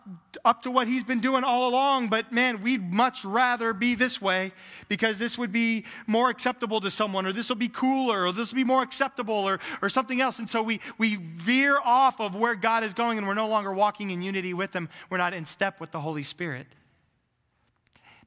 up 0.43 0.61
to 0.63 0.71
what 0.71 0.87
he's 0.87 1.03
been 1.03 1.19
doing 1.19 1.43
all 1.43 1.69
along. 1.69 2.09
But 2.09 2.31
man 2.31 2.61
we'd 2.61 2.93
much 2.93 3.25
rather 3.25 3.73
be 3.73 3.95
this 3.95 4.21
way 4.21 4.51
because 4.87 5.17
this 5.17 5.37
would 5.37 5.51
be 5.51 5.85
more 6.07 6.29
acceptable 6.29 6.81
to 6.81 6.91
someone 6.91 7.25
or 7.25 7.33
this 7.33 7.49
will 7.49 7.55
be 7.55 7.69
cooler 7.69 8.25
or 8.25 8.31
this 8.31 8.51
will 8.51 8.57
be 8.57 8.63
more 8.63 8.83
acceptable 8.83 9.33
or 9.33 9.59
or 9.81 9.89
something 9.89 10.21
else. 10.21 10.39
And 10.39 10.49
so 10.49 10.61
we 10.61 10.79
we 10.97 11.15
veer 11.15 11.79
off 11.83 12.19
of 12.21 12.35
where 12.35 12.55
god 12.55 12.83
is 12.83 12.93
going 12.93 13.17
and 13.17 13.27
we're 13.27 13.33
no 13.33 13.47
longer 13.47 13.73
walking 13.73 14.11
in 14.11 14.21
unity 14.21 14.53
with 14.53 14.73
him. 14.73 14.89
We're 15.09 15.17
not 15.17 15.33
in 15.33 15.45
step 15.45 15.79
with 15.79 15.91
the 15.91 16.01
holy 16.01 16.23
spirit 16.23 16.67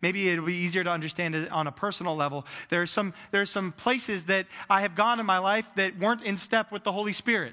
Maybe 0.00 0.28
it'll 0.28 0.44
be 0.44 0.54
easier 0.54 0.84
to 0.84 0.90
understand 0.90 1.34
it 1.34 1.50
on 1.50 1.66
a 1.66 1.72
personal 1.72 2.14
level. 2.14 2.46
There 2.68 2.80
are 2.80 2.86
some, 2.86 3.14
there 3.30 3.40
are 3.40 3.46
some 3.46 3.72
places 3.72 4.24
that 4.24 4.46
I 4.70 4.82
have 4.82 4.94
gone 4.94 5.18
in 5.18 5.26
my 5.26 5.38
life 5.38 5.66
that 5.74 5.98
weren't 5.98 6.22
in 6.22 6.36
step 6.36 6.70
with 6.70 6.84
the 6.84 6.92
Holy 6.92 7.12
Spirit. 7.12 7.52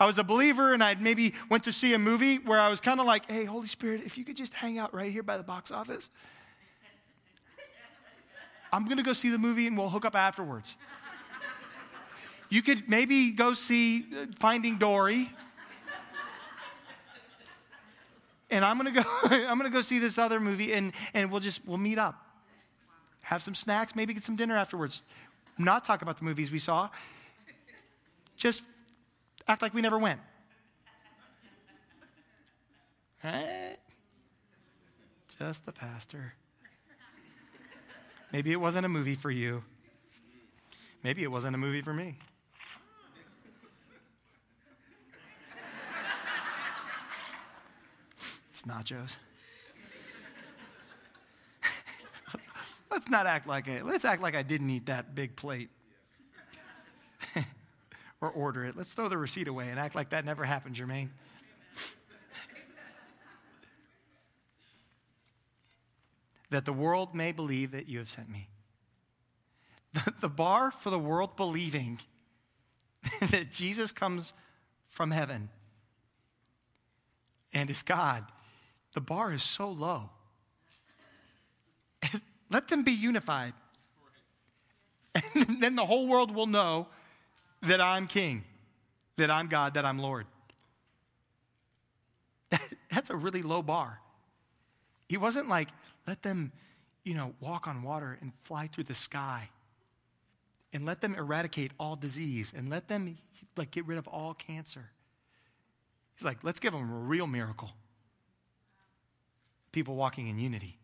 I 0.00 0.06
was 0.06 0.18
a 0.18 0.24
believer 0.24 0.72
and 0.72 0.82
I 0.82 0.94
maybe 0.94 1.34
went 1.50 1.64
to 1.64 1.72
see 1.72 1.92
a 1.92 1.98
movie 1.98 2.36
where 2.36 2.60
I 2.60 2.68
was 2.68 2.80
kind 2.80 3.00
of 3.00 3.06
like, 3.06 3.30
hey, 3.30 3.44
Holy 3.44 3.66
Spirit, 3.66 4.02
if 4.06 4.16
you 4.16 4.24
could 4.24 4.36
just 4.36 4.54
hang 4.54 4.78
out 4.78 4.94
right 4.94 5.10
here 5.10 5.24
by 5.24 5.36
the 5.36 5.42
box 5.42 5.70
office, 5.70 6.10
I'm 8.72 8.84
going 8.84 8.98
to 8.98 9.02
go 9.02 9.12
see 9.12 9.30
the 9.30 9.38
movie 9.38 9.66
and 9.66 9.76
we'll 9.76 9.88
hook 9.88 10.04
up 10.04 10.14
afterwards. 10.14 10.76
You 12.50 12.62
could 12.62 12.88
maybe 12.88 13.32
go 13.32 13.54
see 13.54 14.06
uh, 14.12 14.26
Finding 14.38 14.78
Dory 14.78 15.30
and 18.50 18.64
I'm 18.64 18.76
gonna 18.76 18.90
go, 18.90 19.02
I'm 19.24 19.58
gonna 19.58 19.70
go 19.70 19.80
see 19.80 19.98
this 19.98 20.18
other 20.18 20.40
movie 20.40 20.72
and, 20.72 20.92
and 21.14 21.30
we'll 21.30 21.40
just, 21.40 21.66
we'll 21.66 21.78
meet 21.78 21.98
up. 21.98 22.24
Have 23.22 23.42
some 23.42 23.54
snacks, 23.54 23.94
maybe 23.94 24.14
get 24.14 24.24
some 24.24 24.36
dinner 24.36 24.56
afterwards. 24.56 25.02
Not 25.58 25.84
talk 25.84 26.02
about 26.02 26.18
the 26.18 26.24
movies 26.24 26.50
we 26.50 26.58
saw. 26.58 26.88
Just 28.36 28.62
act 29.46 29.60
like 29.60 29.74
we 29.74 29.82
never 29.82 29.98
went. 29.98 30.20
Right? 33.22 33.76
Just 35.38 35.66
the 35.66 35.72
pastor. 35.72 36.34
Maybe 38.32 38.52
it 38.52 38.60
wasn't 38.60 38.86
a 38.86 38.88
movie 38.88 39.14
for 39.14 39.30
you. 39.30 39.64
Maybe 41.02 41.22
it 41.22 41.30
wasn't 41.30 41.54
a 41.54 41.58
movie 41.58 41.82
for 41.82 41.92
me. 41.92 42.16
Nachos. 48.68 49.16
let's 52.90 53.08
not 53.08 53.26
act 53.26 53.46
like 53.46 53.66
it. 53.68 53.84
Let's 53.84 54.04
act 54.04 54.22
like 54.22 54.36
I 54.36 54.42
didn't 54.42 54.70
eat 54.70 54.86
that 54.86 55.14
big 55.14 55.36
plate. 55.36 55.70
or 58.20 58.30
order 58.30 58.64
it. 58.64 58.76
Let's 58.76 58.92
throw 58.92 59.08
the 59.08 59.16
receipt 59.18 59.48
away 59.48 59.68
and 59.68 59.78
act 59.78 59.94
like 59.94 60.10
that 60.10 60.24
never 60.24 60.44
happened, 60.44 60.74
Jermaine. 60.74 61.08
that 66.50 66.64
the 66.64 66.72
world 66.72 67.14
may 67.14 67.32
believe 67.32 67.70
that 67.72 67.88
you 67.88 67.98
have 67.98 68.08
sent 68.10 68.28
me. 68.30 68.48
The 70.20 70.28
bar 70.28 70.70
for 70.70 70.90
the 70.90 70.98
world 70.98 71.34
believing 71.36 71.98
that 73.30 73.50
Jesus 73.50 73.90
comes 73.90 74.32
from 74.88 75.10
heaven 75.10 75.48
and 77.52 77.70
is 77.70 77.82
God 77.82 78.24
the 78.98 79.02
bar 79.02 79.32
is 79.32 79.44
so 79.44 79.70
low. 79.70 80.10
Let 82.50 82.66
them 82.66 82.82
be 82.82 82.90
unified. 82.90 83.52
And 85.36 85.62
then 85.62 85.76
the 85.76 85.86
whole 85.86 86.08
world 86.08 86.34
will 86.34 86.48
know 86.48 86.88
that 87.62 87.80
I'm 87.80 88.08
king, 88.08 88.42
that 89.16 89.30
I'm 89.30 89.46
God, 89.46 89.74
that 89.74 89.84
I'm 89.84 90.00
Lord. 90.00 90.26
That, 92.50 92.60
that's 92.90 93.08
a 93.10 93.14
really 93.14 93.42
low 93.42 93.62
bar. 93.62 94.00
He 95.08 95.16
wasn't 95.16 95.48
like, 95.48 95.68
let 96.08 96.24
them, 96.24 96.50
you 97.04 97.14
know, 97.14 97.34
walk 97.38 97.68
on 97.68 97.84
water 97.84 98.18
and 98.20 98.32
fly 98.42 98.66
through 98.66 98.84
the 98.84 98.94
sky. 98.94 99.48
And 100.72 100.84
let 100.84 101.02
them 101.02 101.14
eradicate 101.14 101.70
all 101.78 101.94
disease 101.94 102.52
and 102.56 102.68
let 102.68 102.88
them 102.88 103.16
like 103.56 103.70
get 103.70 103.86
rid 103.86 103.96
of 103.96 104.08
all 104.08 104.34
cancer. 104.34 104.90
He's 106.16 106.24
like, 106.24 106.38
let's 106.42 106.58
give 106.58 106.72
them 106.72 106.90
a 106.90 106.98
real 106.98 107.28
miracle 107.28 107.70
people 109.72 109.94
walking 109.94 110.28
in 110.28 110.38
unity. 110.38 110.76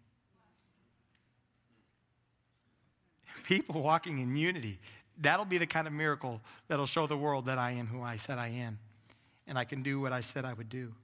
People 3.45 3.83
walking 3.83 4.19
in 4.19 4.37
unity. 4.37 4.79
That'll 5.21 5.45
be 5.45 5.59
the 5.59 5.67
kind 5.67 5.87
of 5.87 5.93
miracle 5.93 6.41
that'll 6.69 6.87
show 6.87 7.07
the 7.07 7.17
world 7.17 7.47
that 7.47 7.59
I 7.59 7.73
am 7.73 7.87
who 7.87 8.03
I 8.03 8.17
said 8.17 8.39
I 8.39 8.49
am. 8.49 8.79
And 9.47 9.59
I 9.59 9.65
can 9.65 9.83
do 9.83 10.01
what 10.01 10.13
I 10.13 10.23
said 10.23 10.45
I 10.45 10.55
would 10.55 10.69
do. 10.69 10.95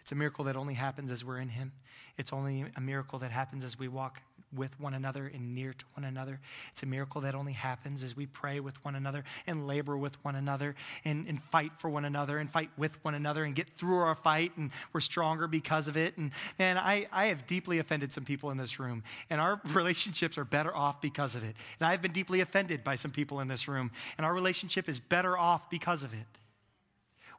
It's 0.00 0.12
a 0.12 0.16
miracle 0.16 0.44
that 0.46 0.56
only 0.56 0.74
happens 0.74 1.12
as 1.12 1.24
we're 1.24 1.38
in 1.38 1.50
Him. 1.50 1.72
It's 2.16 2.32
only 2.32 2.64
a 2.76 2.80
miracle 2.80 3.18
that 3.20 3.30
happens 3.30 3.64
as 3.64 3.78
we 3.78 3.88
walk 3.88 4.20
with 4.54 4.78
one 4.80 4.94
another 4.94 5.30
and 5.32 5.54
near 5.54 5.72
to 5.72 5.84
one 5.94 6.04
another. 6.04 6.40
It's 6.72 6.82
a 6.82 6.86
miracle 6.86 7.20
that 7.22 7.34
only 7.34 7.52
happens 7.52 8.02
as 8.02 8.16
we 8.16 8.26
pray 8.26 8.60
with 8.60 8.82
one 8.84 8.94
another 8.94 9.24
and 9.46 9.66
labor 9.66 9.96
with 9.96 10.22
one 10.24 10.34
another 10.34 10.74
and, 11.04 11.26
and 11.26 11.42
fight 11.42 11.72
for 11.78 11.90
one 11.90 12.04
another 12.04 12.38
and 12.38 12.50
fight 12.50 12.70
with 12.76 12.92
one 13.04 13.14
another 13.14 13.44
and 13.44 13.54
get 13.54 13.68
through 13.76 13.98
our 13.98 14.14
fight 14.14 14.52
and 14.56 14.70
we're 14.92 15.00
stronger 15.00 15.46
because 15.46 15.88
of 15.88 15.96
it. 15.96 16.16
And 16.16 16.32
man, 16.58 16.78
I, 16.78 17.06
I 17.12 17.26
have 17.26 17.46
deeply 17.46 17.78
offended 17.78 18.12
some 18.12 18.24
people 18.24 18.50
in 18.50 18.56
this 18.56 18.78
room 18.78 19.02
and 19.28 19.40
our 19.40 19.60
relationships 19.72 20.38
are 20.38 20.44
better 20.44 20.74
off 20.74 21.00
because 21.00 21.34
of 21.34 21.44
it. 21.44 21.54
And 21.80 21.86
I've 21.86 22.02
been 22.02 22.12
deeply 22.12 22.40
offended 22.40 22.82
by 22.82 22.96
some 22.96 23.10
people 23.10 23.40
in 23.40 23.48
this 23.48 23.68
room 23.68 23.90
and 24.16 24.24
our 24.24 24.34
relationship 24.34 24.88
is 24.88 25.00
better 25.00 25.36
off 25.36 25.68
because 25.70 26.02
of 26.02 26.12
it. 26.12 26.26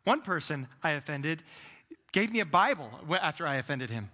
One 0.04 0.22
person 0.22 0.68
I 0.84 0.92
offended 0.92 1.44
gave 2.12 2.32
me 2.32 2.40
a 2.40 2.46
Bible 2.46 2.90
after 3.22 3.46
I 3.46 3.56
offended 3.56 3.90
him 3.90 4.10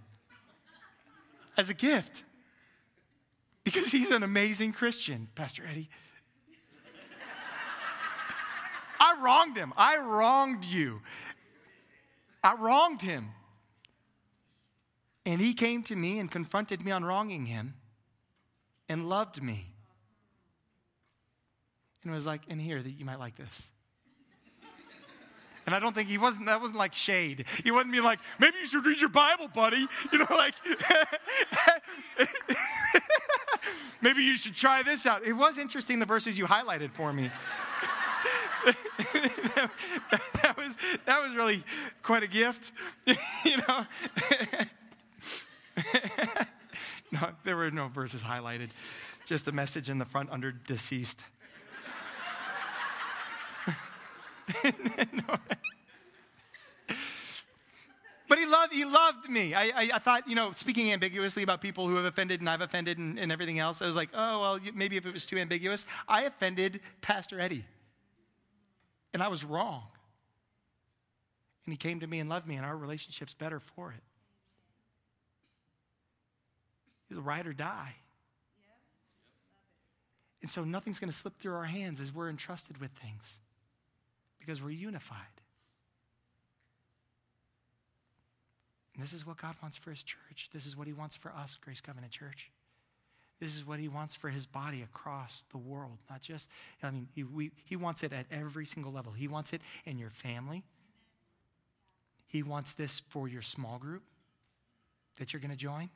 as 1.58 1.70
a 1.70 1.74
gift 1.74 2.24
because 3.66 3.92
he's 3.92 4.12
an 4.12 4.24
amazing 4.24 4.72
Christian, 4.72 5.28
Pastor 5.36 5.64
Eddie. 5.70 5.90
I 8.98 9.18
wronged 9.22 9.58
him. 9.58 9.74
I 9.76 9.98
wronged 9.98 10.64
you. 10.64 11.02
I 12.44 12.56
wronged 12.56 13.02
him. 13.02 13.32
And 15.26 15.42
he 15.42 15.54
came 15.54 15.84
to 15.84 15.96
me 15.96 16.20
and 16.20 16.32
confronted 16.32 16.86
me 16.86 16.92
on 16.92 17.04
wronging 17.04 17.48
him 17.48 17.74
and 18.88 19.10
loved 19.10 19.42
me. 19.42 19.74
And 22.04 22.14
it 22.14 22.16
was 22.16 22.28
like, 22.28 22.42
and 22.48 22.62
here, 22.62 22.82
that 22.82 22.92
you 22.92 23.04
might 23.04 23.20
like 23.20 23.36
this. 23.36 23.72
And 25.66 25.74
I 25.74 25.80
don't 25.80 25.96
think 25.96 26.08
he 26.08 26.20
wasn't, 26.20 26.46
that 26.46 26.62
wasn't 26.62 26.78
like 26.78 26.94
shade. 26.94 27.46
He 27.64 27.72
wasn't 27.72 27.92
being 27.92 28.04
like, 28.04 28.20
maybe 28.40 28.58
you 28.62 28.68
should 28.68 28.86
read 28.86 29.00
your 29.00 29.10
Bible, 29.10 29.48
buddy. 29.48 29.88
You 30.12 30.20
know, 30.20 30.28
like, 30.30 30.54
maybe 34.02 34.24
you 34.24 34.38
should 34.38 34.56
try 34.56 34.84
this 34.84 35.06
out. 35.06 35.26
It 35.26 35.34
was 35.34 35.58
interesting 35.58 36.00
the 36.00 36.06
verses 36.06 36.38
you 36.38 36.46
highlighted 36.46 36.92
for 36.92 37.12
me. 37.14 37.30
that, 38.66 39.72
that, 40.42 40.58
was, 40.58 40.78
that 41.06 41.22
was 41.22 41.36
really 41.36 41.64
quite 42.02 42.24
a 42.24 42.28
gift, 42.28 42.72
you 43.06 43.58
know. 43.68 43.86
no, 47.12 47.30
there 47.44 47.56
were 47.56 47.72
no 47.72 47.88
verses 47.88 48.24
highlighted, 48.24 48.70
just 49.26 49.48
a 49.48 49.52
message 49.52 49.90
in 49.90 49.98
the 49.98 50.06
front 50.06 50.30
under 50.32 50.52
deceased. 50.52 51.22
no. 54.64 55.36
But 58.28 58.40
he 58.40 58.46
loved, 58.46 58.74
he 58.74 58.86
loved 58.86 59.30
me. 59.30 59.54
I, 59.54 59.64
I, 59.64 59.90
I, 59.96 60.00
thought, 60.00 60.28
you 60.28 60.36
know, 60.36 60.52
speaking 60.52 60.92
ambiguously 60.92 61.44
about 61.44 61.62
people 61.62 61.88
who 61.88 61.96
have 61.96 62.06
offended 62.06 62.40
and 62.40 62.50
I've 62.50 62.62
offended 62.62 62.98
and, 62.98 63.20
and 63.20 63.32
everything 63.32 63.60
else, 63.60 63.82
I 63.82 63.86
was 63.86 63.96
like, 63.96 64.10
oh, 64.14 64.42
well, 64.42 64.60
maybe 64.74 64.98
if 64.98 65.06
it 65.06 65.14
was 65.14 65.26
too 65.26 65.38
ambiguous. 65.38 65.86
I 66.08 66.24
offended 66.24 66.82
Pastor 67.02 67.40
Eddie. 67.40 67.66
And 69.14 69.22
I 69.22 69.28
was 69.28 69.44
wrong. 69.44 69.84
And 71.66 71.74
he 71.74 71.78
came 71.78 72.00
to 72.00 72.08
me 72.08 72.20
and 72.20 72.30
loved 72.30 72.48
me, 72.48 72.56
and 72.56 72.66
our 72.66 72.76
relationship's 72.76 73.34
better 73.34 73.60
for 73.60 73.92
it. 73.92 74.04
He's 77.10 77.18
a 77.18 77.22
ride 77.22 77.48
or 77.48 77.54
die. 77.54 77.96
And 80.42 80.50
so 80.50 80.64
nothing's 80.64 81.00
going 81.00 81.10
to 81.10 81.18
slip 81.18 81.40
through 81.40 81.56
our 81.56 81.66
hands 81.66 82.00
as 82.00 82.14
we're 82.14 82.30
entrusted 82.30 82.80
with 82.80 82.92
things 82.92 83.40
because 84.40 84.62
we're 84.62 84.70
unified. 84.70 85.20
And 88.96 89.04
this 89.04 89.14
is 89.14 89.28
what 89.28 89.38
God 89.38 89.56
wants 89.62 89.78
for 89.78 89.92
His 89.92 90.02
church. 90.02 90.50
This 90.52 90.66
is 90.66 90.76
what 90.76 90.88
He 90.88 90.94
wants 90.94 91.16
for 91.16 91.32
us, 91.32 91.58
Grace 91.62 91.82
Covenant 91.82 92.12
Church. 92.12 92.50
This 93.40 93.56
is 93.56 93.68
what 93.68 93.80
he 93.80 93.90
wants 93.90 94.16
for 94.16 94.30
his 94.30 94.46
body 94.46 94.82
across 94.82 95.44
the 95.52 95.58
world, 95.58 95.98
not 96.10 96.22
just, 96.22 96.50
I 96.82 96.92
mean, 96.92 97.10
he, 97.14 97.24
we, 97.24 97.52
he 97.66 97.76
wants 97.76 98.02
it 98.02 98.14
at 98.14 98.26
every 98.32 98.66
single 98.66 98.94
level. 98.94 99.12
He 99.12 99.28
wants 99.28 99.52
it 99.52 99.62
in 99.86 99.98
your 99.98 100.10
family. 100.10 100.64
He 102.28 102.44
wants 102.44 102.74
this 102.74 103.02
for 103.10 103.28
your 103.28 103.42
small 103.42 103.78
group 103.78 104.04
that 105.20 105.34
you're 105.34 105.42
going 105.42 105.52
to 105.52 105.58
join. 105.58 105.90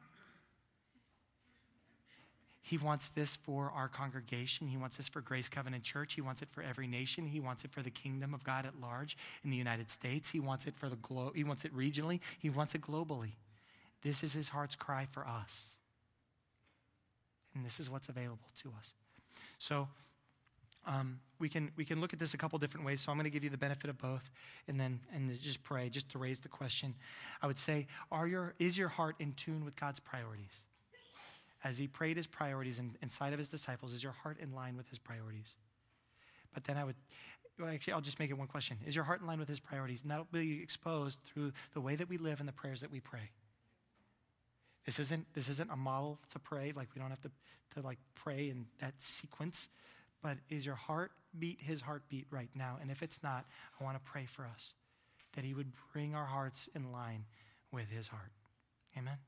He 2.62 2.78
wants 2.78 3.10
this 3.10 3.36
for 3.36 3.72
our 3.74 3.88
congregation. 3.88 4.68
He 4.68 4.78
wants 4.78 4.98
this 4.98 5.08
for 5.08 5.22
Grace 5.22 5.50
Covenant 5.50 5.84
Church. 5.84 6.14
He 6.14 6.22
wants 6.22 6.42
it 6.42 6.50
for 6.52 6.62
every 6.62 6.88
nation. 6.88 7.28
He 7.28 7.40
wants 7.40 7.64
it 7.64 7.72
for 7.72 7.82
the 7.82 7.90
kingdom 7.90 8.34
of 8.34 8.44
God 8.44 8.66
at 8.66 8.80
large 8.80 9.18
in 9.44 9.50
the 9.50 9.58
United 9.58 9.90
States. 9.90 10.30
He 10.30 10.40
wants 10.40 10.68
it 10.68 10.76
for 10.76 10.90
the 10.90 10.98
globe. 10.98 11.36
He 11.36 11.44
wants 11.44 11.66
it 11.66 11.76
regionally. 11.76 12.20
He 12.38 12.50
wants 12.50 12.76
it 12.76 12.82
globally. 12.82 13.32
This 14.04 14.24
is 14.24 14.34
his 14.34 14.50
heart's 14.50 14.76
cry 14.76 15.08
for 15.10 15.26
us. 15.26 15.78
And 17.56 17.66
this 17.66 17.80
is 17.80 17.90
what's 17.90 18.10
available 18.10 18.50
to 18.62 18.74
us. 18.78 18.94
So 19.58 19.88
um, 20.86 21.20
we, 21.40 21.50
can, 21.50 21.72
we 21.76 21.86
can 21.86 22.00
look 22.00 22.14
at 22.14 22.20
this 22.20 22.34
a 22.34 22.38
couple 22.38 22.60
different 22.60 22.86
ways. 22.86 23.02
So 23.02 23.12
I'm 23.12 23.18
going 23.18 23.26
to 23.26 23.32
give 23.32 23.44
you 23.44 23.50
the 23.50 23.58
benefit 23.58 23.90
of 23.90 23.98
both 23.98 24.30
and 24.68 24.80
then 24.80 25.00
and 25.14 25.40
just 25.40 25.64
pray, 25.64 25.90
just 25.90 26.10
to 26.10 26.18
raise 26.18 26.40
the 26.40 26.50
question. 26.50 26.96
I 27.42 27.48
would 27.48 27.60
say, 27.60 27.88
are 28.12 28.28
your, 28.28 28.54
is 28.60 28.78
your 28.78 28.90
heart 28.90 29.16
in 29.20 29.34
tune 29.34 29.66
with 29.66 29.76
God's 29.76 30.00
priorities? 30.00 30.64
As 31.64 31.78
he 31.78 31.88
prayed 31.88 32.18
his 32.18 32.28
priorities 32.28 32.80
in, 32.80 32.96
inside 33.02 33.34
of 33.34 33.40
his 33.40 33.50
disciples, 33.50 33.94
is 33.94 34.04
your 34.04 34.12
heart 34.12 34.38
in 34.40 34.54
line 34.54 34.78
with 34.78 34.90
his 34.90 35.00
priorities? 35.00 35.56
But 36.54 36.64
then 36.64 36.78
I 36.78 36.84
would, 36.84 36.96
well, 37.60 37.70
actually, 37.70 37.94
I'll 37.94 38.02
just 38.02 38.20
make 38.20 38.30
it 38.30 38.38
one 38.38 38.48
question. 38.48 38.78
Is 38.86 38.96
your 38.96 39.04
heart 39.04 39.22
in 39.22 39.28
line 39.28 39.40
with 39.40 39.50
his 39.50 39.60
priorities? 39.60 40.02
And 40.02 40.12
that'll 40.12 40.28
be 40.32 40.62
exposed 40.62 41.20
through 41.26 41.54
the 41.74 41.82
way 41.82 41.96
that 41.96 42.10
we 42.10 42.18
live 42.18 42.40
and 42.40 42.48
the 42.48 42.54
prayers 42.54 42.82
that 42.82 42.92
we 42.92 43.00
pray. 43.00 43.32
This 44.86 45.00
isn't, 45.00 45.34
this 45.34 45.50
isn't 45.50 45.70
a 45.70 45.76
model 45.76 46.20
to 46.32 46.40
pray, 46.40 46.74
like 46.76 46.88
we 46.96 47.02
don't 47.02 47.10
have 47.10 47.22
to, 47.22 47.32
to 47.76 47.82
like 47.86 48.00
pray 48.16 48.50
in 48.50 48.66
that 48.80 48.94
sequence. 49.00 49.68
But 50.22 50.38
is 50.50 50.66
your 50.66 50.76
heart 50.76 51.12
beat 51.38 51.60
his 51.62 51.82
heartbeat 51.82 52.28
right 52.32 52.50
now? 52.56 52.78
And 52.82 52.90
if 52.90 53.04
it's 53.04 53.22
not, 53.22 53.46
I 53.80 53.84
want 53.84 53.98
to 53.98 54.12
pray 54.12 54.26
for 54.26 54.46
us 54.46 54.74
that 55.36 55.46
he 55.46 55.54
would 55.54 55.72
bring 55.94 56.16
our 56.16 56.26
hearts 56.26 56.70
in 56.74 56.92
line 56.92 57.26
with 57.72 57.90
his 57.90 58.08
heart. 58.08 58.32
Amen. 58.98 59.14
Amen. 59.14 59.20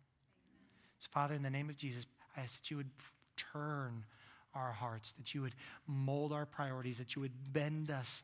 So, 0.97 1.09
Father, 1.11 1.35
in 1.35 1.43
the 1.43 1.49
name 1.49 1.69
of 1.69 1.77
Jesus, 1.77 2.05
I 2.35 2.41
ask 2.41 2.61
that 2.61 2.71
you 2.71 2.77
would 2.77 2.89
turn 3.37 4.05
our 4.53 4.71
hearts, 4.71 5.13
that 5.13 5.33
you 5.33 5.41
would 5.41 5.55
mold 5.87 6.33
our 6.33 6.45
priorities, 6.45 6.97
that 6.97 7.15
you 7.15 7.21
would 7.21 7.53
bend 7.53 7.89
us 7.91 8.23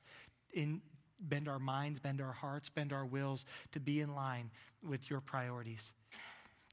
in 0.54 0.82
bend 1.20 1.48
our 1.48 1.60
minds, 1.60 2.00
bend 2.00 2.22
our 2.22 2.32
hearts, 2.32 2.70
bend 2.70 2.94
our 2.94 3.06
wills 3.06 3.44
to 3.72 3.80
be 3.80 4.02
in 4.02 4.14
line 4.14 4.52
with 4.88 5.10
your 5.10 5.20
priorities. 5.20 5.92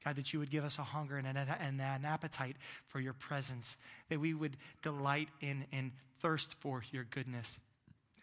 God, 0.03 0.17
that 0.17 0.33
you 0.33 0.39
would 0.39 0.51
give 0.51 0.63
us 0.63 0.77
a 0.77 0.83
hunger 0.83 1.17
and 1.17 1.25
an, 1.25 1.35
and 1.35 1.81
an 1.81 2.05
appetite 2.05 2.57
for 2.85 2.99
your 2.99 3.13
presence, 3.13 3.75
that 4.09 4.19
we 4.19 4.35
would 4.35 4.55
delight 4.83 5.29
in 5.41 5.65
and 5.71 5.91
thirst 6.19 6.53
for 6.53 6.83
your 6.91 7.05
goodness 7.05 7.57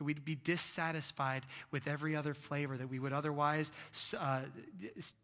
we'd 0.01 0.25
be 0.25 0.37
dissatisfied 0.37 1.45
with 1.71 1.87
every 1.87 2.17
other 2.17 2.35
flavor 2.35 2.77
that 2.77 2.89
we 2.89 2.99
would 2.99 3.13
otherwise 3.13 3.73
uh, 4.19 4.41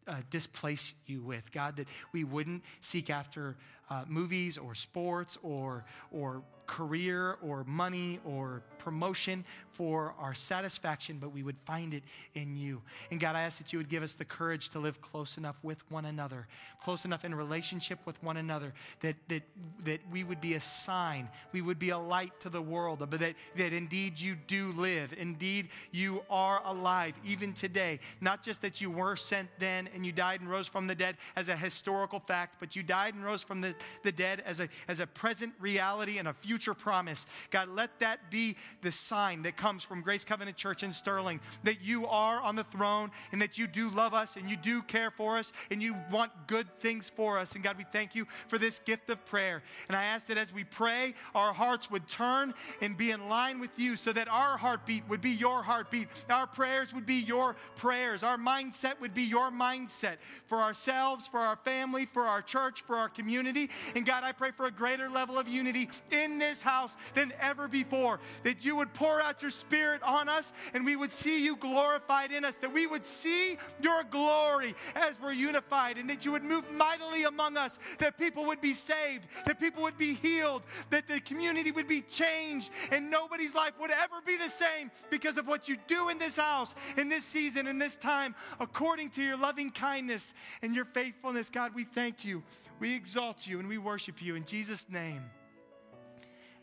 uh, 0.07 0.15
displace 0.29 0.93
you 1.05 1.21
with. 1.21 1.51
God, 1.51 1.77
that 1.77 1.87
we 2.11 2.23
wouldn't 2.23 2.63
seek 2.81 3.09
after 3.09 3.55
uh, 3.89 4.03
movies 4.07 4.57
or 4.57 4.75
sports 4.75 5.37
or, 5.41 5.85
or 6.11 6.43
career 6.69 7.35
or 7.41 7.63
money 7.63 8.19
or 8.23 8.61
promotion 8.77 9.43
for 9.71 10.13
our 10.19 10.35
satisfaction, 10.35 11.17
but 11.19 11.33
we 11.33 11.41
would 11.41 11.57
find 11.65 11.93
it 11.95 12.03
in 12.35 12.55
you. 12.55 12.81
And 13.09 13.19
God, 13.19 13.35
I 13.35 13.41
ask 13.41 13.57
that 13.57 13.73
you 13.73 13.79
would 13.79 13.89
give 13.89 14.03
us 14.03 14.13
the 14.13 14.23
courage 14.23 14.69
to 14.69 14.79
live 14.79 15.01
close 15.01 15.37
enough 15.37 15.55
with 15.63 15.89
one 15.89 16.05
another, 16.05 16.47
close 16.83 17.05
enough 17.05 17.25
in 17.25 17.33
relationship 17.33 17.99
with 18.05 18.21
one 18.21 18.37
another, 18.37 18.73
that, 19.01 19.15
that, 19.29 19.41
that 19.83 20.01
we 20.11 20.23
would 20.23 20.41
be 20.41 20.53
a 20.53 20.61
sign, 20.61 21.27
we 21.53 21.61
would 21.61 21.79
be 21.79 21.89
a 21.89 21.97
light 21.97 22.39
to 22.41 22.49
the 22.49 22.61
world, 22.61 22.99
but 23.09 23.19
that, 23.19 23.33
that 23.55 23.73
indeed 23.73 24.19
you 24.19 24.35
do 24.35 24.71
live. 24.73 25.13
Indeed, 25.17 25.69
you 25.91 26.21
are 26.29 26.61
alive 26.65 27.15
even 27.25 27.53
today. 27.53 27.99
Not 28.21 28.43
just 28.43 28.61
that 28.61 28.79
you 28.79 28.91
were 28.91 29.15
sent 29.15 29.49
then 29.57 29.89
and 29.95 30.05
you 30.05 30.11
died 30.11 30.41
and 30.41 30.49
rose 30.49 30.67
from 30.67 30.85
the 30.85 30.95
dead 30.95 31.17
as 31.35 31.49
a 31.49 31.55
historical 31.55 32.19
fact, 32.19 32.57
but 32.59 32.75
you 32.75 32.83
died 32.83 33.15
and 33.15 33.25
rose 33.25 33.41
from 33.41 33.59
the, 33.59 33.73
the 34.03 34.11
dead 34.11 34.43
as 34.45 34.59
a, 34.59 34.69
as 34.87 34.99
a 34.99 35.07
present 35.07 35.53
reality 35.59 36.19
and 36.19 36.27
a 36.27 36.33
future 36.33 36.58
future 36.59 36.73
promise. 36.73 37.25
God, 37.51 37.69
let 37.69 38.01
that 38.01 38.29
be 38.29 38.57
the 38.81 38.91
sign 38.91 39.43
that 39.43 39.55
comes 39.55 39.81
from 39.81 40.01
Grace 40.01 40.25
Covenant 40.25 40.57
Church 40.57 40.83
in 40.83 40.91
Sterling 40.91 41.39
that 41.63 41.81
you 41.81 42.05
are 42.05 42.41
on 42.41 42.57
the 42.57 42.65
throne 42.65 43.11
and 43.31 43.41
that 43.41 43.57
you 43.57 43.65
do 43.65 43.89
love 43.91 44.13
us 44.13 44.35
and 44.35 44.49
you 44.49 44.57
do 44.57 44.81
care 44.81 45.09
for 45.09 45.37
us 45.37 45.53
and 45.71 45.81
you 45.81 45.95
want 46.11 46.33
good 46.47 46.67
things 46.81 47.09
for 47.15 47.39
us. 47.39 47.55
And 47.55 47.63
God, 47.63 47.77
we 47.77 47.85
thank 47.93 48.13
you 48.13 48.27
for 48.49 48.57
this 48.57 48.79
gift 48.79 49.09
of 49.09 49.25
prayer. 49.25 49.63
And 49.87 49.95
I 49.95 50.03
ask 50.03 50.27
that 50.27 50.37
as 50.37 50.53
we 50.53 50.65
pray, 50.65 51.13
our 51.33 51.53
hearts 51.53 51.89
would 51.89 52.09
turn 52.09 52.53
and 52.81 52.97
be 52.97 53.11
in 53.11 53.29
line 53.29 53.61
with 53.61 53.71
you 53.77 53.95
so 53.95 54.11
that 54.11 54.27
our 54.27 54.57
heartbeat 54.57 55.07
would 55.07 55.21
be 55.21 55.29
your 55.29 55.63
heartbeat. 55.63 56.09
Our 56.29 56.45
prayers 56.45 56.93
would 56.93 57.05
be 57.05 57.21
your 57.21 57.55
prayers. 57.77 58.21
Our 58.21 58.37
mindset 58.37 58.99
would 58.99 59.13
be 59.13 59.23
your 59.23 59.49
mindset 59.49 60.17
for 60.47 60.57
ourselves, 60.57 61.25
for 61.25 61.39
our 61.39 61.55
family, 61.55 62.05
for 62.05 62.23
our 62.23 62.41
church, 62.41 62.81
for 62.81 62.97
our 62.97 63.07
community. 63.07 63.69
And 63.95 64.05
God, 64.05 64.25
I 64.25 64.33
pray 64.33 64.51
for 64.51 64.65
a 64.65 64.71
greater 64.71 65.09
level 65.09 65.39
of 65.39 65.47
unity 65.47 65.89
in 66.11 66.39
this 66.39 66.48
house 66.61 66.95
than 67.15 67.33
ever 67.39 67.67
before. 67.67 68.19
That 68.43 68.63
you 68.65 68.75
would 68.77 68.93
pour 68.93 69.21
out 69.21 69.41
your 69.41 69.51
spirit 69.51 70.01
on 70.03 70.29
us 70.29 70.51
and 70.73 70.85
we 70.85 70.95
would 70.95 71.11
see 71.11 71.43
you 71.43 71.55
glorified 71.55 72.31
in 72.31 72.45
us. 72.45 72.57
That 72.57 72.73
we 72.73 72.87
would 72.87 73.05
see 73.05 73.57
your 73.81 74.03
glory 74.03 74.75
as 74.95 75.19
we're 75.21 75.33
unified 75.33 75.97
and 75.97 76.09
that 76.09 76.25
you 76.25 76.31
would 76.31 76.43
move 76.43 76.69
mightily 76.71 77.23
among 77.23 77.57
us. 77.57 77.79
That 77.99 78.17
people 78.17 78.45
would 78.45 78.61
be 78.61 78.73
saved. 78.73 79.27
That 79.45 79.59
people 79.59 79.83
would 79.83 79.97
be 79.97 80.13
healed. 80.13 80.63
That 80.89 81.07
the 81.07 81.19
community 81.21 81.71
would 81.71 81.87
be 81.87 82.01
changed 82.01 82.71
and 82.91 83.11
nobody's 83.11 83.53
life 83.55 83.73
would 83.79 83.91
ever 83.91 84.21
be 84.25 84.37
the 84.37 84.49
same 84.49 84.91
because 85.09 85.37
of 85.37 85.47
what 85.47 85.67
you 85.67 85.77
do 85.87 86.09
in 86.09 86.17
this 86.17 86.37
house, 86.37 86.75
in 86.97 87.09
this 87.09 87.25
season, 87.25 87.67
in 87.67 87.79
this 87.79 87.95
time, 87.95 88.35
according 88.59 89.09
to 89.11 89.23
your 89.23 89.37
loving 89.37 89.71
kindness 89.71 90.33
and 90.61 90.73
your 90.73 90.85
faithfulness. 90.85 91.49
God, 91.49 91.73
we 91.75 91.83
thank 91.83 92.25
you. 92.25 92.43
We 92.79 92.95
exalt 92.95 93.45
you 93.45 93.59
and 93.59 93.67
we 93.67 93.77
worship 93.77 94.21
you 94.21 94.35
in 94.35 94.45
Jesus' 94.45 94.87
name. 94.89 95.23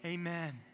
Amen. 0.06 0.65